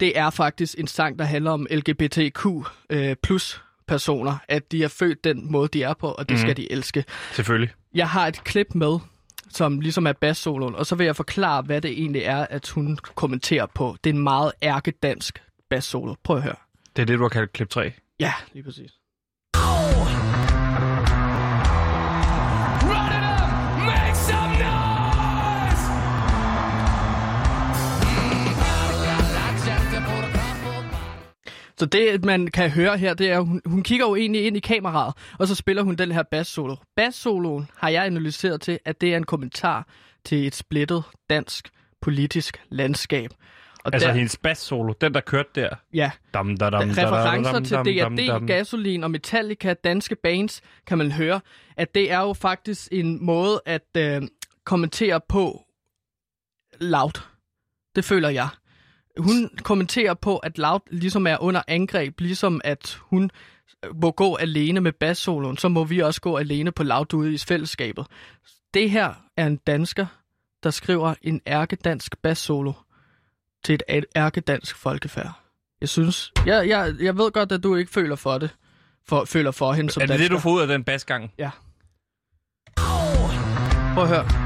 Det 0.00 0.18
er 0.18 0.30
faktisk 0.30 0.78
en 0.78 0.86
sang, 0.86 1.18
der 1.18 1.24
handler 1.24 1.50
om 1.50 1.66
LGBTQ 1.70 2.46
øh, 2.90 3.16
plus 3.22 3.62
personer, 3.86 4.36
at 4.48 4.72
de 4.72 4.84
er 4.84 4.88
født 4.88 5.24
den 5.24 5.52
måde, 5.52 5.68
de 5.68 5.82
er 5.82 5.94
på, 5.94 6.08
og 6.08 6.28
det 6.28 6.34
mm. 6.34 6.40
skal 6.40 6.56
de 6.56 6.72
elske. 6.72 7.04
Selvfølgelig. 7.32 7.70
Jeg 7.94 8.08
har 8.08 8.26
et 8.26 8.44
klip 8.44 8.74
med, 8.74 8.98
som 9.50 9.80
ligesom 9.80 10.06
er 10.06 10.12
bassoloen, 10.12 10.74
og 10.74 10.86
så 10.86 10.94
vil 10.94 11.04
jeg 11.04 11.16
forklare, 11.16 11.62
hvad 11.62 11.80
det 11.80 11.90
egentlig 11.90 12.22
er, 12.22 12.46
at 12.50 12.68
hun 12.68 12.98
kommenterer 13.14 13.66
på. 13.66 13.96
Det 14.04 14.10
er 14.10 14.14
en 14.14 14.22
meget 14.22 14.52
ærkedansk 14.62 15.42
bassolo. 15.70 16.14
Prøv 16.24 16.36
at 16.36 16.42
høre. 16.42 16.56
Det 16.96 17.02
er 17.02 17.06
det, 17.06 17.18
du 17.18 17.22
har 17.22 17.28
kaldt 17.28 17.52
klip 17.52 17.68
3. 17.68 17.92
Ja, 18.20 18.32
lige 18.52 18.62
præcis. 18.62 18.90
Så 31.78 31.86
det, 31.86 32.24
man 32.24 32.46
kan 32.46 32.70
høre 32.70 32.98
her, 32.98 33.14
det 33.14 33.30
er, 33.30 33.40
hun, 33.40 33.60
hun 33.66 33.82
kigger 33.82 34.06
jo 34.06 34.14
egentlig 34.16 34.46
ind 34.46 34.56
i 34.56 34.60
kameraet, 34.60 35.14
og 35.38 35.48
så 35.48 35.54
spiller 35.54 35.82
hun 35.82 35.94
den 35.94 36.12
her 36.12 36.22
bass-solo. 36.22 36.76
Bass-soloen 36.96 37.68
har 37.76 37.88
jeg 37.88 38.06
analyseret 38.06 38.60
til, 38.60 38.78
at 38.84 39.00
det 39.00 39.12
er 39.12 39.16
en 39.16 39.24
kommentar 39.24 39.88
til 40.24 40.46
et 40.46 40.54
splittet 40.54 41.04
dansk 41.30 41.68
politisk 42.00 42.62
landskab. 42.68 43.30
Og 43.84 43.94
Altså 43.94 44.08
der, 44.08 44.14
hendes 44.14 44.36
bass 44.36 44.60
solo, 44.60 44.92
den 45.00 45.14
der 45.14 45.20
kørte 45.20 45.48
der. 45.54 45.68
ja, 45.94 46.10
Dam, 46.34 46.56
da, 46.56 46.70
dam, 46.70 46.88
da, 46.88 47.02
da, 47.02 47.06
referencer 47.06 47.52
dam, 47.52 47.64
til 47.64 47.76
dam, 47.76 47.86
dam, 47.86 48.16
D&D, 48.16 48.26
dam. 48.26 48.46
Gasolin 48.46 49.04
og 49.04 49.10
Metallica, 49.10 49.74
danske 49.74 50.16
bands, 50.16 50.62
kan 50.86 50.98
man 50.98 51.12
høre, 51.12 51.40
at 51.76 51.94
det 51.94 52.10
er 52.12 52.20
jo 52.20 52.32
faktisk 52.32 52.88
en 52.92 53.24
måde 53.26 53.60
at 53.66 53.96
øh, 53.96 54.22
kommentere 54.64 55.20
på 55.28 55.62
loud. 56.80 57.20
Det 57.96 58.04
føler 58.04 58.28
jeg. 58.28 58.48
Hun 59.18 59.50
kommenterer 59.62 60.14
på, 60.14 60.36
at 60.36 60.58
Loud 60.58 60.80
ligesom 60.90 61.26
er 61.26 61.36
under 61.42 61.62
angreb, 61.68 62.20
ligesom 62.20 62.60
at 62.64 62.98
hun 63.00 63.30
må 64.02 64.10
gå 64.10 64.34
alene 64.36 64.80
med 64.80 64.92
bassoloen, 64.92 65.56
så 65.56 65.68
må 65.68 65.84
vi 65.84 65.98
også 65.98 66.20
gå 66.20 66.36
alene 66.36 66.72
på 66.72 66.82
Loud 66.82 67.14
ude 67.14 67.34
i 67.34 67.38
fællesskabet. 67.38 68.06
Det 68.74 68.90
her 68.90 69.14
er 69.36 69.46
en 69.46 69.56
dansker, 69.56 70.06
der 70.62 70.70
skriver 70.70 71.14
en 71.22 71.40
ærkedansk 71.46 72.18
bassolo 72.22 72.72
til 73.64 73.80
et 73.88 74.04
ærkedansk 74.16 74.76
folkefærd. 74.76 75.32
Jeg 75.80 75.88
synes, 75.88 76.32
jeg, 76.46 76.68
jeg, 76.68 76.94
jeg 77.00 77.16
ved 77.16 77.30
godt, 77.32 77.52
at 77.52 77.62
du 77.62 77.76
ikke 77.76 77.92
føler 77.92 78.16
for 78.16 78.38
det, 78.38 78.50
for, 79.08 79.24
føler 79.24 79.50
for 79.50 79.72
hende 79.72 79.90
som 79.90 80.00
Er 80.00 80.06
det 80.06 80.10
dansker. 80.10 80.28
det, 80.28 80.34
du 80.36 80.40
får 80.40 80.50
ud 80.50 80.60
af 80.60 80.66
den 80.68 80.84
basgang? 80.84 81.32
Ja. 81.38 81.50
Prøv 83.94 84.04
at 84.04 84.08
høre. 84.08 84.43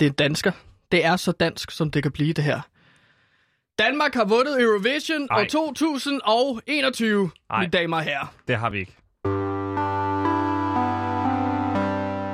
Det 0.00 0.06
er 0.06 0.10
dansker. 0.10 0.52
Det 0.92 1.04
er 1.04 1.16
så 1.16 1.32
dansk, 1.32 1.70
som 1.70 1.90
det 1.90 2.02
kan 2.02 2.12
blive, 2.12 2.32
det 2.32 2.44
her. 2.44 2.60
Danmark 3.78 4.14
har 4.14 4.24
vundet 4.24 4.62
Eurovision 4.62 5.28
Ej. 5.30 5.40
år 5.40 5.44
2021, 5.44 7.30
Ej. 7.50 7.60
mine 7.60 7.70
damer 7.70 7.96
og 7.96 8.02
herrer. 8.02 8.34
Det 8.48 8.56
har 8.56 8.70
vi 8.70 8.78
ikke. 8.78 8.92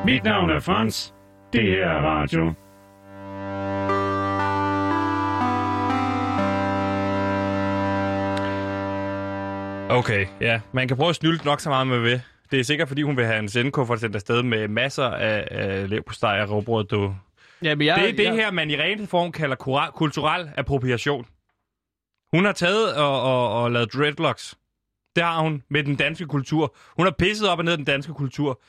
Mit 0.04 0.24
navn 0.24 0.50
er 0.50 0.60
Frans. 0.60 1.14
Det 1.52 1.62
her 1.62 1.86
er 1.86 2.00
radio. 2.00 2.54
Okay, 9.98 10.26
ja. 10.40 10.60
Man 10.72 10.88
kan 10.88 10.96
prøve 10.96 11.08
at 11.08 11.16
snylde 11.16 11.44
nok 11.44 11.60
så 11.60 11.68
meget 11.68 11.86
med 11.86 11.98
ved. 11.98 12.20
Det 12.50 12.60
er 12.60 12.64
sikkert, 12.64 12.88
fordi 12.88 13.02
hun 13.02 13.16
vil 13.16 13.24
have 13.24 13.38
en 13.38 13.48
sendekuffert 13.48 14.00
sendt 14.00 14.16
afsted 14.16 14.42
med 14.42 14.68
masser 14.68 15.04
af, 15.04 15.48
af 15.50 15.90
leverpostej 15.90 16.40
og 16.40 16.50
råbrød, 16.50 16.84
du. 16.84 17.14
Ja, 17.62 17.74
men 17.74 17.86
jeg, 17.86 17.96
Det 17.96 18.08
er 18.08 18.12
det 18.12 18.24
jeg, 18.24 18.34
her, 18.34 18.50
man 18.50 18.70
i 18.70 18.76
ren 18.76 19.06
form 19.06 19.32
kalder 19.32 19.56
kulturel 19.94 20.50
appropriation. 20.56 21.26
Hun 22.32 22.44
har 22.44 22.52
taget 22.52 22.94
og, 22.94 23.22
og, 23.22 23.62
og 23.62 23.70
lavet 23.72 23.92
dreadlocks. 23.94 24.58
Det 25.16 25.24
har 25.24 25.40
hun 25.40 25.62
med 25.70 25.84
den 25.84 25.96
danske 25.96 26.26
kultur. 26.26 26.76
Hun 26.96 27.06
har 27.06 27.14
pisset 27.18 27.48
op 27.48 27.58
og 27.58 27.64
ned 27.64 27.76
den 27.76 27.84
danske 27.84 28.14
kultur. 28.14 28.60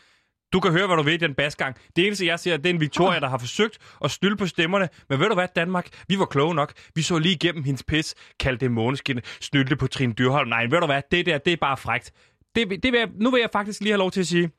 Du 0.54 0.60
kan 0.60 0.72
høre, 0.72 0.88
hvad 0.88 0.98
du 0.98 1.10
i 1.10 1.18
den 1.18 1.36
basgang. 1.36 1.76
Det 1.96 2.06
eneste, 2.08 2.26
jeg 2.26 2.40
ser, 2.40 2.58
det 2.58 2.66
er 2.66 2.70
en 2.74 2.80
Victoria, 2.80 3.20
der 3.20 3.30
har 3.30 3.38
forsøgt 3.38 3.78
at 4.04 4.12
stylde 4.12 4.38
på 4.38 4.48
stemmerne. 4.48 4.90
Men 5.10 5.20
ved 5.20 5.28
du 5.28 5.34
hvad, 5.34 5.48
Danmark? 5.56 5.88
Vi 6.08 6.20
var 6.20 6.26
kloge 6.26 6.56
nok. 6.56 6.74
Vi 6.96 7.02
så 7.02 7.18
lige 7.18 7.36
igennem 7.36 7.64
hendes 7.64 7.84
pis, 7.84 8.16
kaldte 8.40 8.66
det 8.66 8.72
måneskin, 8.72 9.20
snylte 9.42 9.76
på 9.76 9.88
Trine 9.88 10.14
Dyrholm. 10.14 10.50
Nej, 10.50 10.66
ved 10.66 10.80
du 10.80 10.86
hvad? 10.86 11.02
Det 11.12 11.26
der, 11.26 11.38
det 11.38 11.54
er 11.54 11.58
bare 11.58 11.78
frægt. 11.78 12.12
Det, 12.56 12.84
det 12.84 12.92
vil 12.92 13.00
jeg, 13.00 13.10
nu 13.16 13.32
vil 13.32 13.40
jeg 13.40 13.50
faktisk 13.54 13.82
lige 13.82 13.92
have 13.92 14.00
lov 14.00 14.12
til 14.12 14.20
at 14.20 14.28
sige. 14.28 14.50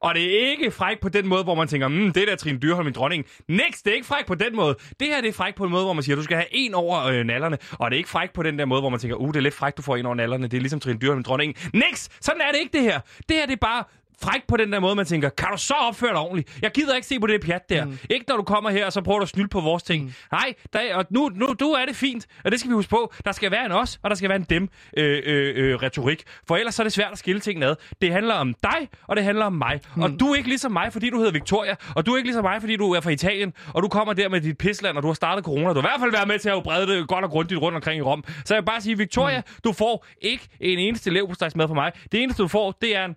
Og 0.00 0.14
det 0.14 0.24
er 0.24 0.50
ikke 0.50 0.70
fræk 0.70 1.00
på 1.00 1.08
den 1.08 1.28
måde, 1.28 1.44
hvor 1.44 1.54
man 1.54 1.68
tænker, 1.68 1.88
mm, 1.88 2.12
det 2.12 2.28
der 2.28 2.36
Trine 2.36 2.58
Dyrholm, 2.58 2.84
min 2.84 2.94
dronning. 2.94 3.24
Niks, 3.48 3.82
det 3.82 3.90
er 3.90 3.94
ikke 3.94 4.06
fræk 4.06 4.26
på 4.26 4.34
den 4.34 4.56
måde. 4.56 4.76
Det 5.00 5.08
her 5.08 5.20
det 5.20 5.28
er 5.28 5.32
fræk 5.32 5.54
på 5.54 5.64
en 5.64 5.70
måde, 5.70 5.84
hvor 5.84 5.92
man 5.92 6.02
siger, 6.02 6.16
du 6.16 6.22
skal 6.22 6.36
have 6.36 6.46
en 6.52 6.74
over 6.74 7.02
øh, 7.02 7.24
nallerne. 7.24 7.58
Og 7.72 7.90
det 7.90 7.96
er 7.96 7.98
ikke 7.98 8.10
fræk 8.10 8.32
på 8.32 8.42
den 8.42 8.58
der 8.58 8.64
måde, 8.64 8.80
hvor 8.80 8.90
man 8.90 9.00
tænker, 9.00 9.16
uh, 9.16 9.28
det 9.28 9.36
er 9.36 9.40
lidt 9.40 9.54
fræk, 9.54 9.76
du 9.76 9.82
får 9.82 9.96
en 9.96 10.06
over 10.06 10.14
nallerne. 10.14 10.48
Det 10.48 10.56
er 10.56 10.60
ligesom 10.60 10.80
Trine 10.80 10.98
Dyrholm, 10.98 11.16
min 11.16 11.22
dronning. 11.22 11.54
Niks, 11.74 12.08
sådan 12.20 12.40
er 12.40 12.52
det 12.52 12.58
ikke 12.60 12.78
det 12.78 12.82
her. 12.82 13.00
Det 13.28 13.36
her 13.36 13.46
det 13.46 13.52
er 13.52 13.56
bare 13.56 13.84
fræk 14.22 14.40
på 14.48 14.56
den 14.56 14.72
der 14.72 14.80
måde, 14.80 14.94
man 14.94 15.06
tænker, 15.06 15.28
kan 15.28 15.48
du 15.52 15.58
så 15.58 15.74
opføre 15.74 16.10
dig 16.10 16.18
ordentligt? 16.18 16.58
Jeg 16.62 16.70
gider 16.70 16.94
ikke 16.94 17.06
se 17.06 17.20
på 17.20 17.26
det 17.26 17.40
pjat 17.40 17.68
der. 17.68 17.84
Mm. 17.84 17.98
Ikke 18.10 18.24
når 18.28 18.36
du 18.36 18.42
kommer 18.42 18.70
her, 18.70 18.86
og 18.86 18.92
så 18.92 19.02
prøver 19.02 19.18
du 19.18 19.22
at 19.22 19.28
snylde 19.28 19.48
på 19.48 19.60
vores 19.60 19.82
ting. 19.82 20.04
Mm. 20.04 20.12
Nej, 20.32 20.54
der, 20.72 20.94
og 20.94 21.04
nu, 21.10 21.30
nu, 21.34 21.54
nu 21.60 21.72
er 21.72 21.86
det 21.86 21.96
fint, 21.96 22.26
og 22.44 22.50
det 22.50 22.60
skal 22.60 22.68
vi 22.70 22.74
huske 22.74 22.90
på. 22.90 23.12
Der 23.24 23.32
skal 23.32 23.50
være 23.50 23.66
en 23.66 23.72
os, 23.72 24.00
og 24.02 24.10
der 24.10 24.16
skal 24.16 24.28
være 24.28 24.36
en 24.36 24.46
dem 24.50 24.68
øh, 24.96 25.22
øh, 25.26 25.52
øh, 25.56 25.74
retorik. 25.74 26.22
For 26.48 26.56
ellers 26.56 26.74
så 26.74 26.82
er 26.82 26.84
det 26.84 26.92
svært 26.92 27.12
at 27.12 27.18
skille 27.18 27.40
tingene 27.40 27.66
ad. 27.66 27.76
Det 28.00 28.12
handler 28.12 28.34
om 28.34 28.54
dig, 28.62 28.88
og 29.06 29.16
det 29.16 29.24
handler 29.24 29.44
om 29.44 29.52
mig. 29.52 29.80
Mm. 29.96 30.02
Og 30.02 30.10
du 30.20 30.26
er 30.32 30.36
ikke 30.36 30.48
ligesom 30.48 30.72
mig, 30.72 30.92
fordi 30.92 31.10
du 31.10 31.16
hedder 31.16 31.32
Victoria, 31.32 31.74
og 31.96 32.06
du 32.06 32.12
er 32.12 32.16
ikke 32.16 32.28
ligesom 32.28 32.44
mig, 32.44 32.60
fordi 32.60 32.76
du 32.76 32.92
er 32.92 33.00
fra 33.00 33.10
Italien, 33.10 33.52
og 33.74 33.82
du 33.82 33.88
kommer 33.88 34.12
der 34.12 34.28
med 34.28 34.40
dit 34.40 34.58
pisland, 34.58 34.96
og 34.96 35.02
du 35.02 35.08
har 35.08 35.14
startet 35.14 35.44
corona. 35.44 35.68
Du 35.68 35.74
har 35.74 35.80
i 35.80 35.80
hvert 35.80 36.00
fald 36.00 36.12
været 36.12 36.28
med 36.28 36.38
til 36.38 36.48
at 36.48 36.62
brede 36.62 36.86
det 36.86 37.08
godt 37.08 37.24
og 37.24 37.30
grundigt 37.30 37.60
rundt 37.60 37.76
omkring 37.76 37.98
i 37.98 38.02
Rom. 38.02 38.24
Så 38.44 38.54
jeg 38.54 38.62
vil 38.62 38.66
bare 38.66 38.80
sige, 38.80 38.98
Victoria, 38.98 39.38
mm. 39.38 39.60
du 39.64 39.72
får 39.72 40.06
ikke 40.20 40.48
en 40.60 40.78
eneste 40.78 41.10
leverpostejsmad 41.10 41.68
fra 41.68 41.74
mig. 41.74 41.92
Det 42.12 42.22
eneste, 42.22 42.42
du 42.42 42.48
får, 42.48 42.78
det 42.82 42.96
er 42.96 43.04
en 43.04 43.16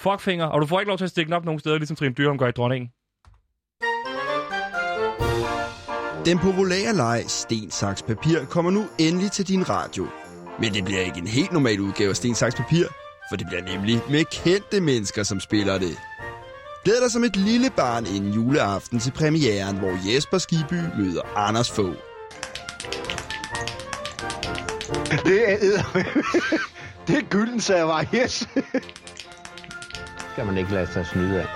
fuckfinger, 0.00 0.44
og 0.44 0.60
du 0.60 0.66
får 0.66 0.80
ikke 0.80 0.88
lov 0.88 0.98
til 0.98 1.04
at 1.04 1.10
stikke 1.10 1.28
den 1.28 1.34
op 1.34 1.44
nogen 1.44 1.60
steder, 1.60 1.78
ligesom 1.78 1.96
Trine 1.96 2.14
Dyrholm 2.14 2.38
gør 2.38 2.48
i 2.48 2.52
dronningen. 2.52 2.90
Den 6.26 6.38
populære 6.38 6.92
leg 6.96 7.24
Sten, 7.28 7.70
Saks, 7.70 8.02
Papir 8.02 8.44
kommer 8.44 8.70
nu 8.70 8.86
endelig 8.98 9.32
til 9.32 9.48
din 9.48 9.68
radio. 9.68 10.06
Men 10.60 10.74
det 10.74 10.84
bliver 10.84 11.00
ikke 11.00 11.18
en 11.18 11.26
helt 11.26 11.52
normal 11.52 11.80
udgave 11.80 12.10
af 12.10 12.16
Sten, 12.16 12.34
Saks, 12.34 12.54
Papir, 12.54 12.86
for 13.30 13.36
det 13.36 13.46
bliver 13.46 13.62
nemlig 13.62 14.02
med 14.10 14.24
kendte 14.24 14.80
mennesker, 14.80 15.22
som 15.22 15.40
spiller 15.40 15.78
det. 15.78 15.98
Glæd 16.84 17.00
dig 17.02 17.10
som 17.10 17.24
et 17.24 17.36
lille 17.36 17.70
barn 17.70 18.06
inden 18.06 18.32
juleaften 18.32 19.00
til 19.00 19.10
premieren, 19.10 19.76
hvor 19.78 20.14
Jesper 20.14 20.38
Skiby 20.38 20.80
møder 20.98 21.36
Anders 21.36 21.70
Fogh. 21.70 21.96
Det 25.24 25.52
er 25.52 25.82
Det 27.06 27.16
er 27.16 27.28
gylden 27.30 27.60
server, 27.60 28.04
yes. 28.14 28.48
Skal 30.36 30.46
man 30.46 30.58
ikke 30.58 30.72
lade 30.72 30.86
sig 30.86 31.06
snyde 31.06 31.40
af. 31.40 31.46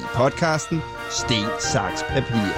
I 0.00 0.04
podcasten 0.14 0.80
Sten, 1.10 1.46
Saks, 1.58 2.02
Papir. 2.02 2.52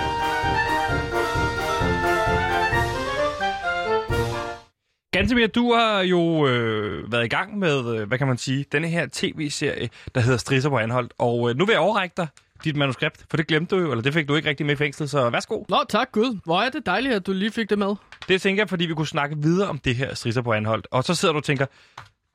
Gantemir, 5.12 5.47
du 5.47 5.73
har 5.73 6.01
jo 6.01 6.47
øh, 6.47 7.12
været 7.12 7.25
i 7.25 7.29
gang 7.29 7.59
med, 7.59 7.97
øh, 7.97 8.09
hvad 8.09 8.18
kan 8.18 8.27
man 8.27 8.38
sige, 8.38 8.64
denne 8.73 8.88
her 8.88 9.07
tv-serie, 9.12 9.88
der 10.14 10.21
hedder 10.21 10.38
Strisser 10.38 10.71
på 10.71 10.79
Anholdt. 10.79 11.12
Og 11.18 11.51
øh, 11.51 11.57
nu 11.57 11.64
vil 11.64 11.73
jeg 11.73 11.81
overrække 11.81 12.14
dig 12.16 12.27
dit 12.64 12.77
manuskript, 12.77 13.25
for 13.31 13.37
det 13.37 13.47
glemte 13.47 13.77
du 13.77 13.81
jo, 13.81 13.90
eller 13.90 14.03
det 14.03 14.14
fik 14.14 14.29
du 14.29 14.35
ikke 14.35 14.49
rigtig 14.49 14.66
med 14.66 14.75
i 14.75 14.77
fængsel, 14.77 15.09
så 15.09 15.31
værsgo. 15.31 15.62
Nå, 15.68 15.85
tak 15.88 16.12
Gud. 16.12 16.38
Hvor 16.45 16.61
er 16.61 16.71
det 16.71 16.87
dejligt, 16.87 17.14
at 17.14 17.27
du 17.27 17.33
lige 17.33 17.51
fik 17.51 17.71
det 17.71 17.79
med. 17.79 17.95
Det 18.29 18.42
tænker 18.42 18.62
jeg, 18.62 18.68
fordi 18.68 18.87
vi 18.87 18.95
kunne 18.95 19.07
snakke 19.07 19.37
videre 19.38 19.68
om 19.68 19.79
det 19.79 19.97
her 19.97 20.14
Strisser 20.14 20.42
på 20.42 20.53
Anholdt. 20.53 20.87
Og 20.90 21.05
så 21.05 21.14
sidder 21.14 21.33
du 21.33 21.38
og 21.38 21.45
tænker, 21.45 21.66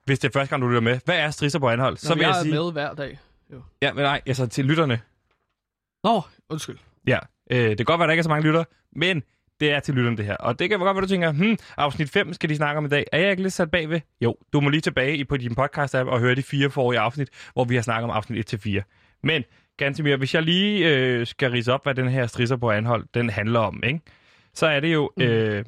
hvis 0.05 0.19
det 0.19 0.27
er 0.27 0.39
første 0.39 0.49
gang, 0.49 0.61
du 0.61 0.67
lytter 0.67 0.81
med, 0.81 0.99
hvad 1.05 1.17
er 1.17 1.31
Strisser 1.31 1.59
på 1.59 1.69
Anholdt? 1.69 2.01
Så 2.01 2.09
Nå, 2.09 2.15
vil 2.15 2.21
jeg 2.21 2.29
jeg 2.29 2.39
er 2.39 2.43
sige... 2.43 2.53
med 2.53 2.71
hver 2.71 2.93
dag. 2.93 3.19
Jo. 3.53 3.61
Ja, 3.81 3.93
men 3.93 4.03
nej, 4.03 4.21
altså 4.25 4.47
til 4.47 4.65
lytterne. 4.65 4.99
Nå, 6.03 6.21
undskyld. 6.49 6.77
Ja, 7.07 7.19
øh, 7.51 7.69
det 7.69 7.77
kan 7.77 7.85
godt 7.85 7.99
være, 7.99 8.07
der 8.07 8.11
ikke 8.13 8.19
er 8.19 8.23
så 8.23 8.29
mange 8.29 8.45
lyttere, 8.47 8.65
men 8.91 9.23
det 9.59 9.71
er 9.71 9.79
til 9.79 9.93
lytterne 9.93 10.17
det 10.17 10.25
her. 10.25 10.35
Og 10.35 10.59
det 10.59 10.69
kan 10.69 10.79
godt 10.79 10.95
være, 10.95 11.01
du 11.01 11.07
tænker, 11.07 11.31
hmm, 11.31 11.57
afsnit 11.77 12.09
5 12.09 12.33
skal 12.33 12.49
de 12.49 12.55
snakke 12.55 12.77
om 12.77 12.85
i 12.85 12.89
dag. 12.89 13.05
Er 13.11 13.19
jeg 13.19 13.31
ikke 13.31 13.43
lidt 13.43 13.53
sat 13.53 13.71
bagved? 13.71 13.99
Jo, 14.21 14.35
du 14.53 14.61
må 14.61 14.69
lige 14.69 14.81
tilbage 14.81 15.17
i 15.17 15.23
på 15.23 15.37
din 15.37 15.55
podcast-app 15.59 16.09
og 16.09 16.19
høre 16.19 16.35
de 16.35 16.43
fire 16.43 16.69
forrige 16.69 16.99
afsnit, 16.99 17.29
hvor 17.53 17.65
vi 17.65 17.75
har 17.75 17.81
snakket 17.81 18.03
om 18.03 18.09
afsnit 18.09 18.53
1-4. 18.53 19.19
Men, 19.23 19.43
Gantemir, 19.77 20.17
hvis 20.17 20.35
jeg 20.35 20.43
lige 20.43 20.95
øh, 20.95 21.27
skal 21.27 21.51
rise 21.51 21.73
op, 21.73 21.83
hvad 21.83 21.95
den 21.95 22.09
her 22.09 22.27
strisser 22.27 22.55
på 22.55 22.71
anhold, 22.71 23.05
den 23.13 23.29
handler 23.29 23.59
om, 23.59 23.83
ikke? 23.83 24.01
så 24.53 24.67
er 24.67 24.79
det 24.79 24.93
jo 24.93 25.11
øh, 25.19 25.65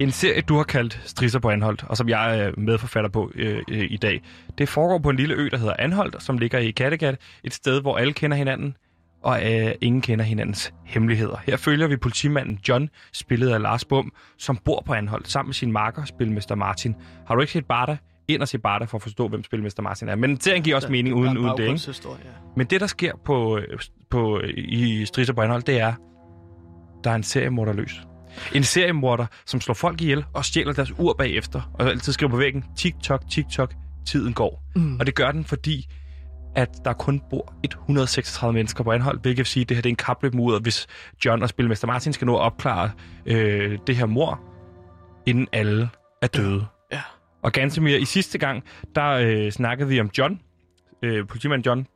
en 0.00 0.10
serie, 0.10 0.40
du 0.40 0.56
har 0.56 0.62
kaldt 0.62 1.00
Strisser 1.04 1.38
på 1.38 1.50
Anholdt, 1.50 1.84
og 1.88 1.96
som 1.96 2.08
jeg 2.08 2.38
er 2.38 2.52
medforfatter 2.56 3.10
på 3.10 3.30
øh, 3.34 3.62
øh, 3.70 3.86
i 3.90 3.96
dag. 3.96 4.22
Det 4.58 4.68
foregår 4.68 4.98
på 4.98 5.10
en 5.10 5.16
lille 5.16 5.34
ø, 5.34 5.48
der 5.50 5.56
hedder 5.56 5.74
Anholdt, 5.78 6.22
som 6.22 6.38
ligger 6.38 6.58
i 6.58 6.70
Kattegat, 6.70 7.16
et 7.44 7.54
sted, 7.54 7.80
hvor 7.80 7.96
alle 7.96 8.12
kender 8.12 8.36
hinanden, 8.36 8.76
og 9.22 9.52
øh, 9.52 9.74
ingen 9.80 10.00
kender 10.00 10.24
hinandens 10.24 10.74
hemmeligheder. 10.84 11.36
Her 11.46 11.56
følger 11.56 11.86
vi 11.86 11.96
politimanden 11.96 12.58
John, 12.68 12.88
spillet 13.12 13.50
af 13.50 13.62
Lars 13.62 13.84
Bum, 13.84 14.12
som 14.38 14.56
bor 14.64 14.82
på 14.86 14.92
Anholdt 14.92 15.28
sammen 15.28 15.48
med 15.48 15.54
sin 15.54 15.72
marker, 15.72 16.04
spilmester 16.04 16.54
Martin. 16.54 16.94
Har 17.26 17.34
du 17.34 17.40
ikke 17.40 17.52
set 17.52 17.66
Barda? 17.66 17.96
Ind 18.28 18.42
og 18.42 18.48
se 18.48 18.58
Barda 18.58 18.84
for 18.84 18.98
at 18.98 19.02
forstå, 19.02 19.28
hvem 19.28 19.44
spilmester 19.44 19.82
Martin 19.82 20.08
er. 20.08 20.14
Men 20.14 20.40
serien 20.40 20.62
giver 20.62 20.76
også 20.76 20.88
mening 20.88 21.14
uden, 21.14 21.38
uden 21.38 21.56
det, 21.56 21.62
ikke? 21.62 21.78
Men 22.56 22.66
det, 22.66 22.80
der 22.80 22.86
sker 22.86 23.12
på, 23.24 23.58
øh, 23.58 23.78
på, 24.10 24.40
i 24.56 25.04
Strisser 25.04 25.34
på 25.34 25.40
Anholdt, 25.40 25.66
det 25.66 25.80
er, 25.80 25.92
der 27.04 27.10
er 27.10 27.14
en 27.14 27.22
seriemorder 27.22 27.72
løs. 27.72 28.06
En 28.54 28.64
seriemorder, 28.64 29.26
som 29.46 29.60
slår 29.60 29.74
folk 29.74 30.00
ihjel 30.00 30.24
og 30.32 30.44
stjæler 30.44 30.72
deres 30.72 30.92
ur 30.98 31.12
bagefter, 31.12 31.70
og 31.74 31.88
altid 31.88 32.12
skriver 32.12 32.30
på 32.30 32.36
væggen, 32.36 32.64
tik-tok, 32.76 33.30
tik-tok, 33.30 33.72
tiden 34.06 34.32
går. 34.32 34.62
Mm. 34.76 35.00
Og 35.00 35.06
det 35.06 35.14
gør 35.14 35.32
den, 35.32 35.44
fordi 35.44 35.88
at 36.56 36.68
der 36.84 36.92
kun 36.92 37.22
bor 37.30 37.54
136 37.64 38.52
mennesker 38.52 38.84
på 38.84 38.92
Anholdt, 38.92 39.22
hvilket 39.22 39.38
vil 39.38 39.46
sige, 39.46 39.62
at 39.62 39.68
det 39.68 39.76
her 39.76 39.82
det 39.82 39.88
er 39.88 39.92
en 39.92 39.96
kapløb 39.96 40.34
mod, 40.34 40.62
hvis 40.62 40.86
John 41.24 41.42
og 41.42 41.48
Spilmester 41.48 41.86
Martin 41.86 42.12
skal 42.12 42.26
nå 42.26 42.36
at 42.36 42.40
opklare 42.40 42.90
øh, 43.26 43.78
det 43.86 43.96
her 43.96 44.06
mor, 44.06 44.40
inden 45.26 45.48
alle 45.52 45.88
er 46.22 46.26
døde. 46.26 46.66
Ja. 46.92 47.00
Og 47.42 47.52
ganske 47.52 47.80
mere, 47.80 48.00
i 48.00 48.04
sidste 48.04 48.38
gang, 48.38 48.64
der 48.94 49.10
øh, 49.10 49.52
snakkede 49.52 49.88
vi 49.88 50.00
om 50.00 50.10
John, 50.18 50.40
øh, 51.02 51.26
politimand 51.26 51.66
John, 51.66 51.86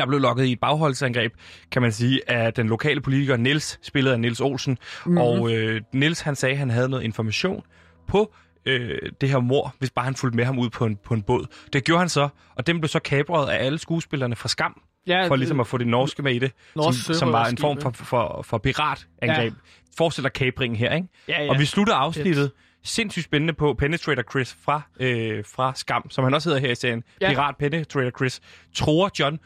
der 0.00 0.06
blev 0.06 0.20
lokket 0.20 0.44
i 0.44 0.52
et 0.52 0.60
bagholdsangreb, 0.60 1.32
kan 1.72 1.82
man 1.82 1.92
sige, 1.92 2.30
af 2.30 2.52
den 2.54 2.68
lokale 2.68 3.00
politiker 3.00 3.36
Niels, 3.36 3.78
spillet 3.82 4.12
af 4.12 4.20
Niels 4.20 4.40
Olsen. 4.40 4.78
Mm-hmm. 5.06 5.18
Og 5.18 5.52
øh, 5.52 5.80
Niels, 5.92 6.20
han 6.20 6.36
sagde, 6.36 6.52
at 6.52 6.58
han 6.58 6.70
havde 6.70 6.88
noget 6.88 7.04
information 7.04 7.62
på 8.08 8.34
øh, 8.66 8.98
det 9.20 9.28
her 9.28 9.38
mor, 9.38 9.74
hvis 9.78 9.90
bare 9.90 10.04
han 10.04 10.14
fulgte 10.14 10.36
med 10.36 10.44
ham 10.44 10.58
ud 10.58 10.70
på 10.70 10.86
en, 10.86 10.96
på 10.96 11.14
en 11.14 11.22
båd. 11.22 11.46
Det 11.72 11.84
gjorde 11.84 11.98
han 11.98 12.08
så, 12.08 12.28
og 12.54 12.66
den 12.66 12.80
blev 12.80 12.88
så 12.88 12.98
kapret 12.98 13.48
af 13.50 13.64
alle 13.64 13.78
skuespillerne 13.78 14.36
fra 14.36 14.48
Skam, 14.48 14.80
Ja, 15.06 15.26
for 15.26 15.36
ligesom 15.36 15.60
at 15.60 15.66
få 15.66 15.78
det 15.78 15.86
norske 15.86 16.22
med 16.22 16.34
i 16.34 16.38
det, 16.38 16.52
Norsk 16.76 17.04
som, 17.04 17.14
som 17.14 17.32
var 17.32 17.46
en 17.46 17.58
form 17.58 17.80
for, 17.80 17.90
for, 17.90 18.42
for 18.42 18.58
piratangreb. 18.58 19.52
Ja. 19.52 19.58
Forestiller 19.96 20.28
kapringen 20.28 20.76
her, 20.76 20.94
ikke? 20.94 21.08
Ja, 21.28 21.42
ja. 21.42 21.50
Og 21.50 21.58
vi 21.58 21.64
slutter 21.64 21.94
afsnittet 21.94 22.50
sindssygt 22.84 23.24
spændende 23.24 23.52
på 23.52 23.74
Penetrator 23.74 24.22
Chris 24.30 24.56
fra, 24.64 24.82
øh, 25.00 25.44
fra 25.54 25.72
Skam, 25.74 26.10
som 26.10 26.24
han 26.24 26.34
også 26.34 26.48
hedder 26.48 26.60
her 26.60 26.70
i 26.70 26.74
serien. 26.74 27.02
Ja. 27.20 27.30
Pirat 27.30 27.54
Penetrator 27.58 28.10
Chris 28.10 28.40
tror 28.74 29.10
John 29.18 29.38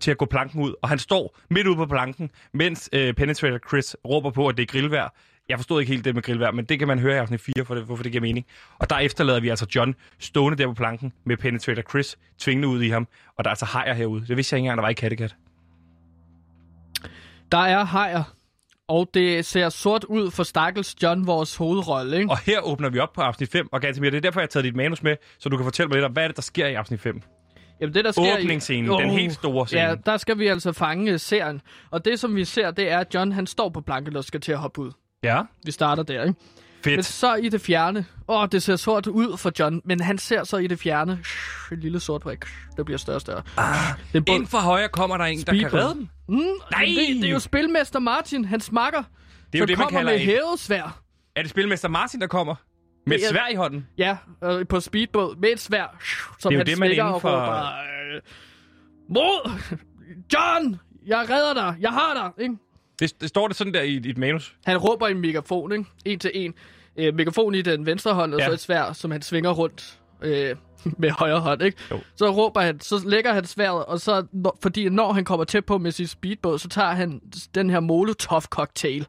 til 0.00 0.10
at 0.10 0.18
gå 0.18 0.24
planken 0.24 0.62
ud, 0.62 0.74
og 0.82 0.88
han 0.88 0.98
står 0.98 1.38
midt 1.50 1.66
ude 1.66 1.76
på 1.76 1.86
planken, 1.86 2.30
mens 2.52 2.90
øh, 2.92 3.14
Penetrator 3.14 3.58
Chris 3.68 3.96
råber 4.08 4.30
på, 4.30 4.48
at 4.48 4.56
det 4.56 4.62
er 4.62 4.66
grillvejr. 4.66 5.08
Jeg 5.48 5.58
forstod 5.58 5.80
ikke 5.80 5.92
helt 5.92 6.04
det 6.04 6.14
med 6.14 6.22
grillvejr, 6.22 6.50
men 6.50 6.64
det 6.64 6.78
kan 6.78 6.88
man 6.88 6.98
høre 6.98 7.14
i 7.14 7.18
afsnit 7.18 7.40
4, 7.40 7.64
for 7.64 7.74
det, 7.74 7.84
hvorfor 7.84 8.02
det 8.02 8.12
giver 8.12 8.22
mening. 8.22 8.46
Og 8.78 8.90
der 8.90 8.98
efterlader 8.98 9.40
vi 9.40 9.48
altså 9.48 9.66
John 9.74 9.94
stående 10.18 10.58
der 10.58 10.66
på 10.66 10.74
planken 10.74 11.12
med 11.24 11.36
Penetrator 11.36 11.82
Chris 11.90 12.18
tvingende 12.38 12.68
ud 12.68 12.82
i 12.82 12.88
ham, 12.88 13.08
og 13.38 13.44
der 13.44 13.48
er 13.48 13.52
altså 13.52 13.64
hajer 13.64 13.94
herude. 13.94 14.26
Det 14.26 14.36
vidste 14.36 14.54
jeg 14.54 14.58
ikke 14.58 14.64
engang, 14.64 14.78
der 14.78 14.82
var 14.82 14.90
i 14.90 14.94
Kattegat. 14.94 15.36
Der 17.52 17.58
er 17.58 17.84
hajer, 17.84 18.22
og 18.88 19.10
det 19.14 19.44
ser 19.44 19.68
sort 19.68 20.04
ud 20.04 20.30
for 20.30 20.42
Stakkels 20.42 21.02
John, 21.02 21.26
vores 21.26 21.56
hovedrolle, 21.56 22.18
ikke? 22.18 22.30
Og 22.30 22.38
her 22.38 22.60
åbner 22.60 22.88
vi 22.88 22.98
op 22.98 23.12
på 23.12 23.20
afsnit 23.20 23.52
5, 23.52 23.68
og 23.72 23.80
Gantemir, 23.80 24.10
det 24.10 24.16
er 24.16 24.20
derfor, 24.20 24.40
jeg 24.40 24.44
har 24.44 24.48
taget 24.48 24.64
dit 24.64 24.76
manus 24.76 25.02
med, 25.02 25.16
så 25.38 25.48
du 25.48 25.56
kan 25.56 25.64
fortælle 25.64 25.88
mig 25.88 25.96
lidt 25.96 26.04
om, 26.04 26.12
hvad 26.12 26.22
er 26.22 26.28
det, 26.28 26.36
der 26.36 26.42
sker 26.42 26.66
i 26.66 26.74
afsnit 26.74 27.00
5. 27.00 27.22
Jamen, 27.80 27.94
det, 27.94 28.04
der 28.04 28.12
sker 28.12 28.38
Åbningsscenen, 28.40 28.92
i... 28.92 29.02
den 29.02 29.10
helt 29.10 29.32
store 29.34 29.66
scene. 29.66 29.82
Ja, 29.82 29.94
der 30.06 30.16
skal 30.16 30.38
vi 30.38 30.46
altså 30.46 30.72
fange 30.72 31.18
serien. 31.18 31.60
Og 31.90 32.04
det, 32.04 32.20
som 32.20 32.36
vi 32.36 32.44
ser, 32.44 32.70
det 32.70 32.90
er, 32.90 32.98
at 32.98 33.14
John 33.14 33.32
han 33.32 33.46
står 33.46 33.68
på 33.68 33.80
planken 33.80 34.16
og 34.16 34.24
skal 34.24 34.40
til 34.40 34.52
at 34.52 34.58
hoppe 34.58 34.80
ud. 34.80 34.90
Ja, 35.22 35.42
Vi 35.64 35.70
starter 35.72 36.02
der, 36.02 36.22
ikke? 36.22 36.34
fedt. 36.84 36.96
Men 36.96 37.02
så 37.02 37.34
i 37.34 37.48
det 37.48 37.60
fjerne... 37.60 38.04
Åh, 38.28 38.48
det 38.52 38.62
ser 38.62 38.76
sort 38.76 39.06
ud 39.06 39.36
for 39.36 39.52
John, 39.58 39.80
men 39.84 40.00
han 40.00 40.18
ser 40.18 40.44
så 40.44 40.56
i 40.56 40.66
det 40.66 40.78
fjerne... 40.78 41.18
En 41.72 41.80
lille 41.80 42.00
sort 42.00 42.20
prik. 42.20 42.38
Det 42.76 42.84
bliver 42.84 42.98
større 42.98 43.16
og 43.16 43.20
større. 43.20 43.42
Ah, 43.56 43.64
er 44.14 44.20
bund. 44.20 44.28
Ind 44.28 44.46
for 44.46 44.58
højre 44.58 44.88
kommer 44.88 45.16
der 45.16 45.24
en, 45.24 45.38
der 45.38 45.52
kan 45.58 45.74
redde 45.74 45.94
dem. 45.94 46.08
Mm, 46.28 46.36
Nej! 46.36 46.84
Det, 46.84 47.16
det, 47.22 47.24
er 47.24 47.32
jo 47.32 47.38
spilmester 47.38 47.98
Martin, 47.98 48.44
han 48.44 48.60
smakker. 48.60 49.02
Det 49.52 49.54
er 49.54 49.58
jo 49.58 49.66
det, 49.66 49.78
man 49.78 49.88
kalder 49.88 50.04
med 50.12 50.14
et- 50.14 50.20
hævet 50.20 50.58
svær. 50.58 51.00
Er 51.36 51.42
det 51.42 51.50
spilmester 51.50 51.88
Martin, 51.88 52.20
der 52.20 52.26
kommer? 52.26 52.54
Med 53.06 53.16
et 53.16 53.22
svær 53.30 53.48
i 53.52 53.54
hånden? 53.54 53.86
Ja, 53.98 54.16
øh, 54.44 54.66
på 54.66 54.80
speedbåd 54.80 55.36
med 55.36 55.48
et 55.48 55.60
svær, 55.60 55.96
som 56.38 56.50
Det 56.50 56.56
er 56.56 56.58
jo 56.58 56.58
han 56.58 56.66
det, 56.66 56.78
man 56.78 56.90
inden 56.90 57.20
for- 57.20 57.30
råber, 57.30 57.62
øh, 58.14 58.20
Mod! 59.08 59.50
John! 60.34 60.76
Jeg 61.06 61.26
redder 61.30 61.54
dig! 61.54 61.76
Jeg 61.80 61.90
har 61.90 62.14
dig! 62.36 62.44
Ikke? 62.44 62.56
Det, 62.98 63.20
det 63.20 63.28
står 63.28 63.48
det 63.48 63.56
sådan 63.56 63.74
der 63.74 63.82
i 63.82 63.98
dit 63.98 64.18
manus. 64.18 64.56
Han 64.66 64.76
råber 64.76 65.08
i 65.08 65.10
en 65.10 65.18
megafon, 65.20 65.72
ikke? 65.72 65.84
En 66.04 66.18
til 66.18 66.30
en. 66.34 66.54
Øh, 66.96 67.14
megafon 67.14 67.54
i 67.54 67.62
den 67.62 67.86
venstre 67.86 68.14
hånd, 68.14 68.34
og 68.34 68.40
Ja. 68.40 68.46
så 68.46 68.52
et 68.52 68.60
svær, 68.60 68.92
som 68.92 69.10
han 69.10 69.22
svinger 69.22 69.50
rundt 69.50 69.98
øh, 70.22 70.56
med 70.98 71.10
højre 71.10 71.40
hånd, 71.40 71.62
ikke? 71.62 71.78
Jo. 71.90 72.00
Så 72.16 72.30
råber 72.30 72.60
han, 72.60 72.80
så 72.80 73.02
lægger 73.08 73.32
han 73.32 73.44
sværet, 73.44 73.84
og 73.84 74.00
så, 74.00 74.26
når, 74.32 74.58
fordi 74.62 74.88
når 74.88 75.12
han 75.12 75.24
kommer 75.24 75.44
tæt 75.44 75.64
på 75.64 75.78
med 75.78 75.92
sin 75.92 76.06
speedbåd, 76.06 76.58
så 76.58 76.68
tager 76.68 76.90
han 76.92 77.20
den 77.54 77.70
her 77.70 77.80
Molotov-cocktail, 77.80 79.06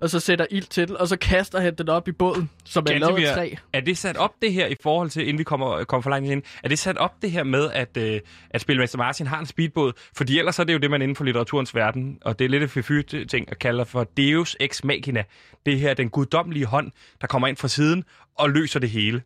og 0.00 0.10
så 0.10 0.20
sætter 0.20 0.46
ild 0.50 0.64
til 0.64 0.88
den, 0.88 0.96
og 0.96 1.08
så 1.08 1.16
kaster 1.16 1.60
han 1.60 1.74
den 1.74 1.88
op 1.88 2.08
i 2.08 2.12
båden, 2.12 2.50
som 2.64 2.86
er 2.90 2.98
lavet 2.98 3.24
af 3.24 3.34
træ. 3.34 3.54
er 3.72 3.80
det 3.80 3.98
sat 3.98 4.16
op 4.16 4.32
det 4.42 4.52
her 4.52 4.66
i 4.66 4.76
forhold 4.82 5.10
til, 5.10 5.22
inden 5.22 5.38
vi 5.38 5.44
kommer, 5.44 5.84
kommer 5.84 6.02
for 6.02 6.10
langt 6.10 6.30
ind, 6.30 6.42
er 6.64 6.68
det 6.68 6.78
sat 6.78 6.98
op 6.98 7.22
det 7.22 7.30
her 7.30 7.44
med, 7.44 7.70
at, 7.72 7.96
øh, 7.96 8.20
at 8.50 8.60
Spilmester 8.60 8.98
Martin 8.98 9.26
har 9.26 9.40
en 9.40 9.46
speedbåd? 9.46 9.92
Fordi 10.16 10.38
ellers 10.38 10.58
er 10.58 10.64
det 10.64 10.72
jo 10.72 10.78
det, 10.78 10.90
man 10.90 11.02
inden 11.02 11.16
for 11.16 11.24
litteraturens 11.24 11.74
verden, 11.74 12.18
og 12.24 12.38
det 12.38 12.44
er 12.44 12.48
lidt 12.48 12.62
et 12.62 12.70
fifyt 12.70 13.14
ting 13.28 13.50
at 13.50 13.58
kalde 13.58 13.84
for 13.84 14.04
Deus 14.04 14.56
Ex 14.60 14.84
Machina. 14.84 15.24
Det 15.66 15.80
her 15.80 15.90
er 15.90 15.94
den 15.94 16.08
guddommelige 16.08 16.66
hånd, 16.66 16.92
der 17.20 17.26
kommer 17.26 17.48
ind 17.48 17.56
fra 17.56 17.68
siden 17.68 18.04
og 18.38 18.50
løser 18.50 18.80
det 18.80 18.90
hele. 18.90 19.22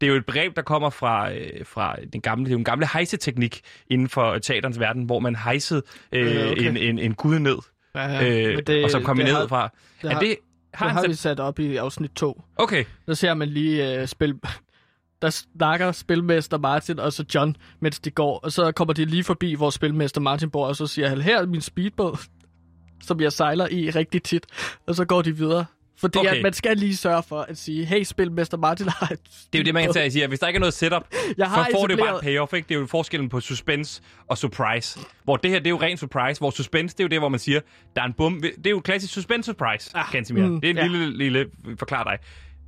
Det 0.00 0.06
er 0.06 0.10
jo 0.10 0.16
et 0.16 0.26
begreb, 0.26 0.56
der 0.56 0.62
kommer 0.62 0.90
fra, 0.90 1.32
øh, 1.32 1.66
fra 1.66 1.96
den 2.12 2.20
gamle, 2.20 2.44
det 2.44 2.50
er 2.50 2.52
jo 2.52 2.58
en 2.58 2.64
gamle 2.64 2.86
hejseteknik 2.92 3.60
inden 3.90 4.08
for 4.08 4.38
teaterens 4.38 4.80
verden, 4.80 5.04
hvor 5.04 5.18
man 5.18 5.36
hejsede 5.36 5.82
Øh, 6.12 6.50
okay. 6.50 6.68
en, 6.68 6.76
en, 6.76 6.98
en 6.98 7.14
gud 7.14 7.38
ned, 7.38 7.58
Ja, 7.94 8.48
øh, 8.48 8.54
men 8.54 8.64
det- 8.64 8.94
og 8.94 9.02
kom 9.02 9.18
vi 9.18 9.22
det 9.22 9.32
ned 9.34 9.48
fra. 9.48 9.70
det 10.02 10.08
er 10.10 10.12
har- 10.14 10.20
det, 10.20 10.36
har 10.74 10.86
Det 10.86 10.92
har 10.94 11.02
vi 11.02 11.08
sat, 11.14 11.18
sat 11.18 11.40
op 11.40 11.58
i 11.58 11.76
afsnit 11.76 12.10
2. 12.10 12.42
Okay, 12.56 12.84
Der 13.06 13.14
ser 13.14 13.34
man 13.34 13.48
lige 13.48 14.00
øh, 14.00 14.06
spil... 14.06 14.38
Der 15.22 15.30
snakker 15.30 15.92
spilmester 15.92 16.58
Martin 16.58 16.98
og 16.98 17.12
så 17.12 17.24
John, 17.34 17.56
mens 17.80 18.00
de 18.00 18.10
går. 18.10 18.38
Og 18.38 18.52
så 18.52 18.72
kommer 18.72 18.94
de 18.94 19.04
lige 19.04 19.24
forbi, 19.24 19.54
hvor 19.54 19.70
spilmester 19.70 20.20
Martin 20.20 20.50
bor, 20.50 20.66
og 20.66 20.76
så 20.76 20.86
siger 20.86 21.08
han, 21.08 21.20
her 21.20 21.40
er 21.42 21.46
min 21.46 21.60
speedbåd, 21.60 22.16
som 23.06 23.20
jeg 23.20 23.32
sejler 23.32 23.68
i 23.70 23.90
rigtig 23.90 24.22
tit. 24.22 24.46
Og 24.86 24.94
så 24.94 25.04
går 25.04 25.22
de 25.22 25.36
videre. 25.36 25.64
Fordi 26.02 26.18
Okay. 26.18 26.36
at 26.36 26.42
man 26.42 26.52
skal 26.52 26.76
lige 26.76 26.96
sørge 26.96 27.22
for 27.22 27.40
at 27.40 27.58
sige, 27.58 27.84
hey, 27.84 28.02
spilmester 28.02 28.56
Martin 28.56 28.88
har 28.98 29.06
et 29.12 29.18
Det 29.52 29.58
er 29.58 29.62
jo 29.62 29.64
det, 29.64 29.74
man 29.74 29.82
kan 29.82 29.92
speedbåd." 29.92 29.94
tage 29.94 30.06
og 30.08 30.12
sige, 30.12 30.26
hvis 30.26 30.40
der 30.40 30.46
ikke 30.48 30.56
er 30.56 30.60
noget 30.60 30.74
setup, 30.74 31.02
Jeg 31.38 31.48
har 31.50 31.64
så 31.64 31.70
får 31.72 31.86
det 31.86 31.98
bare 31.98 32.16
et 32.16 32.22
payoff. 32.22 32.52
Ikke? 32.52 32.68
Det 32.68 32.74
er 32.74 32.80
jo 32.80 32.86
forskellen 32.86 33.28
på 33.28 33.40
suspense 33.40 34.02
og 34.28 34.38
surprise. 34.38 35.00
Hvor 35.24 35.36
det 35.36 35.50
her, 35.50 35.58
det 35.58 35.66
er 35.66 35.70
jo 35.70 35.80
ren 35.82 35.96
surprise. 35.96 36.38
Hvor 36.40 36.50
suspense, 36.50 36.96
det 36.96 37.00
er 37.00 37.04
jo 37.04 37.08
det, 37.08 37.18
hvor 37.18 37.28
man 37.28 37.40
siger, 37.40 37.60
der 37.96 38.02
er 38.02 38.06
en 38.06 38.12
bum. 38.12 38.42
Det 38.42 38.66
er 38.66 38.70
jo 38.70 38.80
klassisk 38.80 39.14
suspense-surprise, 39.14 39.90
ah, 39.94 40.04
Kansimir. 40.12 40.46
mm, 40.46 40.60
det 40.60 40.66
er 40.66 40.70
en 40.70 40.76
ja. 40.76 40.86
lille, 40.86 41.16
lille, 41.18 41.46
forklar 41.78 42.04
dig. 42.04 42.18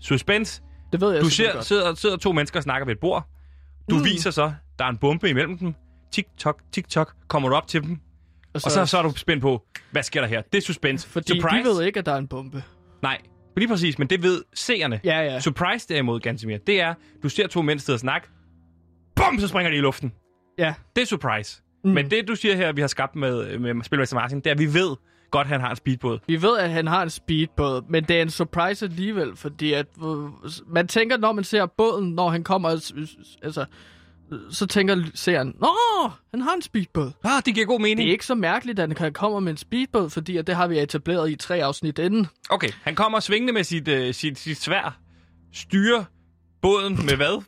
Suspense, 0.01 0.63
Det 0.93 1.01
ved 1.01 1.13
jeg 1.13 1.23
du 1.23 1.29
ser, 1.31 1.53
godt. 1.53 1.65
sidder, 1.65 1.95
sidder 1.95 2.17
to 2.17 2.33
mennesker 2.33 2.59
og 2.59 2.63
snakker 2.63 2.87
ved 2.87 2.95
et 2.95 3.01
bord. 3.01 3.29
Du 3.91 3.97
mm. 3.97 4.05
viser 4.05 4.31
så, 4.31 4.53
der 4.79 4.85
er 4.85 4.89
en 4.89 4.99
bombe 4.99 5.31
imellem 5.31 5.59
dem. 5.59 5.75
Tik-tok, 6.13 6.61
tik-tok, 6.73 7.13
kommer 7.29 7.49
du 7.49 7.55
op 7.55 7.69
til 7.69 7.83
dem. 7.83 7.99
Og 8.55 8.61
så, 8.61 8.87
så 8.87 8.99
er 8.99 9.03
du 9.03 9.13
spændt 9.17 9.43
på, 9.43 9.63
hvad 9.91 10.03
sker 10.03 10.21
der 10.21 10.29
her? 10.29 10.43
Det 10.53 10.59
er 10.59 10.63
suspense. 10.63 11.09
Fordi 11.09 11.41
surprise, 11.41 11.69
de 11.71 11.75
ved 11.77 11.83
ikke, 11.87 11.99
at 11.99 12.07
der 12.07 12.13
er 12.13 12.17
en 12.19 12.29
bombe. 12.29 12.63
Nej, 13.05 13.19
lige 13.57 13.69
præcis, 13.69 13.99
men 13.99 14.09
det 14.09 14.23
ved 14.23 14.43
seerne. 14.55 15.01
Ja, 15.05 15.21
ja. 15.21 15.41
Surprise 15.41 15.89
derimod, 15.89 16.21
Gansimir, 16.21 16.59
det 16.59 16.81
er, 16.81 16.95
du 17.23 17.29
ser 17.29 17.47
to 17.47 17.63
mænd 17.63 17.79
sidde 17.79 17.97
og 17.97 18.01
snakke. 18.01 18.29
Bum, 19.17 19.39
så 19.41 19.49
springer 19.49 19.71
de 19.71 19.77
i 19.77 19.81
luften. 19.81 20.13
Ja. 20.59 20.75
Det 20.97 21.03
er 21.03 21.07
surprise. 21.07 21.63
Mm. 21.85 21.91
Men 21.91 22.11
det, 22.11 22.29
du 22.29 22.35
siger 22.35 22.57
her, 22.57 22.73
vi 22.73 22.81
har 22.81 22.89
skabt 22.89 23.17
med, 23.17 23.59
med 23.59 23.85
Spilmester 23.85 24.17
Martin, 24.17 24.39
det 24.39 24.47
er, 24.47 24.51
at 24.51 24.59
vi 24.59 24.75
ved 24.75 24.97
godt, 25.31 25.45
at 25.45 25.49
han 25.49 25.61
har 25.61 25.71
en 25.71 25.77
speedbåd. 25.77 26.19
Vi 26.27 26.43
ved, 26.43 26.59
at 26.59 26.71
han 26.71 26.87
har 26.87 27.03
en 27.03 27.11
speedbåd, 27.11 27.83
men 27.89 28.05
det 28.05 28.19
er 28.19 28.23
en 28.23 28.31
surprise 28.31 28.85
alligevel, 28.85 29.37
fordi 29.37 29.73
at, 29.73 29.87
øh, 30.05 30.17
man 30.67 30.89
tænker, 30.89 31.17
når 31.17 31.33
man 31.33 31.45
ser 31.45 31.67
båden, 31.67 32.11
når 32.11 32.29
han 32.29 32.45
kommer, 32.45 32.69
altså, 33.43 33.65
så 34.51 34.67
tænker 34.67 35.05
seeren, 35.15 35.55
Nå, 35.61 35.69
han 36.31 36.41
har 36.41 36.55
en 36.55 36.63
speedbåd. 36.63 37.13
Ah, 37.25 37.43
det 37.47 37.55
giver 37.55 37.67
god 37.67 37.81
mening. 37.81 37.99
Det 37.99 38.07
er 38.09 38.13
ikke 38.13 38.27
så 38.27 38.35
mærkeligt, 38.35 38.79
at 38.79 38.99
han 38.99 39.13
kommer 39.13 39.41
med 39.41 39.51
en 39.53 39.57
speedbåd, 39.57 40.11
fordi 40.11 40.37
at 40.37 40.47
det 40.47 40.57
har 40.57 40.67
vi 40.67 40.79
etableret 40.79 41.31
i 41.31 41.37
tre 41.37 41.65
afsnit 41.65 41.99
inden. 41.99 42.27
Okay, 42.51 42.69
han 42.83 42.95
kommer 42.95 43.21
svingende 43.21 43.53
med 43.53 43.65
sit, 43.65 43.89
uh, 43.89 44.15
sit, 44.15 44.39
sit 44.39 44.59
svær. 44.61 44.99
Styrer 45.53 46.05
båden 46.63 47.07
med 47.07 47.17
hvad? 47.17 47.43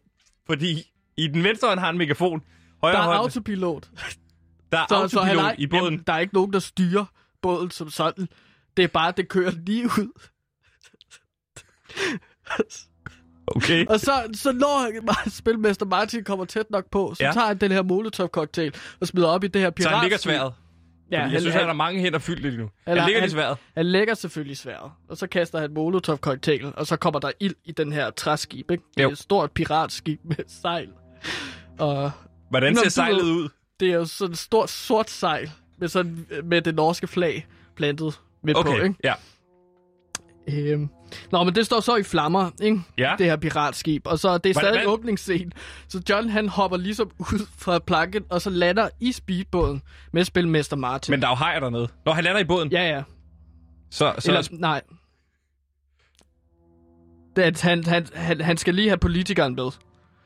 Fordi 0.47 0.93
i 1.17 1.27
den 1.29 1.45
venstre 1.45 1.69
hånd 1.69 1.79
har 1.81 1.87
han 1.87 1.95
en 1.95 1.99
megafon. 1.99 2.43
Højre 2.83 2.95
Der 2.97 3.01
er 3.03 3.07
hånd, 3.07 3.19
autopilot. 3.19 3.89
der 4.73 4.79
er 4.79 4.87
autopilot 4.95 5.27
han 5.27 5.39
har- 5.39 5.55
i 5.59 5.67
båden. 5.67 5.85
Jamen, 5.85 6.03
der 6.07 6.13
er 6.13 6.19
ikke 6.19 6.35
nogen, 6.35 6.53
der 6.53 6.59
styrer 6.59 7.05
båden 7.43 7.71
som 7.71 7.91
sådan. 7.91 8.29
Det 8.77 8.83
er 8.83 8.89
bare, 8.89 9.13
det 9.17 9.29
kører 9.29 9.51
lige 9.67 9.85
ud. 9.85 10.09
Okay. 13.47 13.87
Og 13.87 14.01
så, 14.01 14.13
så 14.35 14.53
når 14.53 14.91
spilmester 15.31 15.87
Martin 15.87 16.25
kommer 16.25 16.45
tæt 16.45 16.71
nok 16.71 16.85
på, 16.91 17.15
så 17.15 17.25
Ja. 17.25 17.33
tager 17.33 17.47
han 17.47 17.59
den 17.59 17.73
her 17.73 17.83
Molotov-cocktail 17.83 18.73
og 19.01 19.07
smider 19.07 19.29
op 19.29 19.45
i 19.45 19.47
det 19.49 19.61
her 19.61 19.71
pirat. 19.71 19.91
Så 19.91 19.97
han 19.97 20.05
ligger 20.05 20.19
sværet. 20.19 20.53
Ja, 21.11 21.23
jeg 21.23 21.41
synes, 21.41 21.55
at 21.57 21.61
der 21.63 21.69
er 21.69 21.73
mange 21.73 22.01
hænder 22.01 22.19
fyldt 22.19 22.43
lige 22.43 22.57
nu. 22.57 22.63
Han 22.87 22.93
Eller 22.93 23.07
ligger 23.07 23.21
han- 23.21 23.29
i 23.29 23.31
sværet. 23.31 23.57
Han 23.77 23.87
lægger 23.87 24.15
selvfølgelig 24.15 24.57
sværet, 24.57 24.91
og 25.09 25.17
så 25.17 25.27
kaster 25.27 25.59
han 25.61 25.71
Molotov-cocktail, 25.73 26.73
og 26.77 26.87
så 26.87 26.97
kommer 26.97 27.21
der 27.21 27.31
ild 27.41 27.55
i 27.65 27.73
den 27.73 27.93
her 27.93 28.11
træskib, 28.11 28.71
ikke? 28.71 28.85
Det 28.95 29.01
er 29.01 29.05
Jo. 29.05 29.11
et 29.11 29.19
stort 29.19 29.51
piratskib 29.53 30.21
med 30.25 30.37
sejl. 30.49 30.89
Og 31.79 32.11
Hvordan 32.51 32.77
ser 32.77 32.85
du 32.85 32.91
sejlet 32.91 33.25
ved- 33.25 33.33
ud? 33.33 33.49
det 33.81 33.89
er 33.91 33.95
jo 33.95 34.05
sådan 34.05 34.33
et 34.33 34.39
stort 34.39 34.71
sort 34.71 35.11
sejl, 35.11 35.51
med, 35.79 35.89
sådan, 35.89 36.27
med 36.45 36.63
det 36.63 36.75
norske 36.75 37.07
flag 37.07 37.47
plantet 37.77 38.21
midt 38.43 38.57
på, 38.57 38.61
Okay, 38.61 38.83
ikke? 38.85 38.95
ja. 39.05 39.15
Øhm. 40.49 40.89
Nå, 41.33 41.45
men 41.45 41.55
det 41.55 41.67
står 41.67 41.81
så 41.81 41.97
i 41.97 42.03
flammer, 42.03 42.51
ikke? 42.63 42.81
Ja. 42.99 43.15
Det 43.19 43.27
her 43.27 43.37
piratskib. 43.37 44.07
Og 44.07 44.19
så 44.19 44.39
det 44.39 44.51
er 44.51 44.55
stadig 44.55 44.69
en 44.75 44.75
hvad- 44.81 44.87
åbningsscene. 44.87 45.51
Så 45.89 46.03
John, 46.11 46.29
han 46.29 46.49
hopper 46.49 46.77
ligesom 46.77 47.11
ud 47.19 47.47
fra 47.59 47.79
planken, 47.79 48.25
og 48.31 48.43
så 48.43 48.51
lander 48.51 48.89
i 49.01 49.13
speedbåden 49.13 49.83
med 50.13 50.25
spilmester 50.25 50.77
Martin. 50.77 51.13
Men 51.13 51.21
der 51.21 51.27
er 51.27 51.31
jo 51.31 51.35
hajer 51.35 51.61
dernede. 51.61 51.89
Når 52.07 52.13
han 52.13 52.25
lander 52.25 52.41
i 52.41 52.45
båden, 52.45 52.73
Ja, 52.73 52.89
ja. 52.89 53.03
så... 53.91 54.15
så 54.19 54.31
Eller, 54.31 54.49
nej. 54.51 54.83
Det, 57.37 57.43
at 57.43 57.63
han, 57.63 57.85
han, 57.85 58.07
han, 58.15 58.41
han 58.41 58.57
skal 58.57 58.75
lige 58.75 58.89
have 58.89 58.99
politikeren 58.99 59.55
med. 59.55 59.71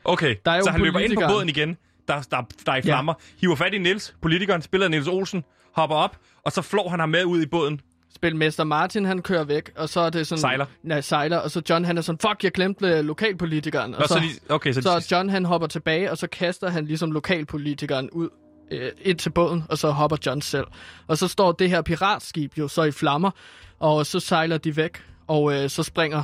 Okay, 0.04 0.34
Der 0.44 0.50
er 0.50 0.56
jo 0.56 0.62
så 0.64 0.70
han 0.70 0.80
løber 0.80 0.98
ind 0.98 1.14
på 1.14 1.22
båden 1.28 1.48
igen, 1.48 1.76
der, 2.08 2.20
der, 2.30 2.42
der 2.66 2.72
er 2.72 2.76
i 2.76 2.78
Ja. 2.78 2.80
flammer, 2.80 3.14
hiver 3.40 3.54
fat 3.56 3.74
i 3.74 3.78
Niels, 3.78 4.14
politikeren, 4.22 4.62
spiller 4.62 4.88
Niels 4.88 5.08
Olsen, 5.08 5.44
hopper 5.76 5.96
op, 5.96 6.16
og 6.44 6.52
så 6.52 6.62
flår 6.62 6.88
han 6.88 7.00
ham 7.00 7.08
med 7.08 7.24
ud 7.24 7.42
i 7.42 7.46
båden. 7.46 7.80
Spilmester 8.14 8.64
Martin, 8.64 9.04
han 9.04 9.22
kører 9.22 9.44
væk, 9.44 9.70
og 9.76 9.88
så 9.88 10.00
er 10.00 10.10
det 10.10 10.26
sådan... 10.26 10.40
Sejler. 10.40 10.66
Nej, 10.82 11.00
sejler, 11.00 11.36
og 11.36 11.50
så 11.50 11.62
John, 11.70 11.84
han 11.84 11.98
er 11.98 12.02
sådan, 12.02 12.18
fuck, 12.18 12.44
jeg 12.44 12.52
glemte 12.52 12.86
øh, 12.88 13.04
lokalpolitikeren. 13.04 13.94
Og 13.94 14.00
Nå, 14.00 14.06
så, 14.06 14.14
så 14.14 14.20
de- 14.48 14.54
okay, 14.54 14.72
så 14.72 14.82
så 14.82 15.08
John, 15.12 15.28
han 15.28 15.44
hopper 15.44 15.66
tilbage, 15.68 16.10
og 16.10 16.18
så 16.18 16.26
kaster 16.26 16.70
han 16.70 16.84
ligesom 16.84 17.12
lokalpolitikeren 17.12 18.10
ud 18.10 18.28
øh, 18.70 18.90
ind 19.02 19.18
til 19.18 19.30
båden, 19.30 19.64
og 19.68 19.78
så 19.78 19.90
hopper 19.90 20.16
John 20.26 20.40
selv. 20.42 20.66
Og 21.06 21.18
så 21.18 21.28
står 21.28 21.52
det 21.52 21.70
her 21.70 21.82
piratskib 21.82 22.58
jo 22.58 22.68
så 22.68 22.82
i 22.82 22.90
flammer, 22.90 23.30
og 23.78 24.06
så 24.06 24.20
sejler 24.20 24.58
de 24.58 24.76
væk, 24.76 25.02
og 25.26 25.54
øh, 25.62 25.70
så 25.70 25.82
springer 25.82 26.22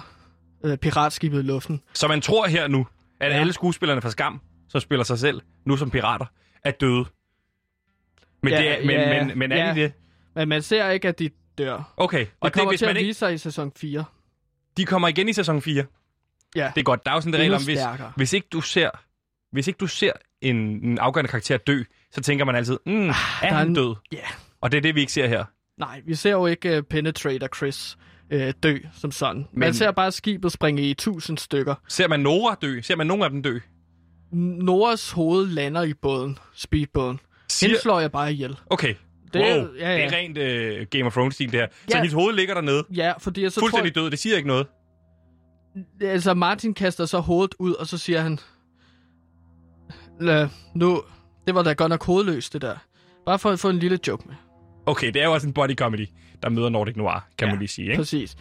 øh, 0.64 0.76
piratskibet 0.78 1.38
i 1.38 1.42
luften. 1.42 1.80
Så 1.94 2.08
man 2.08 2.20
tror 2.20 2.46
her 2.46 2.68
nu, 2.68 2.86
at 3.20 3.32
Ja. 3.32 3.36
alle 3.40 3.52
skuespillerne 3.52 4.00
fra 4.02 4.10
Skam, 4.10 4.40
som 4.68 4.80
spiller 4.80 5.04
sig 5.04 5.18
selv, 5.18 5.40
nu 5.64 5.76
som 5.76 5.90
pirater, 5.90 6.26
er 6.64 6.70
døde. 6.70 7.04
Men, 8.42 8.52
Ja, 8.52 8.58
det 8.58 8.70
er, 8.70 8.86
men, 8.86 8.90
ja, 8.90 9.24
men, 9.24 9.38
men 9.38 9.52
er 9.52 9.66
ja. 9.66 9.74
de 9.74 9.80
det? 9.80 9.92
Men 10.34 10.48
man 10.48 10.62
ser 10.62 10.90
ikke, 10.90 11.08
at 11.08 11.18
de 11.18 11.30
dør. 11.58 11.94
Okay, 11.96 12.18
Det 12.20 12.28
og 12.40 12.46
det, 12.48 12.52
kommer 12.52 12.70
hvis 12.70 12.78
til 12.80 12.86
man 12.88 12.96
at 12.96 13.00
ikke... 13.00 13.06
vise 13.08 13.18
sig 13.18 13.34
i 13.34 13.38
sæson 13.38 13.72
4. 13.76 14.04
De 14.76 14.84
kommer 14.84 15.08
igen 15.08 15.28
i 15.28 15.32
sæson 15.32 15.62
4. 15.62 15.84
Ja. 16.56 16.72
Det 16.74 16.80
er 16.80 16.84
godt. 16.84 17.04
Der 17.04 17.10
er 17.10 17.14
jo 17.14 17.20
sådan 17.20 17.34
en 17.34 17.40
regel 17.40 17.54
om, 17.54 17.64
hvis, 17.64 17.78
stærkere. 17.78 18.12
hvis 18.16 18.32
ikke 18.32 18.48
du 18.52 18.60
ser, 18.60 18.90
hvis 19.52 19.68
ikke 19.68 19.78
du 19.78 19.86
ser 19.86 20.12
en, 20.40 20.56
en 20.56 20.98
afgørende 20.98 21.28
karakter 21.30 21.56
dø, 21.56 21.82
så 22.12 22.20
tænker 22.20 22.44
man 22.44 22.54
altid, 22.56 22.78
mm, 22.86 22.92
er 23.08 23.12
der 23.12 23.12
er 23.42 23.54
han 23.54 23.68
en- 23.68 23.74
død? 23.74 23.94
Ja. 24.12 24.18
Og 24.60 24.72
det 24.72 24.78
er 24.78 24.82
det, 24.82 24.94
vi 24.94 25.00
ikke 25.00 25.12
ser 25.12 25.26
her. 25.26 25.44
Nej, 25.78 26.02
vi 26.06 26.14
ser 26.14 26.30
jo 26.30 26.46
ikke 26.46 26.78
uh, 26.78 26.82
Penetrator 26.90 27.48
Chris 27.56 27.96
uh, 28.34 28.40
dø 28.62 28.78
som 28.92 29.10
sådan. 29.10 29.46
Men- 29.52 29.60
Man 29.60 29.74
ser 29.74 29.90
bare 29.90 30.12
skibet 30.12 30.52
springe 30.52 30.82
i 30.82 30.94
tusind 30.94 31.38
stykker. 31.38 31.74
Ser 31.88 32.08
man 32.08 32.20
Nora 32.20 32.56
dø? 32.62 32.80
Ser 32.80 32.96
man 32.96 33.06
nogen 33.06 33.22
af 33.22 33.30
dem 33.30 33.42
dø? 33.42 33.58
Noras 34.32 35.10
hoved 35.10 35.46
lander 35.46 35.82
i 35.82 35.94
båden, 35.94 36.38
speedbåden. 36.54 37.20
Siger- 37.48 37.68
Hende 37.68 37.80
slår 37.82 38.00
jeg 38.00 38.12
bare 38.12 38.32
ihjel. 38.32 38.56
Okay. 38.70 38.94
Det 39.32 39.50
er- 39.50 39.58
wow. 39.62 39.68
ja, 39.78 39.96
ja. 39.96 40.04
Det 40.04 40.14
er 40.14 40.16
rent 40.16 40.38
uh, 40.82 40.86
Game 40.90 41.04
of 41.04 41.12
Thrones-stil, 41.12 41.52
det 41.52 41.60
her. 41.60 41.66
Så 41.70 41.84
Ja. 41.90 41.96
hendes 41.96 42.12
hoved 42.12 42.34
ligger 42.34 42.54
dernede. 42.54 42.84
Ja, 42.94 43.12
fordi 43.18 43.42
jeg 43.42 43.52
så 43.52 43.60
Fuldstændig 43.60 43.94
død. 43.94 44.10
Det 44.10 44.18
siger 44.18 44.36
ikke 44.36 44.48
noget. 44.48 44.66
tror... 44.66 46.08
Altså, 46.08 46.34
Martin 46.34 46.74
kaster 46.74 47.06
så 47.06 47.18
hovedet 47.18 47.54
ud, 47.58 47.72
og 47.74 47.86
så 47.86 47.98
siger 47.98 48.20
han... 48.20 48.38
"Lad- 50.20 50.48
Nu, 50.74 51.02
Det 51.46 51.54
var 51.54 51.62
da 51.62 51.72
godt 51.72 51.90
nok 51.90 52.04
hovedløst, 52.04 52.52
det 52.52 52.62
der. 52.62 52.76
Bare 53.26 53.38
for 53.38 53.50
at 53.50 53.58
få 53.60 53.68
en 53.70 53.78
lille 53.78 53.98
joke 54.06 54.22
med. 54.28 54.34
Okay, 54.86 55.06
det 55.12 55.22
er 55.22 55.24
jo 55.26 55.32
også 55.32 55.46
en 55.46 55.52
body 55.52 55.74
comedy, 55.76 56.08
der 56.42 56.48
møder 56.50 56.68
Nordic 56.68 56.96
Noir, 56.96 57.26
kan 57.38 57.48
Ja, 57.48 57.52
man 57.52 57.58
lige 57.58 57.68
sige, 57.68 57.84
ikke? 57.90 57.96
Præcis. 57.96 58.36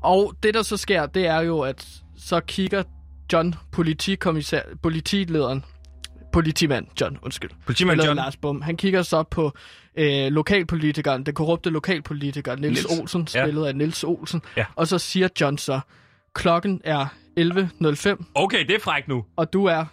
Og 0.00 0.34
det, 0.42 0.54
der 0.54 0.62
så 0.62 0.76
sker, 0.76 1.06
det 1.06 1.26
er 1.26 1.40
jo, 1.40 1.60
at 1.60 1.88
så 2.16 2.40
kigger 2.40 2.82
John, 3.32 3.54
politikommissær, 3.72 4.62
politilederen, 4.82 5.64
politimand 6.34 6.86
John, 7.00 7.18
undskyld. 7.22 7.50
Politimand 7.66 8.02
John. 8.02 8.16
Lars 8.16 8.36
Bum. 8.36 8.62
Han 8.62 8.76
kigger 8.76 9.02
så 9.02 9.22
på 9.22 9.52
øh, 9.96 10.26
lokalpolitikeren, 10.32 11.26
den 11.26 11.34
korrupte 11.34 11.70
lokalpolitiker, 11.70 12.56
Nils. 12.56 12.84
Olsen, 12.84 13.28
Ja. 13.34 13.44
spillet 13.44 13.66
af 13.66 13.76
Nils 13.76 14.04
Olsen. 14.04 14.42
Ja. 14.56 14.64
Og 14.76 14.86
så 14.88 14.98
siger 14.98 15.28
John 15.40 15.58
så, 15.58 15.80
klokken 16.34 16.80
er 16.84 17.06
11.05, 17.40 18.24
Okay, 18.34 18.66
det 18.66 18.74
er 18.74 18.80
frækt 18.80 19.08
nu. 19.08 19.24
og 19.36 19.52
du 19.52 19.64
er 19.64 19.84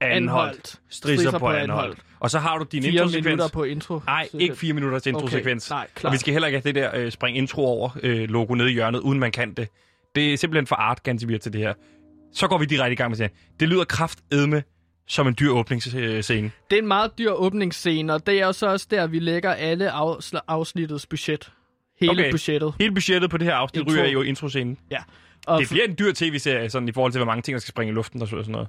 Anholdt. 0.00 0.74
Strisser 0.90 1.38
på 1.38 1.48
anholdt. 1.48 1.98
Og 2.20 2.30
så 2.30 2.38
har 2.38 2.58
du 2.58 2.66
din 2.72 2.82
fire 2.82 2.92
introsekvens. 2.92 3.24
minutter 3.24 3.48
på 3.48 3.64
intro. 3.64 4.00
Nej, 4.06 4.28
ikke 4.34 4.56
fire 4.56 4.72
minutter 4.72 4.98
til 4.98 5.10
introsekvens. 5.10 5.70
Okay, 5.70 5.78
nej, 5.78 5.88
og 6.04 6.12
vi 6.12 6.18
skal 6.18 6.32
heller 6.32 6.48
ikke 6.48 6.56
have 6.64 6.74
det 6.74 6.74
der 6.74 6.90
øh, 6.96 7.10
spring 7.12 7.36
intro 7.36 7.64
over 7.66 7.90
øh, 8.02 8.28
logo 8.28 8.54
nede 8.54 8.70
i 8.70 8.72
hjørnet, 8.72 9.00
uden 9.00 9.18
man 9.20 9.32
kan 9.32 9.54
det. 9.54 9.68
Det 10.14 10.32
er 10.32 10.36
simpelthen 10.36 10.66
for 10.66 10.76
art, 10.76 11.02
Gansomir, 11.02 11.38
til 11.38 11.52
det 11.52 11.60
her. 11.60 11.74
Så 12.32 12.46
går 12.48 12.58
vi 12.58 12.64
direkte 12.64 12.92
i 12.92 12.96
gang 12.96 13.10
med 13.10 13.16
serien. 13.16 13.32
Det 13.60 13.68
lyder 13.68 13.84
kraftedme 13.84 14.62
som 15.06 15.26
en 15.26 15.36
dyr 15.40 15.50
åbningsscene. 15.50 16.50
Det 16.70 16.76
er 16.78 16.82
en 16.82 16.88
meget 16.88 17.18
dyr 17.18 17.30
åbningsscene, 17.32 18.14
og 18.14 18.26
det 18.26 18.40
er 18.40 18.52
så 18.52 18.66
også 18.66 18.86
der, 18.90 19.06
vi 19.06 19.18
lægger 19.18 19.52
alle 19.54 19.90
afsl- 19.92 20.40
afsnittets 20.48 21.06
budget. 21.06 21.52
Hele 22.00 22.12
Okay. 22.12 22.30
budgettet. 22.30 22.74
Hele 22.80 22.94
budgettet 22.94 23.30
på 23.30 23.36
det 23.38 23.46
her 23.46 23.54
afsnit 23.54 23.80
Intro. 23.80 23.92
ryger 23.94 24.08
jo 24.08 24.22
introscenen. 24.22 24.78
Ja. 24.90 24.98
Og 25.46 25.60
Det 25.60 25.68
bliver 25.70 25.84
en 25.84 25.94
dyr 25.98 26.12
tv-serie, 26.12 26.70
sådan 26.70 26.88
i 26.88 26.92
forhold 26.92 27.12
til, 27.12 27.18
hvor 27.18 27.26
mange 27.26 27.42
ting, 27.42 27.52
der 27.54 27.60
skal 27.60 27.68
springe 27.68 27.92
i 27.92 27.94
luften 27.94 28.22
og 28.22 28.28
sådan 28.28 28.44
noget. 28.48 28.68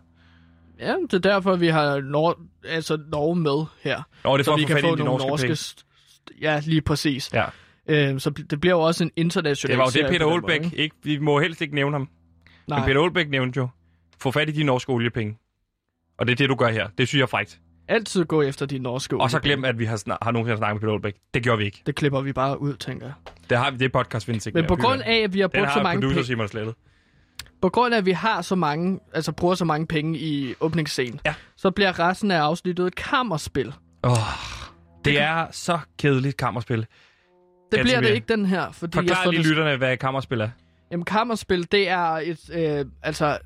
Ja, 0.80 0.95
det 1.01 1.14
er 1.14 1.18
derfor, 1.20 1.55
vi 1.55 1.68
har 1.68 1.99
Nor- 2.01 2.41
altså 2.68 2.99
Norge 3.12 3.36
med 3.36 3.66
her. 3.82 4.01
Nå, 4.24 4.34
det 4.38 4.39
er 4.39 4.43
så 4.43 4.49
for 4.49 4.53
at 4.53 4.59
vi 4.59 4.66
kan 4.66 4.78
få 4.82 4.95
nogle 4.95 5.03
norske 5.05 5.28
norske... 5.28 5.47
penge. 5.47 6.41
Ja, 6.41 6.62
lige 6.66 6.82
præcis. 6.82 7.30
Ja. 7.34 7.45
Øhm, 7.88 8.20
så 8.20 8.30
det 8.30 8.62
bliver 8.62 8.76
jo 8.76 8.82
også 8.82 9.03
en 9.03 9.12
international 9.16 9.72
Det 9.72 9.78
var 9.78 9.84
jo 9.84 9.88
det, 9.88 9.93
serie 9.93 10.07
Peter 10.09 10.26
på 10.26 10.30
den 10.30 10.34
Olbæk. 10.34 10.62
måde, 10.62 10.66
ikke? 10.72 10.78
Ikke? 10.84 10.95
Vi 11.03 11.18
må 11.18 11.39
helst 11.39 11.62
ikke 11.62 11.76
nævne 11.76 11.95
ham. 11.95 12.09
Nej. 12.68 12.80
Men 12.80 12.86
Peter 12.86 12.99
Olbæk 13.01 13.30
nævnte 13.30 13.57
jo, 13.57 13.68
få 14.20 14.32
fat 14.32 14.49
i 14.49 14.51
de 14.51 14.64
norske 14.64 14.89
oliepenge. 14.91 15.38
Og 16.18 16.28
det 16.28 16.32
er 16.32 16.36
det, 16.36 16.49
du 16.49 16.55
gør 16.55 16.68
her. 16.70 16.88
Det 16.97 17.07
synes 17.07 17.20
jeg 17.20 17.24
er 17.24 17.28
frækt. 17.28 17.59
Altid 17.88 18.26
gå 18.26 18.41
efter 18.41 18.66
de 18.66 18.80
norske 18.80 19.18
Og 19.22 19.32
så 19.32 19.38
oliepenge. 19.38 19.55
glem, 19.55 19.66
at 19.66 19.80
vi 19.80 19.86
har, 19.86 19.95
snak- 19.97 20.18
har 20.22 20.32
nogensinde 20.32 20.57
snakket 20.57 20.76
med 20.76 20.80
Peter 20.82 20.93
Olbæk. 20.93 21.16
Det 21.34 21.43
gjorde 21.43 21.57
vi 21.57 21.66
ikke. 21.66 21.82
Det 21.86 21.95
klipper 21.95 22.22
vi 22.22 22.34
bare 22.34 22.62
ud, 22.62 22.76
tænker 22.76 23.05
jeg. 23.05 23.14
Det 23.49 23.57
har 23.57 23.72
vi, 23.72 23.78
det 23.78 23.91
podcast 23.91 24.26
findes 24.26 24.45
ikke 24.45 24.57
Men 24.59 24.68
på 24.68 24.76
grund 24.76 25.01
af, 25.01 25.16
at 25.18 25.34
vi 25.34 25.39
har 25.39 25.47
brugt 25.47 25.74
så 25.74 25.84
mange 25.84 26.01
producer 26.01 26.16
penge, 26.16 26.26
Simon 26.28 26.47
slettet. 26.47 26.76
på 27.62 27.70
grund 27.70 27.93
af, 27.93 27.97
at 27.97 28.05
vi 28.05 28.12
har 28.12 28.41
så 28.41 28.55
mange, 28.55 28.99
altså 29.14 29.32
bruger 29.32 29.55
så 29.55 29.66
mange 29.66 29.88
penge 29.88 30.20
i 30.20 30.53
åbningsscenen, 30.59 31.20
Ja. 31.26 31.34
så 31.57 31.72
bliver 31.72 31.99
resten 31.99 32.32
af 32.32 32.39
afsnittet 32.39 32.88
et 32.88 32.95
kammerspil. 32.95 33.74
Oh, 34.03 34.12
det 35.05 35.20
er 35.20 35.47
så 35.51 35.80
kedeligt 35.99 36.38
kammerspil. 36.38 36.86
Det 37.72 37.80
bliver 37.82 38.01
det 38.01 38.09
ikke 38.09 38.28
den 38.28 38.45
her, 38.45 38.72
fordi 38.72 38.97
jeg 38.97 39.03
Forklar 39.03 39.22
står 39.24 39.32
lige 39.32 39.43
det- 39.43 39.49
lytterne, 39.49 39.78
hvad 39.78 39.97
kammerspil 39.97 40.41
er. 40.41 40.49
Jamen, 40.91 41.05
kammerspil, 41.05 41.71
det 41.71 41.89
er 41.89 42.01
et, 42.01 42.49
øh, 42.53 42.85
altså, 43.03 43.37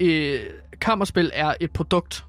øh, 0.00 0.40
kammerspil 0.80 1.30
er 1.34 1.54
et 1.60 1.70
produkt, 1.70 2.24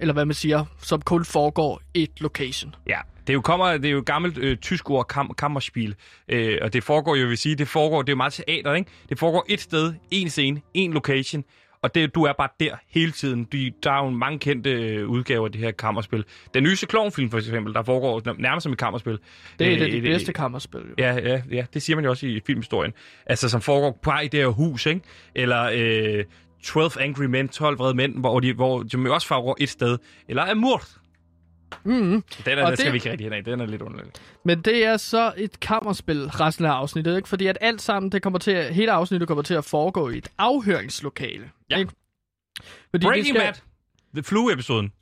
eller 0.00 0.14
hvad 0.14 0.24
man 0.24 0.34
siger, 0.34 0.64
som 0.82 1.02
kun 1.02 1.24
foregår 1.24 1.80
i 1.94 2.02
et 2.02 2.20
location. 2.20 2.74
Ja, 2.88 2.98
det 3.20 3.30
er 3.30 3.34
jo, 3.34 3.40
kommer, 3.40 3.72
det 3.72 3.84
er 3.84 3.90
jo 3.90 3.98
et 3.98 4.06
gammelt 4.06 4.38
øh, 4.38 4.56
tysk 4.56 4.90
ord, 4.90 5.06
kam, 5.06 5.34
kammerspil. 5.38 5.94
Øh, 6.28 6.58
og 6.62 6.72
det 6.72 6.84
foregår 6.84 7.16
jo, 7.16 7.20
jeg 7.20 7.28
vil 7.28 7.38
sige, 7.38 7.54
det 7.54 7.68
foregår, 7.68 8.02
det 8.02 8.08
er 8.08 8.12
jo 8.12 8.16
meget 8.16 8.32
teater, 8.32 8.74
ikke? 8.74 8.90
Det 9.08 9.18
foregår 9.18 9.46
et 9.48 9.60
sted, 9.60 9.94
en 10.10 10.30
scene, 10.30 10.60
en 10.74 10.92
location. 10.92 11.44
Og 11.88 11.94
det, 11.94 12.14
du 12.14 12.22
er 12.22 12.32
bare 12.32 12.48
der 12.60 12.76
hele 12.88 13.12
tiden. 13.12 13.44
De, 13.44 13.72
der 13.82 13.92
er 13.92 14.04
jo 14.04 14.10
mange 14.10 14.38
kendte 14.38 14.70
øh, 14.70 15.08
udgaver 15.08 15.44
af 15.46 15.52
det 15.52 15.60
her 15.60 15.70
kammerspil. 15.70 16.24
Den 16.54 16.62
nyeste 16.62 16.86
klovnfilm 16.86 17.30
for 17.30 17.38
eksempel, 17.38 17.74
der 17.74 17.82
foregår 17.82 18.22
nærmest 18.38 18.62
som 18.62 18.72
et 18.72 18.78
kammerspil. 18.78 19.18
Det 19.58 19.66
er 19.66 19.70
Øh, 19.72 19.78
et 19.78 19.82
af 19.82 19.90
de 19.90 19.96
et- 19.96 20.02
bedste 20.02 20.32
kammerspil, 20.32 20.80
jo. 20.80 20.94
Ja, 20.98 21.14
ja, 21.14 21.42
ja, 21.50 21.64
det 21.74 21.82
siger 21.82 21.96
man 21.96 22.04
jo 22.04 22.10
også 22.10 22.26
i 22.26 22.40
filmhistorien. 22.46 22.92
Altså, 23.26 23.48
som 23.48 23.60
foregår 23.60 23.98
på 24.02 24.12
i 24.24 24.28
det 24.28 24.40
her 24.40 24.46
hus, 24.46 24.86
ikke? 24.86 25.00
Eller 25.34 25.70
øh, 25.74 26.24
12 26.64 26.90
Angry 27.00 27.24
Men, 27.24 27.48
12 27.48 27.78
vrede 27.78 27.94
mænd, 27.94 28.18
hvor 28.18 28.40
de, 28.40 28.52
hvor 28.52 28.82
de 28.82 29.12
også 29.12 29.26
foregår 29.28 29.56
et 29.60 29.68
sted. 29.68 29.98
Eller 30.28 30.42
Amur. 30.50 30.82
Mm-hmm. 31.84 32.22
Den, 32.44 32.58
er, 32.58 32.62
Og 32.64 32.68
den 32.68 32.76
skal 32.76 32.84
det- 32.84 32.92
vi 32.92 32.96
ikke 32.96 33.10
rigtig 33.10 33.24
hen 33.26 33.32
af. 33.32 33.44
Den 33.44 33.60
er 33.60 33.66
lidt 33.66 33.82
underlig. 33.82 34.12
Men 34.44 34.60
det 34.62 34.84
er 34.84 34.96
så 34.96 35.32
et 35.36 35.60
kammerspil 35.60 36.26
resten 36.28 36.64
af 36.64 36.70
afsnittet, 36.70 37.16
ikke? 37.16 37.28
Fordi 37.28 37.46
at 37.46 37.58
alt 37.60 37.82
sammen, 37.82 38.12
det 38.12 38.22
kommer 38.22 38.38
til 38.38 38.50
at, 38.50 38.74
hele 38.74 38.92
afsnittet 38.92 39.28
kommer 39.28 39.42
til 39.42 39.54
at 39.54 39.64
foregå 39.64 40.08
i 40.08 40.18
et 40.18 40.28
afhøringslokale. 40.38 41.50
Ja. 41.70 41.78
Ikke? 41.78 41.92
Fordi 42.90 43.06
Breaking 43.06 43.26
skal, 43.36 43.40
Bad. 43.40 43.52
The 44.14 44.22
Flue-episoden. 44.22 44.92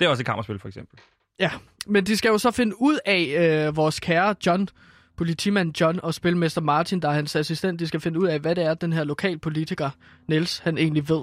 Det 0.00 0.06
er 0.06 0.08
også 0.10 0.22
et 0.22 0.26
kammerspil, 0.26 0.58
for 0.58 0.68
eksempel. 0.68 0.98
Ja, 1.40 1.50
men 1.86 2.06
de 2.06 2.16
skal 2.16 2.28
jo 2.28 2.38
så 2.38 2.50
finde 2.50 2.82
ud 2.82 2.98
af, 3.04 3.34
øh, 3.68 3.76
vores 3.76 4.00
kære 4.00 4.34
John, 4.46 4.68
politimand 5.16 5.80
John 5.80 6.00
og 6.02 6.14
spilmester 6.14 6.60
Martin, 6.60 7.00
der 7.02 7.08
er 7.08 7.12
hans 7.12 7.36
assistent, 7.36 7.80
de 7.80 7.86
skal 7.86 8.00
finde 8.00 8.20
ud 8.20 8.26
af, 8.26 8.40
hvad 8.40 8.54
det 8.54 8.64
er, 8.64 8.74
den 8.74 8.92
her 8.92 9.04
lokalpolitiker, 9.04 9.90
Niels, 10.28 10.58
han 10.58 10.78
egentlig 10.78 11.08
ved. 11.08 11.22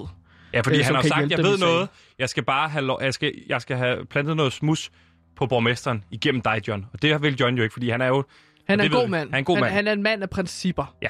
Ja, 0.54 0.60
fordi 0.60 0.78
øh, 0.78 0.84
han 0.84 0.94
har 0.94 1.02
sagt, 1.02 1.30
jeg 1.30 1.38
ved 1.38 1.58
noget. 1.58 1.88
Jeg 2.18 2.28
skal 2.28 2.44
bare 2.44 2.68
have, 2.68 2.84
lov, 2.84 3.02
jeg 3.02 3.14
skal, 3.14 3.32
jeg 3.46 3.62
skal 3.62 3.76
have 3.76 4.06
plantet 4.06 4.36
noget 4.36 4.52
smus 4.52 4.90
på 5.36 5.46
borgmesteren 5.46 6.04
igennem 6.10 6.40
dig, 6.40 6.60
John. 6.68 6.86
Og 6.92 7.02
det 7.02 7.22
vil 7.22 7.36
John 7.40 7.56
jo 7.56 7.62
ikke, 7.62 7.72
fordi 7.72 7.90
han 7.90 8.00
er 8.00 8.06
jo... 8.06 8.24
Han 8.68 8.80
er 8.80 8.84
en 8.84 8.90
god 8.90 9.08
mand. 9.08 9.28
Han 9.28 9.34
er 9.34 9.38
en 9.38 9.44
god 9.44 9.56
han, 9.56 9.60
mand. 9.60 9.72
han 9.74 9.88
er 9.88 9.92
en 9.92 10.02
mand 10.02 10.22
af 10.22 10.30
principper. 10.30 10.96
Ja. 11.02 11.08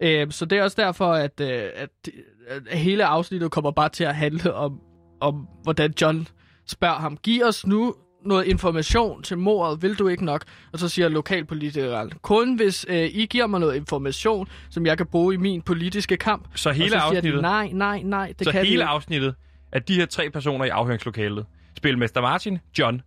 Øh, 0.00 0.30
så 0.30 0.44
det 0.44 0.58
er 0.58 0.62
også 0.62 0.82
derfor, 0.82 1.12
at, 1.12 1.40
øh, 1.40 1.62
at, 1.74 1.88
at 2.48 2.78
hele 2.78 3.04
afsnittet 3.04 3.50
kommer 3.50 3.70
bare 3.70 3.88
til 3.88 4.04
at 4.04 4.14
handle 4.14 4.54
om, 4.54 4.80
om, 5.20 5.48
hvordan 5.62 5.94
John 6.00 6.28
spørger 6.66 6.98
ham, 6.98 7.16
giv 7.16 7.44
os 7.44 7.66
nu 7.66 7.94
noget 8.24 8.44
information 8.46 9.22
til 9.22 9.38
mordet, 9.38 9.82
vil 9.82 9.94
du 9.94 10.08
ikke 10.08 10.24
nok? 10.24 10.44
Og 10.72 10.78
så 10.78 10.88
siger 10.88 11.08
lokalpolitikeren, 11.08 12.12
kun 12.22 12.54
hvis 12.56 12.86
øh, 12.88 12.96
I 13.12 13.26
giver 13.26 13.46
mig 13.46 13.60
noget 13.60 13.76
information, 13.76 14.48
som 14.70 14.86
jeg 14.86 14.96
kan 14.96 15.06
bruge 15.06 15.34
i 15.34 15.36
min 15.36 15.62
politiske 15.62 16.16
kamp. 16.16 16.48
Så 16.54 16.68
og 16.68 16.74
hele 16.74 16.88
så 16.90 16.92
siger 16.94 17.02
afsnittet- 17.02 17.36
De, 17.36 17.42
nej, 17.42 17.70
nej, 17.72 18.02
nej, 18.02 18.32
det 18.38 18.44
så 18.46 18.50
kan 18.52 18.60
hele 18.60 18.72
ikke. 18.72 18.84
afsnittet 18.84 19.34
af 19.72 19.82
de 19.82 19.94
her 19.94 20.06
tre 20.06 20.30
personer 20.30 20.64
i 20.64 20.68
afhøringslokalet. 20.68 21.46
Spilmester 21.76 22.20
Martin, 22.20 22.58
John 22.78 23.02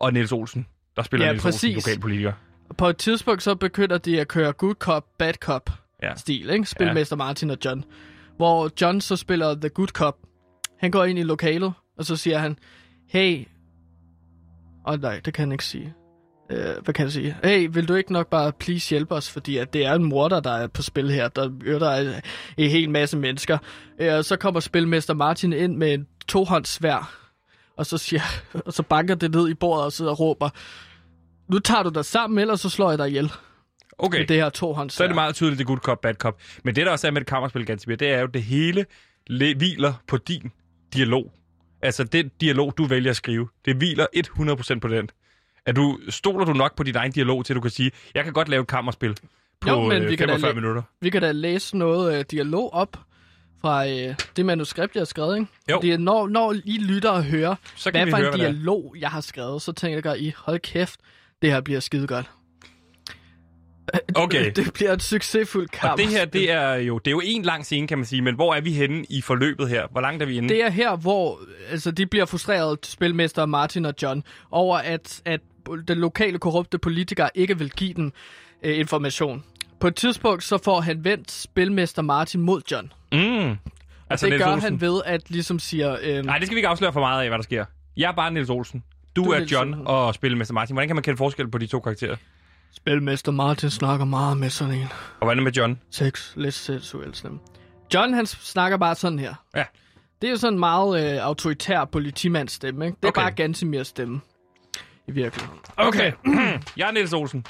og 0.00 0.12
Niels 0.12 0.32
Olsen. 0.32 0.66
Der 0.96 1.02
spiller 1.02 1.26
Ja, 1.26 1.32
Niels 1.32 1.44
Olsen, 1.44 1.56
præcis. 1.72 1.86
lokalpolitiker. 1.86 2.32
På 2.78 2.88
et 2.88 2.96
tidspunkt 2.96 3.42
så 3.42 3.54
begynder 3.54 3.98
de 3.98 4.20
at 4.20 4.28
køre 4.28 4.52
good 4.52 4.74
cop, 4.74 5.04
bad 5.18 5.34
cop 5.34 5.70
Ja. 6.02 6.14
stil, 6.16 6.50
ikke? 6.50 6.64
Spilmester 6.66 7.16
ja. 7.16 7.24
Martin 7.24 7.50
og 7.50 7.58
John. 7.64 7.84
Hvor 8.36 8.70
John 8.80 9.00
så 9.00 9.16
spiller 9.16 9.54
the 9.54 9.68
good 9.68 9.88
cop. 9.88 10.16
Han 10.80 10.90
går 10.90 11.04
ind 11.04 11.18
i 11.18 11.22
lokalet, 11.22 11.72
og 11.98 12.04
så 12.04 12.16
siger 12.16 12.38
han, 12.38 12.58
hey... 13.08 13.44
Åh 14.86 14.92
oh, 14.94 15.00
nej, 15.00 15.20
det 15.24 15.34
kan 15.34 15.42
han 15.42 15.52
ikke 15.52 15.64
sige. 15.64 15.94
Uh, 16.52 16.58
hvad 16.84 16.94
kan 16.94 17.04
jeg 17.04 17.12
sige? 17.12 17.36
Hey, 17.44 17.68
vil 17.72 17.88
du 17.88 17.94
ikke 17.94 18.12
nok 18.12 18.30
bare 18.30 18.52
please 18.52 18.90
hjælpe 18.90 19.14
os? 19.14 19.30
Fordi 19.30 19.56
at 19.56 19.72
det 19.72 19.86
er 19.86 19.94
en 19.94 20.04
morder, 20.04 20.40
der 20.40 20.50
er 20.50 20.66
på 20.66 20.82
spil 20.82 21.10
her. 21.10 21.28
Der 21.28 21.50
myrder 21.50 21.92
en, 21.92 22.22
en 22.56 22.70
hel 22.70 22.90
masse 22.90 23.16
mennesker. 23.16 23.58
Og 24.00 24.24
så 24.24 24.36
kommer 24.36 24.60
spilmester 24.60 25.14
Martin 25.14 25.52
ind 25.52 25.76
med 25.76 25.94
en 25.94 26.06
tohåndssvær. 26.28 27.26
Og 27.76 27.86
så, 27.86 27.98
siger, 27.98 28.22
og 28.66 28.72
så 28.72 28.82
banker 28.82 29.14
det 29.14 29.34
ned 29.34 29.48
i 29.48 29.54
bordet 29.54 29.84
og 29.84 29.92
sidder 29.92 30.10
og 30.10 30.20
råber, 30.20 30.48
nu 31.52 31.58
tager 31.58 31.82
du 31.82 31.88
dig 31.88 32.04
sammen, 32.04 32.38
ellers 32.38 32.60
så 32.60 32.68
slår 32.68 32.90
jeg 32.90 32.98
dig 32.98 33.08
ihjel. 33.08 33.32
Okay. 33.98 34.18
Med 34.18 34.26
det 34.26 34.36
her 34.36 34.48
tohåndssvær. 34.48 34.96
Så 34.96 35.04
er 35.04 35.08
det 35.08 35.14
meget 35.14 35.34
tydeligt, 35.34 35.58
det 35.58 35.64
er 35.64 35.68
good 35.68 35.78
cop, 35.78 36.00
bad 36.00 36.14
cop. 36.14 36.40
Men 36.64 36.74
det, 36.76 36.86
der 36.86 36.92
også 36.92 37.06
er 37.06 37.10
med 37.10 37.20
et 37.20 37.26
kammerspil, 37.26 37.66
Gansomir, 37.66 37.96
det 37.96 38.08
er 38.08 38.20
jo, 38.20 38.26
det 38.26 38.42
hele 38.42 38.86
le- 39.26 39.54
hviler 39.54 39.92
på 40.08 40.16
din 40.16 40.50
dialog. 40.94 41.32
Altså, 41.82 42.04
den 42.04 42.30
dialog, 42.40 42.74
du 42.78 42.84
vælger 42.84 43.10
at 43.10 43.16
skrive, 43.16 43.48
det 43.64 43.76
hviler 43.76 44.06
100% 44.76 44.78
på 44.78 44.88
den. 44.88 45.10
At 45.66 45.76
du, 45.76 45.98
stoler 46.08 46.44
du 46.44 46.52
nok 46.52 46.76
på 46.76 46.82
din 46.82 46.96
egen 46.96 47.12
dialog, 47.12 47.44
til 47.44 47.56
du 47.56 47.60
kan 47.60 47.70
sige, 47.70 47.90
jeg 48.14 48.24
kan 48.24 48.32
godt 48.32 48.48
lave 48.48 48.60
et 48.60 48.66
kammerspil 48.68 49.16
på 49.60 49.68
Jo, 49.68 49.80
men 49.88 50.02
øh, 50.02 50.10
vi 50.10 50.16
kan 50.16 50.28
da 50.28 50.34
45 50.34 50.50
læ- 50.52 50.60
minutter. 50.60 50.82
Vi 51.00 51.10
kan 51.10 51.22
da 51.22 51.32
læse 51.32 51.76
noget 51.76 52.18
øh, 52.18 52.24
dialog 52.30 52.74
op 52.74 52.98
fra 53.60 53.88
øh, 53.88 54.14
det 54.36 54.46
manuskript, 54.46 54.94
jeg 54.94 55.00
har 55.00 55.04
skrevet, 55.04 55.36
ikke? 55.38 55.50
Jo. 55.70 55.76
Fordi 55.76 55.96
når, 55.96 56.28
når 56.28 56.54
I 56.64 56.78
lytter 56.78 57.10
og 57.10 57.24
hører, 57.24 57.54
Så 57.76 57.90
kan 57.90 58.02
hvad 58.02 58.10
for 58.10 58.16
høre, 58.16 58.34
en 58.34 58.40
er. 58.40 58.44
dialog, 58.50 58.96
jeg 59.00 59.10
har 59.10 59.20
skrevet, 59.20 59.62
så 59.62 59.72
tænker 59.72 60.14
I, 60.14 60.32
hold 60.36 60.58
kæft, 60.60 61.00
det 61.42 61.50
her 61.52 61.60
bliver 61.60 61.80
skide 61.80 62.06
godt. 62.06 62.30
Okay. 64.14 64.52
det 64.56 64.72
bliver 64.74 64.92
et 64.92 65.02
succesfuldt 65.02 65.70
kamp. 65.70 65.92
Og 65.92 65.98
det 65.98 66.06
her, 66.08 66.24
det 66.24 66.50
er 66.50 66.74
jo, 66.74 66.98
det 66.98 67.06
er 67.06 67.12
jo 67.12 67.20
en 67.24 67.42
lang 67.42 67.64
scene, 67.64 67.86
kan 67.88 67.98
man 67.98 68.04
sige, 68.04 68.22
men 68.22 68.34
hvor 68.34 68.54
er 68.54 68.60
vi 68.60 68.72
henne 68.72 69.04
i 69.10 69.20
forløbet 69.20 69.68
her? 69.68 69.86
Hvor 69.90 70.00
langt 70.00 70.22
er 70.22 70.26
vi 70.26 70.36
inde? 70.36 70.48
Det 70.48 70.62
er 70.64 70.70
her, 70.70 70.96
hvor 70.96 71.40
altså, 71.70 71.90
de 71.90 72.06
bliver 72.06 72.24
frustreret, 72.26 72.78
spilmester 72.86 73.46
Martin 73.46 73.84
og 73.84 73.94
John, 74.02 74.22
over 74.50 74.78
at, 74.78 75.22
at 75.24 75.40
den 75.88 75.98
lokale 75.98 76.38
korrupte 76.38 76.78
politiker 76.78 77.28
ikke 77.34 77.58
vil 77.58 77.70
give 77.70 77.94
dem 77.94 78.12
øh, 78.62 78.78
information. 78.78 79.44
På 79.80 79.86
et 79.86 79.94
tidspunkt 79.94 80.44
så 80.44 80.58
får 80.64 80.80
han 80.80 81.04
vendt 81.04 81.30
spilmester 81.30 82.02
Martin 82.02 82.40
mod 82.40 82.62
John. 82.72 82.92
Mm. 83.12 83.18
Altså, 83.18 83.56
Altså, 84.10 84.26
det 84.26 84.30
Niels 84.32 84.44
gør 84.44 84.52
Olsen. 84.52 84.70
han 84.70 84.80
ved 84.80 85.00
at 85.04 85.30
ligesom 85.30 85.58
siger... 85.58 85.96
Øh, 86.02 86.24
Nej, 86.24 86.38
det 86.38 86.46
skal 86.46 86.54
vi 86.54 86.58
ikke 86.58 86.68
afsløre 86.68 86.92
for 86.92 87.00
meget 87.00 87.22
af, 87.22 87.28
hvad 87.28 87.38
der 87.38 87.42
sker. 87.44 87.64
Jeg 87.96 88.08
er 88.08 88.12
bare 88.14 88.30
Niels 88.30 88.50
Olsen. 88.50 88.82
Du, 89.16 89.24
Du 89.24 89.30
er 89.30 89.40
John 89.52 89.70
Olsen. 89.74 89.86
og 89.86 90.14
Spillemester 90.14 90.54
Martin. 90.54 90.74
Hvordan 90.74 90.88
kan 90.88 90.96
man 90.96 91.02
kende 91.02 91.16
forskel 91.16 91.50
på 91.50 91.58
de 91.58 91.66
to 91.66 91.80
karakterer? 91.80 92.16
Spilmester 92.76 93.32
Martin 93.32 93.70
snakker 93.70 94.04
meget 94.06 94.36
med 94.36 94.50
sådan 94.50 94.74
en 94.74 94.86
Og 95.20 95.26
hvordan 95.26 95.42
med 95.44 95.52
John? 95.52 95.80
sex, 95.90 96.32
lidt 96.36 96.54
seksuel 96.54 97.14
stemme. 97.14 97.38
John, 97.94 98.14
han 98.14 98.26
snakker 98.26 98.78
bare 98.78 98.94
sådan 98.94 99.18
her. 99.18 99.34
Ja. 99.56 99.64
Det 100.22 100.26
er 100.26 100.30
jo 100.30 100.36
sådan 100.36 100.52
en 100.54 100.60
meget 100.60 101.14
øh, 101.14 101.24
autoritær 101.26 101.84
politimandsstemme, 101.84 102.86
ikke? 102.86 102.96
Det 102.96 103.04
er 103.04 103.08
Okay. 103.08 103.20
bare 103.22 103.30
Gansimirs 103.30 103.86
stemme. 103.86 104.20
I 105.08 105.12
virkeligheden. 105.12 105.58
Okay. 105.76 106.12
jeg 106.76 106.88
er 106.88 106.92
Niels 106.92 107.12
Olsen. 107.12 107.44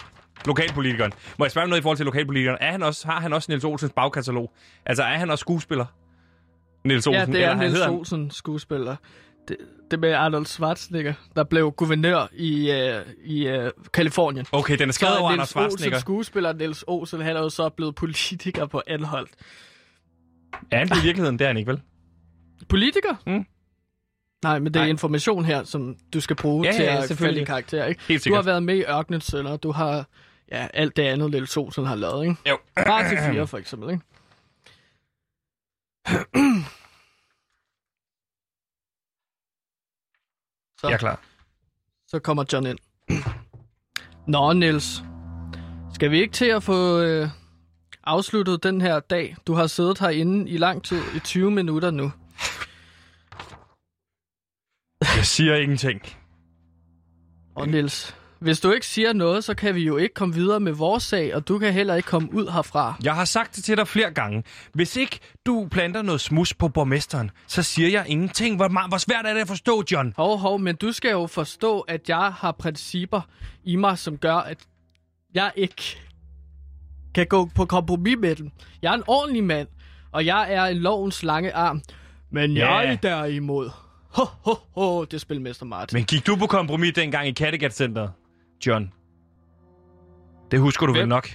Lokalpolitikeren. 0.47 1.13
Må 1.39 1.45
jeg 1.45 1.51
spørge 1.51 1.63
om 1.63 1.69
noget 1.69 1.81
i 1.81 1.83
forhold 1.83 1.97
til 1.97 2.07
lokalpolitikeren? 2.07 2.59
Er 2.61 2.71
han 2.71 2.83
også, 2.83 3.09
har 3.09 3.21
han 3.21 3.33
også 3.33 3.47
Niels 3.53 3.65
Olsens 3.65 3.93
bagkatalog? 3.97 4.53
Altså, 4.87 5.03
er 5.03 5.19
han 5.19 5.31
også 5.31 5.41
skuespiller? 5.43 5.87
Niels 6.85 7.07
Olsen? 7.07 7.21
Ja, 7.21 7.27
det 7.27 7.35
eller 7.35 7.49
er 7.49 7.55
han 7.55 7.71
Niels 7.71 7.85
han- 7.85 7.91
Olsen, 7.95 8.31
skuespiller. 8.31 8.97
Det, 9.49 9.57
det 9.91 10.01
med 10.01 10.13
Arnold 10.13 10.47
Schwarzenegger, 10.47 11.15
der 11.37 11.45
blev 11.45 11.73
guvernør 11.73 12.27
i, 12.33 12.71
øh, 12.71 13.03
i 13.25 13.47
øh, 13.49 13.71
Kalifornien. 13.93 14.47
Okay, 14.53 14.79
den 14.79 14.89
er 14.89 14.93
skrevet 14.93 15.17
er 15.17 15.21
over 15.21 15.31
Niels 15.31 15.49
Schwarzenegger. 15.49 15.97
Olsen, 15.97 16.01
skuespiller 16.01 16.53
Niels 16.53 16.85
Olsen, 16.87 17.21
han 17.21 17.37
er 17.37 17.41
jo 17.41 17.49
så 17.49 17.69
blevet 17.69 17.95
politiker 17.95 18.67
på 18.67 18.83
Anholdt. 18.87 19.31
Er 20.71 20.79
han 20.79 20.89
i 20.89 21.01
virkeligheden? 21.05 21.39
Det 21.39 21.45
er 21.45 21.49
han 21.49 21.57
ikke, 21.57 21.71
vel? 21.71 21.81
Politiker? 22.69 23.15
Mm. 23.27 23.47
Nej, 24.43 24.59
men 24.59 24.67
det 24.67 24.77
er 24.77 24.85
Nej. 24.85 24.91
information 24.91 25.45
her, 25.45 25.65
som 25.65 25.97
du 26.13 26.21
skal 26.21 26.37
bruge 26.37 26.67
Ja, 26.67 26.73
til 26.73 26.85
ja, 26.85 27.03
at 27.03 27.19
falde 27.19 27.41
i 27.41 27.45
karakter, 27.45 27.85
ikke? 27.85 28.01
Helt 28.09 28.25
Du 28.25 28.35
har 28.35 28.43
været 28.43 28.63
med 28.63 28.77
i 28.77 28.85
Ørkenens 28.85 29.25
Sønder, 29.25 29.57
du 29.57 29.73
har 29.73 30.07
ja, 30.53 30.69
alt 30.75 30.97
det 30.97 31.03
andet, 31.03 31.31
Niels 31.31 31.57
Olsen 31.57 31.87
har 31.87 31.95
lavet, 31.95 32.25
ikke? 32.25 32.37
Jo. 32.49 32.59
Bare 32.87 33.09
til 33.09 33.19
fire, 33.33 33.47
for 33.47 33.59
eksempel, 33.59 33.91
ikke? 33.91 34.03
Så, 40.81 40.87
Jeg 40.89 40.95
er 40.95 40.99
klar. 40.99 41.21
så 42.07 42.19
kommer 42.19 42.45
John 42.53 42.67
ind. 42.67 42.79
Nå, 44.27 44.53
Niels. 44.53 45.03
Skal 45.95 46.11
vi 46.11 46.21
ikke 46.21 46.33
til 46.35 46.45
at 46.45 46.63
få 46.63 47.01
øh, 47.01 47.29
afsluttet 48.05 48.63
den 48.63 48.81
her 48.81 49.01
dag? 49.01 49.37
Du 49.47 49.55
har 49.55 49.67
siddet 49.67 49.99
herinde 49.99 50.51
i 50.51 50.57
lang 50.57 50.85
tid, 50.85 51.03
i 51.17 51.19
20 51.19 51.51
minutter 51.51 51.91
nu. 51.91 52.13
Jeg 55.01 55.25
siger 55.27 55.57
ingenting. 55.57 56.01
Og 57.55 57.69
Niels, 57.69 58.17
hvis 58.39 58.61
du 58.61 58.71
ikke 58.73 58.87
siger 58.87 59.13
noget, 59.13 59.45
så 59.45 59.55
kan 59.55 59.75
vi 59.75 59.81
jo 59.85 59.97
ikke 59.97 60.15
komme 60.15 60.35
videre 60.35 60.61
med 60.61 60.73
vores 60.73 61.03
sag, 61.03 61.35
og 61.35 61.49
du 61.49 61.59
kan 61.59 61.73
heller 61.73 61.95
ikke 61.95 62.07
komme 62.07 62.35
ud 62.35 62.53
herfra. 62.53 62.95
Jeg 63.03 63.15
har 63.15 63.25
sagt 63.25 63.57
det 63.57 63.65
til 63.65 63.77
dig 63.77 63.89
flere 63.89 64.11
gange. 64.11 64.45
Hvis 64.73 64.97
ikke 64.97 65.19
du 65.47 65.69
planter 65.71 66.03
noget 66.03 66.21
smus 66.21 66.55
på 66.55 66.69
borgmesteren, 66.69 67.31
så 67.47 67.63
siger 67.63 67.89
jeg 67.89 68.05
ingenting. 68.09 68.57
Hvor, 68.57 68.69
meget- 68.69 68.91
hvor 68.91 68.99
svært 68.99 69.27
er 69.27 69.35
det 69.35 69.41
at 69.41 69.49
forstå, 69.49 69.83
John? 69.93 70.15
Hov, 70.17 70.39
hov, 70.39 70.59
men 70.61 70.77
du 70.77 70.93
skal 70.93 71.11
jo 71.11 71.27
forstå, 71.27 71.81
at 71.81 72.09
jeg 72.09 72.33
har 72.37 72.53
principper 72.53 73.21
i 73.65 73.77
mig, 73.77 73.99
som 73.99 74.17
gør, 74.19 74.35
at 74.37 74.59
jeg 75.35 75.53
ikke 75.57 75.99
kan 77.15 77.27
gå 77.27 77.51
på 77.55 77.65
kompromis 77.65 78.17
med 78.19 78.35
dem. 78.37 78.51
Jeg 78.83 78.91
er 78.91 78.95
en 78.97 79.03
ordentlig 79.07 79.45
mand, 79.45 79.69
og 80.13 80.27
jeg 80.27 80.53
er 80.53 80.65
en 80.65 80.77
lovens 80.77 81.23
lange 81.23 81.55
arm. 81.55 81.83
Men 82.31 82.53
Ja. 82.57 82.75
jeg 82.77 82.99
derimod... 83.03 83.71
Ho, 84.09 84.25
ho, 84.45 84.55
ho, 84.75 85.05
det 85.05 85.15
er 85.15 85.19
spilmester 85.19 85.67
Martin. 85.67 85.97
Men 85.97 86.05
gik 86.05 86.27
du 86.27 86.37
på 86.37 86.47
kompromis 86.47 86.93
dengang 86.95 87.29
i 87.29 87.31
Kattegat-centeret, 87.31 88.11
John? 88.67 88.93
Det 90.51 90.61
husker 90.61 90.87
du 90.87 90.93
vel 90.93 91.01
Hvem? 91.01 91.09
nok? 91.09 91.29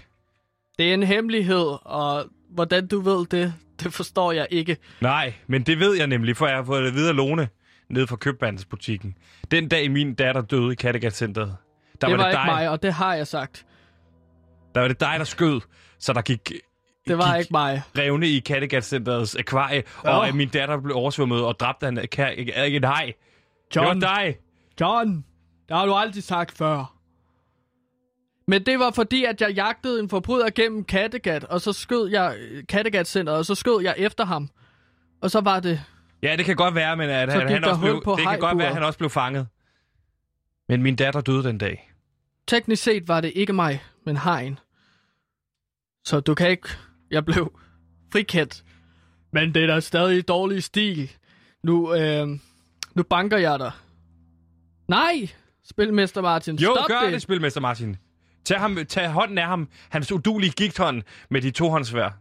Det 0.80 0.90
er 0.90 0.94
en 0.94 1.04
hemmelighed, 1.04 1.78
og 1.86 2.26
hvordan 2.50 2.88
du 2.88 3.00
ved 3.00 3.26
det, 3.26 3.54
det 3.80 3.94
forstår 3.94 4.32
jeg 4.32 4.48
ikke. 4.50 4.78
Nej, 5.02 5.34
men 5.48 5.64
det 5.64 5.80
ved 5.80 5.98
jeg 5.98 6.08
nemlig, 6.08 6.38
for 6.38 6.48
jeg 6.48 6.56
har 6.56 6.64
fået 6.64 6.84
det 6.84 6.94
videre 6.94 7.14
Lone 7.14 7.50
nede 7.90 8.08
fra 8.08 8.16
købmandsbutikken. 8.16 9.18
Den 9.52 9.68
dag 9.70 9.92
min 9.92 10.14
datter 10.16 10.42
døde 10.42 10.72
i 10.72 10.76
Kattegat-centeret, 10.76 11.56
der 12.02 12.08
det 12.08 12.18
var, 12.18 12.18
var 12.18 12.24
det 12.24 12.32
ikke 12.32 12.40
dig, 12.40 12.46
mig, 12.56 12.70
og 12.70 12.84
det 12.84 12.94
har 12.94 13.14
jeg 13.16 13.28
sagt. 13.28 13.66
der 14.76 14.82
var 14.82 14.88
det 14.88 15.00
dig, 15.00 15.16
der 15.18 15.24
skød, 15.24 15.62
så 16.00 16.14
der 16.14 16.22
gik 16.22 16.52
Det 17.08 17.18
var 17.18 17.36
ikke 17.36 17.48
mig. 17.52 17.82
revne 17.98 18.28
i 18.28 18.40
Kattegat-centerets 18.40 19.36
akvarie, 19.40 19.84
Nå. 20.04 20.10
og 20.12 20.36
min 20.36 20.50
datter 20.50 20.82
blev 20.82 20.96
oversvømmet 20.96 21.44
og 21.46 21.60
dræbt 21.60 21.84
af 21.84 21.90
en 21.90 21.98
ka- 22.00 22.30
ikke 22.30 22.78
en 22.78 22.84
haj. 22.84 23.14
Det 23.74 23.82
var 23.82 23.88
John, 23.88 24.00
dig. 24.02 24.36
John, 24.82 25.16
det 25.70 25.78
har 25.78 25.86
du 25.86 25.94
aldrig 25.94 26.24
sagt 26.24 26.58
før. 26.58 26.96
Men 28.48 28.66
det 28.66 28.80
var 28.80 28.92
fordi, 28.92 29.24
at 29.24 29.42
jeg 29.42 29.52
jagtede 29.52 30.00
en 30.00 30.10
forbryder 30.10 30.50
gennem 30.50 30.84
Kattegat, 30.84 31.44
og 31.44 31.62
så 31.62 31.74
skød 31.74 32.10
jeg 32.10 32.38
Kattegat-centeret, 32.70 33.38
og 33.38 33.46
så 33.46 33.56
skød 33.56 33.82
jeg 33.84 33.96
efter 33.98 34.26
ham. 34.26 34.50
Og 35.22 35.32
så 35.32 35.42
var 35.42 35.60
det... 35.60 35.82
Ja, 36.24 36.36
det 36.36 36.46
kan 36.46 36.56
godt 36.56 36.76
være, 36.76 36.98
men 36.98 37.10
at 37.10 37.32
han, 37.34 37.48
han 37.48 37.64
også 37.64 37.82
blev, 37.82 38.02
på 38.04 38.16
det 38.16 38.28
kan 38.28 38.40
godt 38.40 38.58
være, 38.58 38.68
at 38.68 38.74
han 38.74 38.84
også 38.84 38.98
blev 39.00 39.10
fanget. 39.10 39.48
Men 40.70 40.82
min 40.84 40.96
datter 40.96 41.22
døde 41.22 41.44
den 41.44 41.58
dag. 41.58 41.92
Teknisk 42.48 42.84
set 42.84 43.08
var 43.08 43.22
det 43.22 43.32
ikke 43.36 43.54
mig, 43.54 43.84
men 44.06 44.18
hegn. 44.18 44.60
Så 46.06 46.20
du 46.20 46.36
kan 46.36 46.50
ikke... 46.50 46.70
Jeg 47.12 47.26
blev 47.26 47.54
frikendt. 48.14 48.64
Men 49.34 49.54
det 49.54 49.64
er 49.64 49.68
da 49.68 49.80
stadig 49.80 50.28
dårlig 50.28 50.64
stil. 50.64 51.12
Nu, 51.64 51.96
øh, 51.96 52.28
nu 52.96 53.04
banker 53.04 53.38
jeg 53.38 53.60
dig. 53.60 53.72
Nej, 54.88 55.30
spilmester 55.66 56.22
Martin, 56.22 56.56
Jo, 56.56 56.76
stop 56.76 56.88
gør 56.88 57.02
det. 57.04 57.14
det, 57.14 57.22
spilmester 57.22 57.62
Martin. 57.62 57.98
Tag, 58.46 58.60
ham, 58.60 58.78
tag 58.90 59.10
hånden 59.10 59.38
af 59.38 59.48
ham, 59.48 59.68
hans 59.90 60.12
udulige 60.12 60.52
gigthånd 60.52 61.02
med 61.30 61.42
de 61.42 61.52
to 61.52 61.70
håndsvær. 61.70 62.18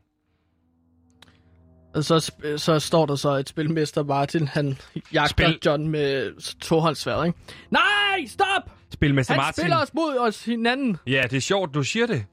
Og 1.95 2.05
så, 2.05 2.33
så 2.57 2.79
står 2.79 3.07
der 3.07 3.15
så, 3.15 3.31
at 3.31 3.49
spilmester 3.49 4.03
Martin, 4.03 4.49
han 4.49 4.77
jagter 5.13 5.29
Spil-. 5.29 5.59
John 5.67 5.89
med 5.89 6.33
tohåndssværd, 6.61 7.27
ikke? 7.27 7.39
Nej, 7.71 8.27
stop! 8.27 8.71
Spilmester 8.93 9.35
Han 9.35 9.39
Martin. 9.41 9.63
spiller 9.63 9.77
os 9.77 9.95
mod 9.95 10.19
os 10.19 10.45
hinanden. 10.45 10.97
Ja, 11.07 11.23
det 11.31 11.37
er 11.37 11.41
sjovt, 11.41 11.75
du 11.75 11.83
siger 11.83 12.07
det. 12.07 12.27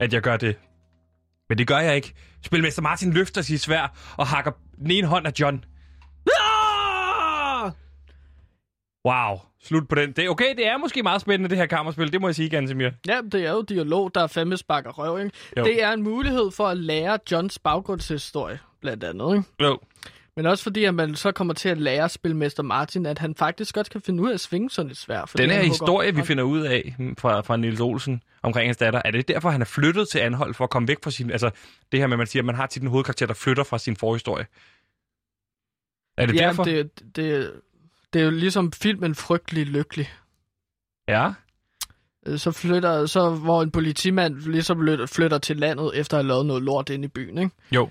At 0.00 0.12
jeg 0.12 0.22
gør 0.22 0.36
det. 0.36 0.56
Men 1.48 1.58
det 1.58 1.66
gør 1.66 1.78
jeg 1.78 1.96
ikke. 1.96 2.14
Spilmester 2.44 2.82
Martin 2.82 3.12
løfter 3.12 3.42
sit 3.42 3.60
svær 3.60 4.14
og 4.18 4.26
hakker 4.26 4.50
den 4.78 4.90
ene 4.90 5.06
hånd 5.06 5.26
af 5.26 5.32
John. 5.40 5.64
Ah! 6.26 7.72
Wow, 9.04 9.38
slut 9.62 9.88
på 9.88 9.94
den. 9.94 10.12
Det, 10.12 10.28
okay, 10.28 10.54
det 10.56 10.66
er 10.66 10.76
måske 10.76 11.02
meget 11.02 11.20
spændende, 11.20 11.50
det 11.50 11.58
her 11.58 11.66
kammerspil. 11.66 12.12
Det 12.12 12.20
må 12.20 12.28
jeg 12.28 12.34
sige, 12.34 12.48
Gansimir. 12.48 12.90
Ja, 13.08 13.20
det 13.32 13.46
er 13.46 13.52
jo 13.52 13.62
dialog, 13.62 14.14
der 14.14 14.22
er 14.22 14.26
fandme 14.26 14.56
sparker 14.56 14.90
røv, 14.90 15.18
ikke? 15.18 15.36
Jo. 15.56 15.64
Det 15.64 15.82
er 15.82 15.92
en 15.92 16.02
mulighed 16.02 16.50
for 16.50 16.66
at 16.68 16.76
lære 16.76 17.18
Johns 17.32 17.58
baggrundshistorie, 17.58 18.58
blandt 18.80 19.04
andet, 19.04 19.36
ikke? 19.36 19.48
Jo. 19.60 19.78
Men 20.36 20.46
også 20.46 20.64
fordi, 20.64 20.84
at 20.84 20.94
man 20.94 21.14
så 21.14 21.32
kommer 21.32 21.54
til 21.54 21.68
at 21.68 21.78
lære 21.78 22.08
spilmester 22.08 22.62
Martin, 22.62 23.06
at 23.06 23.18
han 23.18 23.34
faktisk 23.34 23.74
godt 23.74 23.90
kan 23.90 24.00
finde 24.00 24.22
ud 24.22 24.30
af 24.30 24.34
at 24.34 24.40
svinge 24.40 24.70
sådan 24.70 24.90
et 24.90 24.96
svær. 24.96 25.24
fordi 25.24 25.42
Den 25.42 25.50
her 25.50 25.62
historie, 25.62 26.14
vi 26.14 26.22
finder 26.22 26.44
ud 26.44 26.60
af 26.60 26.94
hmm, 26.98 27.16
fra, 27.16 27.40
fra 27.40 27.56
Nils 27.56 27.80
Olsen 27.80 28.22
omkring 28.42 28.68
hans 28.68 28.76
datter, 28.76 29.02
er 29.04 29.10
det 29.10 29.28
derfor, 29.28 29.50
han 29.50 29.60
er 29.60 29.64
flyttet 29.64 30.08
til 30.08 30.18
Anhold 30.18 30.54
for 30.54 30.64
at 30.64 30.70
komme 30.70 30.88
væk 30.88 30.96
fra 31.04 31.10
sin... 31.10 31.30
Altså, 31.30 31.50
det 31.92 32.00
her 32.00 32.06
med, 32.06 32.14
at 32.14 32.18
man 32.18 32.26
siger, 32.26 32.42
at 32.42 32.46
man 32.46 32.54
har 32.54 32.66
tit 32.66 32.82
en 32.82 32.88
hovedkarakter, 32.88 33.26
der 33.26 33.34
flytter 33.34 33.64
fra 33.64 33.78
sin 33.78 33.96
forhistorie. 33.96 34.46
Er 36.18 36.26
det 36.26 36.34
ja, 36.34 36.46
derfor? 36.46 36.64
Det, 36.64 37.16
det, 37.16 37.52
det 38.12 38.20
er 38.20 38.24
jo 38.24 38.30
ligesom 38.30 38.72
filmen 38.72 39.14
Frygtelig 39.14 39.66
Lykkelig. 39.66 40.12
Ja. 41.08 41.32
Øh, 42.26 42.38
Så 42.38 42.52
flytter, 42.52 43.06
så 43.06 43.30
hvor 43.30 43.62
en 43.62 43.70
politimand 43.70 44.36
ligesom 44.36 44.88
flytter, 45.06 45.38
til 45.38 45.56
landet, 45.56 45.90
efter 45.94 46.18
at 46.18 46.24
have 46.24 46.28
lavet 46.28 46.46
noget 46.46 46.62
lort 46.62 46.88
inde 46.88 47.04
i 47.04 47.08
byen, 47.08 47.38
ikke? 47.38 47.50
Jo. 47.72 47.90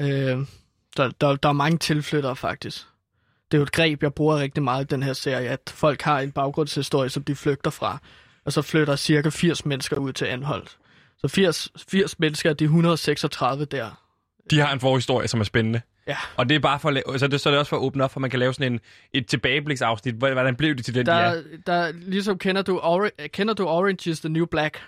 Øh, 0.00 0.38
der, 0.96 1.10
der, 1.20 1.36
der 1.36 1.48
er 1.48 1.52
mange 1.52 1.78
tilflyttere, 1.78 2.36
faktisk. 2.36 2.86
Det 3.50 3.56
er 3.56 3.58
jo 3.58 3.62
et 3.62 3.72
greb, 3.72 4.02
jeg 4.02 4.14
bruger 4.14 4.36
rigtig 4.36 4.62
meget 4.62 4.84
i 4.84 4.86
den 4.86 5.02
her 5.02 5.12
serie, 5.12 5.48
at 5.48 5.60
folk 5.74 6.02
har 6.02 6.20
en 6.20 6.32
baggrundshistorie, 6.32 7.10
som 7.10 7.24
de 7.24 7.34
flygter 7.34 7.70
fra. 7.70 7.98
Og 8.44 8.52
så 8.52 8.62
flytter 8.62 8.96
cirka 8.96 9.28
80 9.28 9.66
mennesker 9.66 9.96
ud 9.96 10.12
til 10.12 10.24
Anholdt. 10.24 10.78
Så 11.18 11.28
80, 11.28 11.68
80 11.88 12.18
mennesker 12.18 12.50
af 12.50 12.56
de 12.56 12.64
136 12.64 13.64
der. 13.64 14.02
De 14.50 14.58
har 14.58 14.72
en 14.72 14.80
forhistorie, 14.80 15.28
som 15.28 15.40
er 15.40 15.44
spændende. 15.44 15.80
Ja. 16.08 16.16
Og 16.36 16.48
det 16.48 16.54
er 16.54 16.58
bare 16.58 16.78
for 16.78 16.88
at 16.88 16.94
lave, 16.94 17.18
så, 17.18 17.26
det, 17.28 17.40
så 17.40 17.48
er 17.48 17.50
det 17.50 17.58
også 17.58 17.70
for 17.70 17.76
at 17.76 17.80
åbne 17.82 18.04
op, 18.04 18.12
for 18.12 18.20
man 18.20 18.30
kan 18.30 18.38
lave 18.38 18.54
sådan 18.54 18.72
en, 18.72 18.80
et 19.12 19.26
tilbagebliksafsnit. 19.26 20.14
Hvor- 20.14 20.32
Hvordan 20.32 20.56
blev 20.56 20.74
det 20.74 20.84
til 20.84 20.94
den, 20.94 21.06
de 21.06 21.10
Der, 21.10 21.16
er? 21.18 21.42
der 21.66 21.92
ligesom 21.92 22.38
kender 22.38 22.62
du, 22.62 22.78
Ori- 22.78 23.26
kender 23.26 23.54
du 23.54 23.66
Orange 23.66 24.10
is 24.10 24.20
the 24.20 24.28
New 24.28 24.46
Black? 24.46 24.78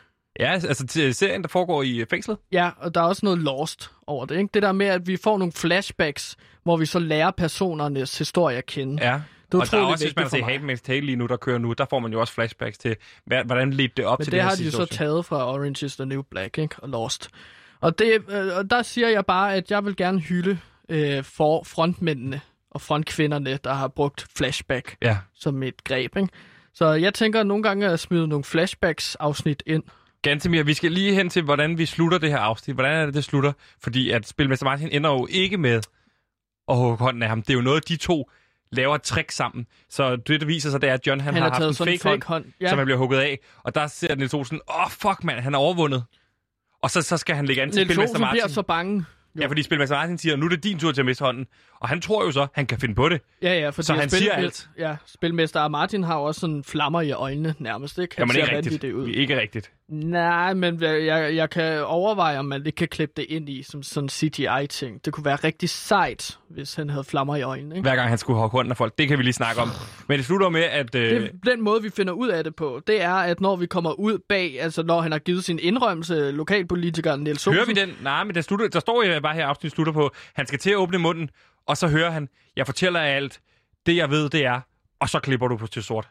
Ja, 0.41 0.53
altså 0.53 0.87
til 0.87 1.14
serien, 1.14 1.43
der 1.43 1.49
foregår 1.49 1.83
i 1.83 1.97
øh, 1.97 2.07
fængslet. 2.11 2.37
Ja, 2.53 2.71
og 2.77 2.95
der 2.95 3.01
er 3.01 3.05
også 3.05 3.27
noget 3.27 3.39
lost 3.39 3.91
over 4.07 4.27
det. 4.27 4.37
Ikke? 4.39 4.51
Det 4.55 4.62
der 4.62 4.73
med, 4.73 4.87
at 4.87 5.07
vi 5.07 5.16
får 5.16 5.39
nogle 5.39 5.53
flashbacks, 5.53 6.37
hvor 6.64 6.77
vi 6.77 6.87
så 6.87 6.99
lærer 6.99 7.31
personernes 7.31 8.19
historie 8.19 8.57
at 8.57 8.66
kende. 8.66 9.05
Ja. 9.07 9.21
Det 9.53 9.55
er 9.55 9.61
og 9.61 9.71
der 9.71 9.79
er 9.79 9.83
også, 9.83 10.05
hvis 10.05 10.16
man 10.16 10.31
ser. 10.31 10.39
Handmaid's 10.43 10.83
Tale 10.85 11.01
lige 11.01 11.16
nu, 11.16 11.27
der 11.27 11.37
kører 11.37 11.59
nu, 11.59 11.73
der 11.73 11.87
får 11.91 11.99
man 11.99 12.12
jo 12.12 12.21
også 12.21 12.33
flashbacks 12.33 12.79
til, 12.79 12.97
hvordan 13.45 13.73
ledte 13.73 13.93
det 13.97 14.05
op 14.05 14.19
Men 14.19 14.25
til 14.25 14.33
det, 14.33 14.37
det 14.37 14.43
her 14.43 14.49
har 14.49 14.57
de 14.57 14.64
jo 14.64 14.71
så 14.71 14.85
taget 14.85 15.25
fra 15.25 15.53
Orange 15.55 15.87
is 15.87 15.97
the 15.97 16.07
New 16.07 16.23
Black, 16.31 16.59
ikke? 16.59 16.75
Og 16.79 16.89
Lost. 16.89 17.29
Og, 17.81 17.99
det, 17.99 18.12
øh, 18.29 18.57
og 18.57 18.71
der 18.71 18.83
siger 18.83 19.09
jeg 19.09 19.27
bare, 19.27 19.55
at 19.55 19.71
jeg 19.71 19.85
vil 19.85 19.97
gerne 19.97 20.21
hylde 20.21 20.59
øh, 20.89 21.24
for 21.24 21.62
frontmændene 21.62 22.41
og 22.70 22.80
frontkvinderne, 22.80 23.59
der 23.64 23.72
har 23.74 23.89
brugt 23.89 24.26
flashback 24.36 24.97
Ja. 25.03 25.18
som 25.34 25.62
et 25.62 25.84
greb. 25.84 26.16
Ikke? 26.16 26.28
Så 26.74 26.86
jeg 26.93 27.14
tænker 27.14 27.43
nogle 27.43 27.62
gange 27.62 27.86
at 27.86 28.01
smide 28.01 28.28
nogle 28.28 28.45
flashbacks-afsnit 28.45 29.62
ind. 29.66 29.82
Gantemir, 30.22 30.62
vi 30.62 30.74
skal 30.74 30.93
lige 30.93 31.14
hen 31.14 31.28
til, 31.30 31.43
hvordan 31.43 31.78
vi 31.78 31.86
slutter 31.86 32.18
det 32.18 32.30
her 32.30 32.39
afsnit. 32.39 32.76
Hvordan 32.76 32.93
er 32.93 33.05
det, 33.07 33.14
det 33.14 33.24
slutter? 33.24 33.53
Fordi 33.82 34.11
at 34.11 34.28
Spilmester 34.28 34.66
Martin 34.66 34.89
ender 34.93 35.11
jo 35.11 35.26
ikke 35.30 35.59
med 35.59 35.80
at 36.68 36.76
hugge 36.76 36.97
hånden 36.97 37.22
af 37.22 37.28
ham. 37.28 37.43
Det 37.43 37.51
er 37.51 37.55
jo 37.55 37.61
noget, 37.61 37.89
de 37.89 37.97
to 37.97 38.30
laver 38.72 38.95
et 38.95 39.03
trick 39.03 39.30
sammen. 39.30 39.66
Så 39.91 40.16
det, 40.16 40.41
der 40.41 40.47
viser 40.47 40.70
sig, 40.70 40.82
det 40.82 40.91
er, 40.91 40.95
at 40.95 41.07
John 41.07 41.20
han, 41.20 41.34
Han 41.34 41.43
har 41.43 41.51
har 41.51 41.64
haft 41.64 41.80
en 41.80 41.86
fake, 41.86 41.99
fake 41.99 42.09
hånd, 42.09 42.22
hånd. 42.22 42.45
Ja. 42.61 42.68
som 42.68 42.78
han 42.78 42.86
bliver 42.86 42.99
hugget 42.99 43.18
af. 43.18 43.39
Og 43.62 43.74
der 43.74 43.86
ser 43.86 44.14
Niels 44.14 44.34
Olsen, 44.34 44.61
åh 44.68 44.84
oh, 44.84 44.91
fuck 44.91 45.24
mand, 45.24 45.41
han 45.41 45.55
er 45.55 45.59
overvundet. 45.59 46.05
Og 46.82 46.91
så, 46.91 47.03
så 47.03 47.16
skal 47.16 47.36
han 47.36 47.47
lægge 47.47 47.62
an 47.62 47.70
til 47.70 47.76
Niels 47.78 47.93
Spilmester 47.93 48.18
Martin. 48.18 48.34
bliver 48.34 48.49
så 48.49 48.62
bange, 48.62 49.05
Ja, 49.41 49.47
fordi 49.47 49.62
Spilmester 49.62 49.97
Martin 49.97 50.18
siger, 50.18 50.36
nu 50.36 50.45
er 50.47 50.51
det 50.51 50.64
din 50.64 50.78
tur 50.78 50.93
til 50.93 51.03
at 51.03 51.07
miste 51.07 51.24
hånden. 51.24 51.47
Og 51.80 51.89
han 51.89 52.01
tror 52.01 52.24
jo 52.24 52.32
så, 52.32 52.47
han 52.55 52.66
kan 52.66 52.78
finde 52.78 52.95
på 52.95 53.09
det. 53.09 53.20
Ja, 53.43 53.59
ja, 53.61 53.70
fordi 53.70 53.86
Så 53.86 53.95
han 53.95 54.09
spil- 54.11 54.18
siger 54.18 54.32
alt. 54.32 54.68
Ja, 54.78 54.97
spilmester 55.07 55.68
Martin 55.68 56.03
har 56.05 56.16
jo 56.18 56.22
også 56.24 56.41
sådan 56.41 56.64
flammer 56.64 57.01
i 57.01 57.11
øjnene 57.12 57.55
nærmest, 57.59 57.99
ikke? 57.99 58.14
Han 58.16 58.22
Jamen 58.22 58.34
ser 58.34 58.41
ikke 58.43 58.57
rigtigt. 58.57 58.82
vanvittig 58.82 58.95
ud. 58.97 59.09
Ikke 59.09 59.41
rigtigt. 59.41 59.72
Nej, 59.89 60.55
men 60.55 60.82
jeg, 60.82 61.07
jeg, 61.07 61.34
jeg 61.36 61.51
kan 61.51 61.84
overveje, 61.84 62.39
om 62.39 62.45
man 62.45 62.66
ikke 62.66 62.76
kan 62.76 62.89
klippe 62.89 63.12
det 63.16 63.26
ind 63.28 63.49
i 63.49 63.62
som 63.62 63.82
sådan 63.82 64.09
CGI-ting. 64.09 65.05
Det 65.05 65.12
kunne 65.12 65.24
være 65.24 65.36
rigtig 65.36 65.68
sejt, 65.68 66.39
hvis 66.51 66.74
han 66.74 66.91
havde 66.91 67.05
flammer 67.05 67.36
i 67.36 67.43
øjnene, 67.43 67.74
ikke? 67.74 67.89
Hver 67.89 67.97
gang 67.97 68.09
han 68.09 68.18
skulle 68.18 68.39
have 68.39 68.49
hånden 68.49 68.70
af 68.70 68.76
folk. 68.76 68.99
Det 68.99 69.09
kan 69.09 69.18
vi 69.18 69.22
lige 69.22 69.32
snakke 69.32 69.61
om. 69.62 69.68
Men 70.09 70.18
det 70.18 70.26
slutter 70.26 70.49
med, 70.49 70.62
at... 70.62 70.95
Øh, 70.95 71.11
Det, 71.22 71.30
den 71.47 71.61
måde, 71.62 71.82
vi 71.82 71.91
finder 71.91 72.12
ud 72.12 72.28
af 72.28 72.45
det 72.45 72.55
på, 72.57 72.80
det 72.86 73.03
er, 73.03 73.14
at 73.14 73.41
når 73.41 73.57
vi 73.57 73.66
kommer 73.66 73.93
ud 73.93 74.18
bag, 74.28 74.61
altså 74.61 74.82
når 74.82 75.01
han 75.01 75.12
har 75.12 75.18
givet 75.18 75.45
sin 75.45 75.59
indrømmelse, 75.62 76.30
lokalpolitikeren 76.30 77.20
Niels 77.20 77.45
Hører 77.45 77.66
vi 77.66 77.72
den? 77.72 77.89
Nej, 78.03 78.24
men 78.24 78.34
der, 78.34 78.41
slutter, 78.41 78.68
der 78.68 78.80
står 78.80 79.03
jo 79.03 79.20
bare 79.20 79.34
her, 79.34 79.47
afsnit 79.47 79.72
slutter 79.72 79.93
på, 79.93 80.11
han 80.34 80.47
skal 80.47 80.59
til 80.59 80.70
at 80.70 80.76
åbne 80.76 80.99
munden, 80.99 81.30
og 81.66 81.76
så 81.76 81.89
hører 81.89 82.11
han, 82.11 82.28
jeg 82.57 82.66
fortæller 82.66 83.01
alt. 83.01 83.41
Det 83.86 83.97
jeg 83.97 84.11
ved, 84.11 84.28
det 84.28 84.45
er, 84.47 84.61
og 85.01 85.09
så 85.09 85.18
klipper 85.18 85.49
du 85.49 85.57
på 85.57 85.66
til 85.66 85.82
sort. 85.82 86.09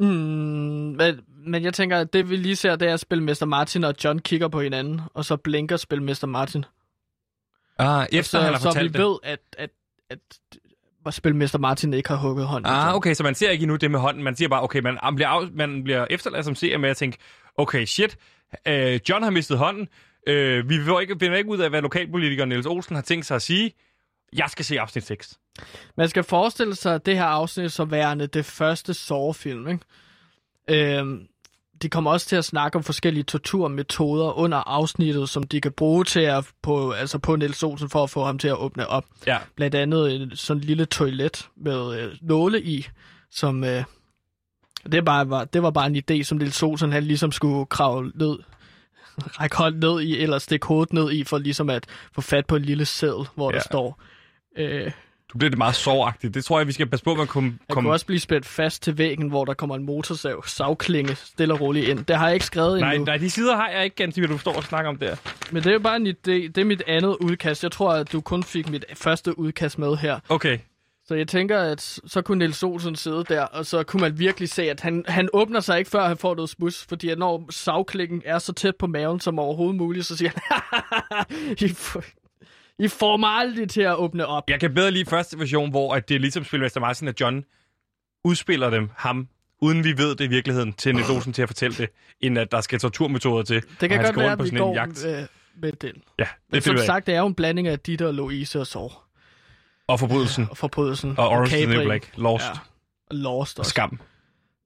Mm, 0.00 0.06
men, 0.06 1.20
men 1.50 1.64
jeg 1.64 1.74
tænker, 1.74 1.98
at 1.98 2.12
det 2.12 2.30
vi 2.30 2.36
lige 2.36 2.56
ser, 2.56 2.76
det 2.76 2.88
er, 2.88 2.94
at 2.94 3.00
Spilmester 3.00 3.46
Martin 3.46 3.84
og 3.84 3.94
John 4.04 4.18
kigger 4.18 4.48
på 4.48 4.60
hinanden, 4.60 5.00
og 5.14 5.24
så 5.24 5.36
blinker 5.36 5.76
Spilmester 5.76 6.26
Martin. 6.26 6.64
Ah, 7.78 8.06
efter 8.12 8.38
så, 8.38 8.44
han 8.44 8.52
har 8.52 8.60
så 8.60 8.68
vi 8.68 8.72
fortalt 8.72 8.92
det. 8.92 9.02
ved, 9.02 9.16
at, 9.22 9.38
at, 9.58 9.70
at, 10.10 10.18
at 11.06 11.14
Spilmester 11.14 11.58
Martin 11.58 11.94
ikke 11.94 12.08
har 12.08 12.16
hugget 12.16 12.46
hånden. 12.46 12.72
Ah, 12.72 12.94
okay, 12.94 13.14
så 13.14 13.22
man 13.22 13.34
ser 13.34 13.50
ikke 13.50 13.62
endnu 13.62 13.76
det 13.76 13.90
med 13.90 14.00
hånden. 14.00 14.22
Man 14.22 14.36
siger 14.36 14.48
bare, 14.48 14.62
okay, 14.62 14.80
man, 14.80 14.98
man 15.02 15.14
bliver, 15.14 15.28
af, 15.28 15.48
man 15.52 15.84
bliver 15.84 16.06
efterladt 16.10 16.44
som 16.44 16.54
seer 16.54 16.78
med 16.78 16.90
at 16.90 16.96
tænke, 16.96 17.18
okay, 17.56 17.84
shit, 17.84 18.18
øh, 18.66 19.00
John 19.08 19.22
har 19.22 19.30
mistet 19.30 19.58
hånden. 19.58 19.88
Øh, 20.26 20.68
vi 20.68 20.84
får 20.84 21.00
ikke, 21.00 21.16
finder 21.20 21.36
ikke 21.36 21.50
ud 21.50 21.58
af, 21.58 21.70
hvad 21.70 21.82
lokalpolitikeren 21.82 22.48
Niels 22.48 22.66
Olsen 22.66 22.94
har 22.94 23.02
tænkt 23.02 23.26
sig 23.26 23.34
at 23.34 23.42
sige. 23.42 23.72
Jeg 24.32 24.46
skal 24.48 24.64
se 24.64 24.80
afsnit 24.80 25.04
6. 25.04 25.38
Man 25.96 26.08
skal 26.08 26.24
forestille 26.24 26.74
sig 26.74 27.06
det 27.06 27.16
her 27.16 27.24
afsnit 27.24 27.72
som 27.72 27.90
værende 27.90 28.26
det 28.26 28.44
første 28.44 28.94
Saw-film, 28.94 29.68
ikke? 29.68 29.80
Øhm, 30.98 31.26
de 31.82 31.88
kommer 31.88 32.10
også 32.10 32.26
til 32.26 32.36
at 32.36 32.44
snakke 32.44 32.76
om 32.76 32.82
forskellige 32.82 33.24
torturmetoder 33.24 34.38
under 34.38 34.58
afsnittet, 34.58 35.28
som 35.28 35.42
de 35.42 35.60
kan 35.60 35.72
bruge 35.72 36.04
til 36.04 36.20
at 36.20 36.44
på, 36.62 36.90
altså 36.90 37.18
på 37.18 37.36
Niels 37.36 37.62
Olsen 37.62 37.90
for 37.90 38.02
at 38.02 38.10
få 38.10 38.24
ham 38.24 38.38
til 38.38 38.48
at 38.48 38.56
åbne 38.56 38.86
op. 38.86 39.04
Ja. 39.26 39.38
Blandt 39.56 39.74
andet 39.74 40.16
en 40.16 40.36
sådan 40.36 40.60
lille 40.60 40.84
toilet 40.84 41.48
med 41.56 42.00
øh, 42.00 42.16
nåle 42.22 42.62
i, 42.62 42.86
som... 43.30 43.64
Øh, 43.64 43.84
det, 44.92 45.04
bare 45.04 45.30
var, 45.30 45.44
det 45.44 45.62
var 45.62 45.70
bare 45.70 45.86
en 45.86 46.02
idé, 46.10 46.22
som 46.22 46.38
Niels 46.38 46.62
Olsen 46.62 46.92
han 46.92 47.04
ligesom 47.04 47.32
skulle 47.32 47.66
kravle 47.66 48.12
ned, 48.14 48.38
række 49.18 49.56
hånden 49.56 49.80
ned 49.80 50.00
i, 50.00 50.18
eller 50.18 50.38
stikke 50.38 50.66
hovedet 50.66 50.92
ned 50.92 51.12
i, 51.12 51.24
for 51.24 51.38
ligesom 51.38 51.70
at 51.70 51.86
få 52.14 52.20
fat 52.20 52.46
på 52.46 52.56
en 52.56 52.62
lille 52.62 52.84
seddel, 52.84 53.26
hvor. 53.34 53.50
Ja. 53.50 53.56
der 53.56 53.62
står... 53.62 54.02
Øh, 54.58 54.92
Du 55.32 55.38
bliver 55.38 55.50
det 55.50 55.58
meget 55.58 55.74
såragtigt. 55.74 56.34
Det 56.34 56.44
tror 56.44 56.58
jeg, 56.58 56.66
vi 56.66 56.72
skal 56.72 56.86
passe 56.86 57.04
på 57.04 57.14
med 57.14 57.22
at 57.22 57.28
komme... 57.28 57.48
han 57.50 57.58
Kom... 57.70 57.82
kunne 57.84 57.92
også 57.92 58.06
blive 58.06 58.20
spændt 58.20 58.46
fast 58.46 58.82
til 58.82 58.98
væggen, 58.98 59.28
hvor 59.28 59.44
der 59.44 59.54
kommer 59.54 59.76
en 59.76 59.86
motorsav, 59.86 60.44
savklinge, 60.46 61.14
stille 61.14 61.54
og 61.54 61.60
roligt 61.60 61.88
ind. 61.88 62.04
Det 62.04 62.16
har 62.16 62.26
jeg 62.26 62.34
ikke 62.34 62.46
skrevet 62.46 62.80
Nej, 62.80 62.92
endnu. 62.92 63.04
nej, 63.04 63.16
de 63.16 63.30
sider 63.30 63.56
har 63.56 63.68
jeg 63.68 63.84
ikke, 63.84 63.96
ganske, 63.96 64.20
hvad 64.20 64.28
du 64.28 64.38
står 64.38 64.56
og 64.56 64.64
snakker 64.64 64.88
om 64.88 64.96
der. 64.96 65.16
Men 65.50 65.62
det 65.62 65.68
er 65.68 65.72
jo 65.72 65.78
bare 65.78 65.96
en 65.96 66.06
idé. 66.06 66.12
Det 66.30 66.58
er 66.58 66.64
mit 66.64 66.82
andet 66.86 67.16
udkast. 67.20 67.62
Jeg 67.62 67.72
tror, 67.72 67.92
at 67.92 68.12
du 68.12 68.20
kun 68.20 68.42
fik 68.42 68.70
mit 68.70 68.84
første 68.94 69.38
udkast 69.38 69.78
med 69.78 69.96
her. 69.96 70.18
Okay. 70.28 70.58
Så 71.06 71.14
jeg 71.14 71.28
tænker, 71.28 71.60
at 71.60 71.80
så 72.06 72.22
kunne 72.22 72.38
Niels 72.38 72.62
Olsen 72.62 72.96
sidde 72.96 73.24
der, 73.28 73.42
og 73.42 73.66
så 73.66 73.82
kunne 73.82 74.00
man 74.00 74.18
virkelig 74.18 74.48
se, 74.48 74.62
at 74.70 74.80
han, 74.80 75.04
han 75.08 75.28
åbner 75.32 75.60
sig 75.60 75.78
ikke, 75.78 75.90
før 75.90 76.08
han 76.08 76.16
får 76.16 76.34
noget 76.34 76.50
smus. 76.50 76.86
Fordi 76.88 77.08
at 77.08 77.18
når 77.18 77.46
savklingen 77.50 78.22
er 78.24 78.38
så 78.38 78.52
tæt 78.52 78.76
på 78.76 78.86
maven 78.86 79.20
som 79.20 79.38
overhovedet 79.38 79.76
muligt, 79.76 80.06
så 80.06 80.16
siger 80.16 80.30
han, 80.34 81.24
I, 81.68 81.74
I 82.78 82.88
får 82.88 83.16
mig 83.16 83.30
aldrig 83.30 83.68
til 83.70 83.80
at 83.80 83.96
åbne 83.96 84.26
op. 84.26 84.44
Jeg 84.50 84.60
kan 84.60 84.74
bedre 84.74 84.90
lide 84.90 85.04
første 85.10 85.38
version, 85.38 85.70
hvor 85.70 85.94
at 85.94 86.08
det 86.08 86.14
er 86.14 86.18
ligesom 86.18 86.44
Spilmester 86.44 86.80
Martin 86.80 87.08
og 87.08 87.14
John 87.20 87.44
udspiller 88.24 88.70
dem, 88.70 88.90
ham, 88.96 89.28
uden 89.60 89.84
vi 89.84 89.98
ved 89.98 90.14
det 90.16 90.24
i 90.24 90.28
virkeligheden, 90.28 90.72
til 90.72 90.96
Olsen 91.10 91.32
til 91.32 91.42
at 91.42 91.48
fortælle 91.48 91.76
det, 91.76 91.88
end 92.20 92.38
at 92.38 92.52
der 92.52 92.60
skal 92.60 92.78
torturmetoder 92.78 93.42
til. 93.42 93.62
Det 93.62 93.82
og 93.82 93.88
kan 93.88 94.02
godt 94.04 94.16
være, 94.16 94.36
på 94.36 94.44
sådan 94.44 94.58
en 94.58 94.64
går 94.64 94.74
jagt. 94.74 95.06
øh, 95.06 95.22
med 95.62 95.72
den. 95.72 95.92
Ja, 96.18 96.24
Men 96.48 96.54
det 96.54 96.62
som 96.64 96.70
finder 96.70 96.82
jeg. 96.82 96.86
sagt, 96.86 97.06
det 97.06 97.14
er 97.14 97.18
jo 97.18 97.26
en 97.26 97.34
blanding 97.34 97.68
af 97.68 97.78
Ditte 97.80 98.06
og 98.06 98.14
Louise 98.14 98.60
og 98.60 98.66
Sår. 98.66 99.04
Og 99.86 100.00
forbrydelsen. 100.00 100.46
Og 100.50 100.56
forbrydelsen. 100.56 101.14
Og 101.18 101.28
Orange 101.28 101.58
is 101.58 101.64
the 101.66 101.74
New. 101.76 101.84
Black. 101.84 102.10
Lost. 102.16 102.44
Ja. 102.44 102.50
Og 103.10 103.16
Lost 103.16 103.58
også. 103.58 103.68
Skam. 103.70 104.00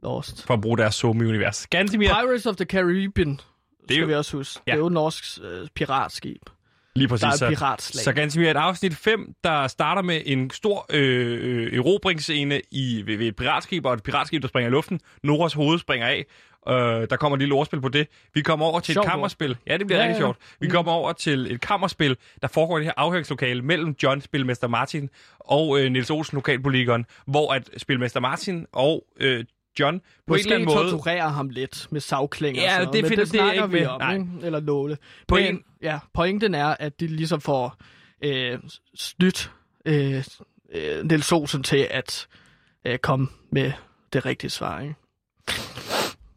Lost. 0.03 0.47
For 0.47 0.55
at 0.55 0.61
bruge 0.61 0.79
deres 0.79 0.95
somi-univers. 0.95 1.67
Gansimir, 1.71 2.09
Pirates 2.09 2.47
of 2.47 2.57
the 2.57 2.65
Caribbean, 2.65 3.29
det 3.31 3.41
skal 3.89 4.01
jo- 4.01 4.07
vi 4.07 4.15
også 4.15 4.37
huske. 4.37 4.61
Ja. 4.67 4.73
Det 4.73 4.79
er 4.79 4.83
jo 4.83 4.89
norsk 4.89 5.25
øh, 5.45 5.69
piratskib. 5.75 6.43
Lige 6.97 7.09
præcis. 7.09 7.23
Der 7.23 7.29
er 7.29 7.37
så- 7.37 7.47
et 7.47 7.51
piratslag. 7.59 8.05
Så 8.05 8.13
Gansimir, 8.13 8.51
et 8.51 8.57
afsnit 8.57 8.97
5, 8.97 9.35
der 9.45 9.67
starter 9.67 10.03
med 10.03 10.23
en 10.27 10.51
stor 10.51 10.87
øh, 10.91 11.39
øh, 11.73 11.79
erobringsscene 11.79 12.61
i, 12.71 13.03
ved, 13.07 13.17
ved 13.17 13.27
et 13.27 13.37
piratskib, 13.37 13.87
og 13.87 13.95
et 13.95 14.03
piratskib, 14.03 14.43
der 14.43 14.49
springer 14.49 14.69
i 14.69 14.71
luften. 14.71 15.01
Noras 15.23 15.53
hoved 15.53 15.79
springer 15.79 16.07
af. 16.07 16.25
Øh, 16.69 16.75
der 17.11 17.17
kommer 17.17 17.37
et 17.37 17.41
lille 17.41 17.55
ordspil 17.55 17.81
på 17.81 17.89
det. 17.89 18.07
Vi 18.35 18.43
kommer 18.43 18.67
over 18.67 18.81
til 18.81 18.93
Sjovt 18.95 19.07
et 19.07 19.11
kammerspil. 19.11 19.57
Ja, 19.67 19.77
det 19.77 19.87
bliver 19.87 19.99
Ja, 20.01 20.05
rigtig 20.05 20.15
ja. 20.21 20.21
sjovt. 20.21 20.39
Vi 20.61 20.69
kommer 20.69 20.93
over 20.93 21.13
til 21.13 21.53
et 21.55 21.61
kammerspil, 21.61 22.17
der 22.43 22.49
foregår 22.49 22.77
i 22.79 22.81
det 22.81 22.87
her 22.87 22.93
afhøringslokale 22.97 23.63
mellem 23.63 23.95
John, 24.03 24.21
spilmester 24.21 24.69
Martin, 24.69 25.11
og 25.39 25.81
øh, 25.81 25.93
Niels 25.93 26.11
Olsen, 26.11 26.37
lokalpolitikeren, 26.37 27.07
hvor 27.27 27.53
at 27.53 27.71
spilmester 27.77 28.21
Martin 28.21 28.67
og 28.73 29.05
øh, 29.21 29.45
John 29.81 30.01
på 30.01 30.05
Måske 30.29 30.41
en 30.41 30.53
eller 30.53 30.57
anden 30.67 30.75
måde... 30.77 30.91
torturerer 30.91 31.29
ham 31.29 31.49
lidt 31.49 31.87
med 31.91 32.01
savklinger 32.01 32.63
Ja, 32.63 32.69
og 32.69 32.73
sådan 32.73 32.87
noget, 32.87 32.95
det 32.95 33.03
men 33.03 33.11
det 33.11 33.19
det 33.19 33.23
er 33.23 33.29
snakker 33.43 33.53
ikke 33.65 33.75
vi 33.77 33.81
med. 33.81 33.87
om, 33.89 34.01
Nej. 34.01 34.13
ikke? 34.15 34.27
Eller 34.43 34.61
nåle. 34.61 34.97
På 35.29 35.35
men, 35.35 35.47
en- 35.55 35.63
ja, 35.83 35.99
pointen 36.15 36.55
er, 36.55 36.67
at 36.81 37.01
de 37.01 37.07
ligesom 37.07 37.41
får 37.41 37.77
øh, 38.25 38.59
snydt 38.95 39.53
øh, 39.87 40.25
øh, 40.75 41.05
Niels 41.05 41.33
Olsen 41.33 41.63
til 41.63 41.89
at 41.91 42.27
øh, 42.87 42.99
komme 42.99 43.29
med 43.51 43.73
det 44.13 44.27
rigtige 44.27 44.51
svar, 44.51 44.81
ikke? 44.81 44.95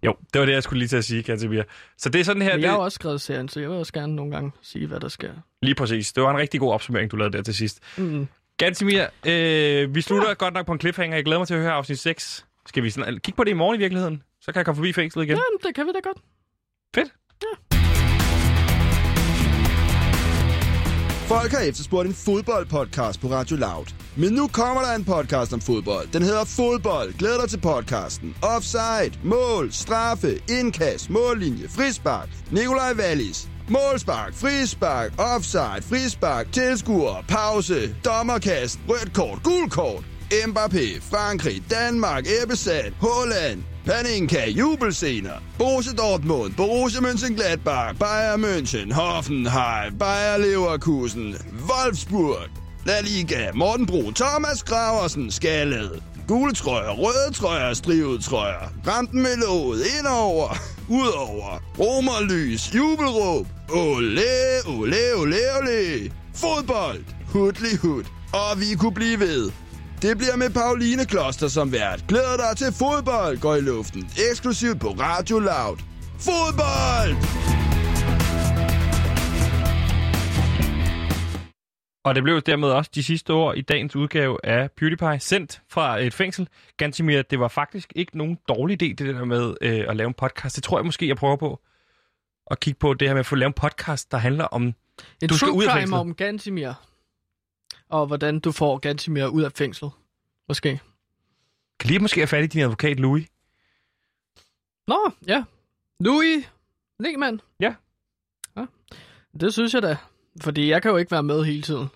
Jo, 0.03 0.15
det 0.33 0.39
var 0.39 0.45
det, 0.45 0.53
jeg 0.53 0.63
skulle 0.63 0.79
lige 0.79 0.87
til 0.89 0.97
at 0.97 1.05
sige, 1.05 1.23
Gansimir. 1.23 1.63
Så 1.97 2.09
det 2.09 2.19
er 2.21 2.25
sådan 2.25 2.41
her... 2.41 2.49
Men 2.51 2.57
det... 2.57 2.63
jeg 2.63 2.71
har 2.71 2.77
også 2.77 2.95
skrevet 2.95 3.21
serien, 3.21 3.49
så 3.49 3.59
jeg 3.59 3.69
vil 3.69 3.77
også 3.77 3.93
gerne 3.93 4.15
nogle 4.15 4.31
gange 4.31 4.51
sige, 4.61 4.87
hvad 4.87 4.99
der 4.99 5.07
sker. 5.07 5.31
Lige 5.61 5.75
præcis. 5.75 6.13
Det 6.13 6.23
var 6.23 6.31
en 6.31 6.37
rigtig 6.37 6.59
god 6.59 6.73
opsummering, 6.73 7.11
du 7.11 7.15
lavede 7.15 7.37
der 7.37 7.43
til 7.43 7.55
sidst. 7.55 7.79
Mm. 7.97 8.27
Gansimir, 8.57 9.05
øh, 9.25 9.95
vi 9.95 10.01
slutter 10.01 10.33
godt 10.33 10.53
nok 10.53 10.65
på 10.65 10.71
en 10.73 10.79
cliffhanger. 10.79 11.15
Jeg 11.17 11.25
glæder 11.25 11.39
mig 11.39 11.47
til 11.47 11.53
at 11.53 11.59
høre 11.59 11.71
afsnit 11.71 11.99
6. 11.99 12.45
Skal 12.67 12.83
vi 12.83 12.89
sådan, 12.89 13.13
kigge 13.13 13.37
på 13.37 13.43
det 13.43 13.51
i 13.51 13.53
morgen 13.53 13.75
i 13.75 13.79
virkeligheden? 13.79 14.23
Så 14.41 14.51
kan 14.51 14.55
jeg 14.59 14.65
komme 14.65 14.75
forbi 14.77 14.93
fængslet 14.93 15.23
igen. 15.23 15.37
Jamen, 15.37 15.59
det 15.63 15.75
kan 15.75 15.85
vi 15.87 15.91
da 15.91 15.99
godt. 15.99 16.17
Fedt. 16.95 17.13
Folk 21.27 21.51
har 21.51 21.59
efterspurgt 21.59 22.07
en 22.07 22.13
fodboldpodcast 22.13 23.21
på 23.21 23.27
Radio 23.27 23.55
Loud. 23.57 23.85
Men 24.17 24.33
nu 24.33 24.47
kommer 24.47 24.81
der 24.81 24.95
en 24.95 25.05
podcast 25.05 25.53
om 25.53 25.61
fodbold. 25.61 26.07
Den 26.13 26.21
hedder 26.21 26.45
Fodbold. 26.45 27.13
Glæd 27.13 27.41
dig 27.41 27.49
til 27.49 27.59
podcasten. 27.59 28.35
Offside, 28.41 29.19
mål, 29.23 29.71
straffe, 29.71 30.39
indkast, 30.49 31.09
mållinje, 31.09 31.67
frispark. 31.67 32.29
Nikolaj 32.51 32.93
Wallis. 32.93 33.47
Målspark, 33.69 34.33
frispark, 34.33 35.11
offside, 35.19 35.81
frispark, 35.81 36.51
tilskuer, 36.51 37.23
pause, 37.27 37.95
dommerkast, 38.05 38.79
rødt 38.89 39.13
kort, 39.13 39.43
gul 39.43 39.69
kort. 39.69 40.03
Mbappé, 40.47 41.01
Frankrig, 41.01 41.63
Danmark, 41.69 42.25
Ebbesat, 42.27 42.93
Holland, 42.99 43.63
Paninka, 43.85 44.45
jubelscener. 44.49 45.39
Borussia 45.57 45.93
Dortmund, 45.93 46.55
Borussia 46.55 47.01
Mönchengladbach, 47.01 47.93
Bayern 47.99 48.41
München, 48.41 48.91
Hoffenheim, 48.91 49.97
Bayer 49.97 50.37
Leverkusen, 50.37 51.35
Wolfsburg. 51.67 52.49
La 52.85 52.99
Liga, 53.01 53.51
Morten 53.53 53.85
Bro, 53.85 54.11
Thomas 54.11 54.63
Graversen, 54.63 55.31
Skallet. 55.31 56.03
Gule 56.27 56.53
trøjer, 56.53 56.89
røde 56.91 57.33
trøjer, 57.33 57.73
strivet 57.73 58.23
trøjer. 58.23 58.69
Ramten 58.87 59.21
med 59.21 59.35
låget, 59.37 59.81
indover, 59.99 60.57
udover. 60.99 61.61
Romerlys, 61.79 62.75
jubelråb. 62.75 63.47
Ole, 63.69 64.21
ole, 64.67 65.15
ole, 65.15 65.37
ole. 65.61 66.11
Fodbold, 66.35 67.03
hudlig 67.27 67.77
hud. 67.77 68.03
Og 68.33 68.59
vi 68.59 68.75
kunne 68.75 68.93
blive 68.93 69.19
ved. 69.19 69.51
Det 70.05 70.17
bliver 70.17 70.35
med 70.35 70.49
Pauline 70.49 71.05
Kloster 71.05 71.47
som 71.47 71.71
vært. 71.71 72.05
Glæder 72.07 72.37
dig 72.37 72.57
til 72.57 72.73
fodbold 72.73 73.37
går 73.41 73.55
i 73.55 73.61
luften. 73.61 74.09
Eksklusivt 74.31 74.79
på 74.79 74.87
Radio 74.87 75.39
Loud. 75.39 75.77
Fodbold! 76.27 77.15
Og 82.05 82.15
det 82.15 82.23
blev 82.23 82.41
dermed 82.41 82.69
også 82.69 82.91
de 82.95 83.03
sidste 83.03 83.31
ord 83.31 83.57
i 83.57 83.61
dagens 83.61 83.95
udgave 83.95 84.45
af 84.45 84.71
PewDiePie, 84.71 85.19
sendt 85.19 85.61
fra 85.69 85.99
et 85.99 86.13
fængsel. 86.13 86.47
Gansimir, 86.77 87.21
det 87.21 87.39
var 87.39 87.47
faktisk 87.47 87.93
ikke 87.95 88.17
nogen 88.17 88.37
dårlig 88.47 88.83
idé, 88.83 88.85
det 88.85 89.15
der 89.15 89.25
med 89.25 89.53
øh, 89.61 89.85
at 89.87 89.95
lave 89.95 90.07
en 90.07 90.13
podcast. 90.13 90.55
Det 90.55 90.63
tror 90.63 90.77
jeg 90.77 90.85
måske, 90.85 91.07
jeg 91.07 91.17
prøver 91.17 91.35
på 91.35 91.59
at 92.51 92.59
kigge 92.59 92.77
på 92.79 92.93
det 92.93 93.07
her 93.07 93.13
med 93.13 93.19
at 93.19 93.25
få 93.25 93.35
lavet 93.35 93.49
en 93.49 93.53
podcast, 93.53 94.11
der 94.11 94.17
handler 94.17 94.45
om... 94.45 94.63
En 95.21 95.29
Du 95.29 95.37
skal 95.37 95.49
ud 95.49 95.63
af 95.63 95.69
true 95.69 95.81
crime 95.81 95.97
om 95.97 96.13
Gantimir. 96.13 96.73
Og 97.95 98.07
hvordan 98.07 98.39
du 98.39 98.51
får 98.51 98.77
Gantimir 98.77 99.27
ud 99.27 99.43
af 99.43 99.51
fængslet. 99.51 99.91
Måske. 100.47 100.79
Kan 101.79 101.87
lige 101.87 101.99
måske 101.99 102.19
have 102.21 102.27
fat 102.27 102.43
i 102.43 102.47
din 102.47 102.61
advokat, 102.61 102.99
Louis? 102.99 103.27
Nå, 104.87 105.11
ja. 105.27 105.43
Louis 105.99 106.49
Lehmann. 106.99 107.41
Ja. 107.59 107.73
ja. 108.57 108.65
Det 109.39 109.53
synes 109.53 109.73
jeg 109.73 109.81
da. 109.81 109.97
Fordi 110.41 110.69
jeg 110.69 110.81
kan 110.81 110.91
jo 110.91 110.97
ikke 110.97 111.11
være 111.11 111.23
med 111.23 111.43
hele 111.43 111.61
tiden. 111.61 111.87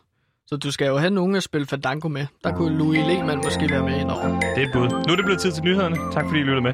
Så 0.47 0.57
du 0.57 0.71
skal 0.71 0.87
jo 0.87 0.97
have 0.97 1.11
nogen 1.11 1.35
at 1.35 1.43
spille 1.43 1.67
Fandango 1.67 2.07
med. 2.07 2.27
Der 2.43 2.55
kunne 2.55 2.77
Louis 2.77 3.07
Lehmann 3.07 3.41
måske 3.43 3.69
være 3.69 3.83
med 3.83 3.99
indover. 4.01 4.39
Det 4.39 4.63
er 4.63 4.67
et 4.67 4.73
bud. 4.73 4.89
Nu 4.89 5.11
er 5.11 5.15
det 5.15 5.25
blevet 5.25 5.41
tid 5.41 5.51
til 5.51 5.63
nyhederne. 5.63 5.95
Tak 6.11 6.25
fordi 6.25 6.39
I 6.39 6.43
lyttede 6.43 6.61
med. 6.61 6.73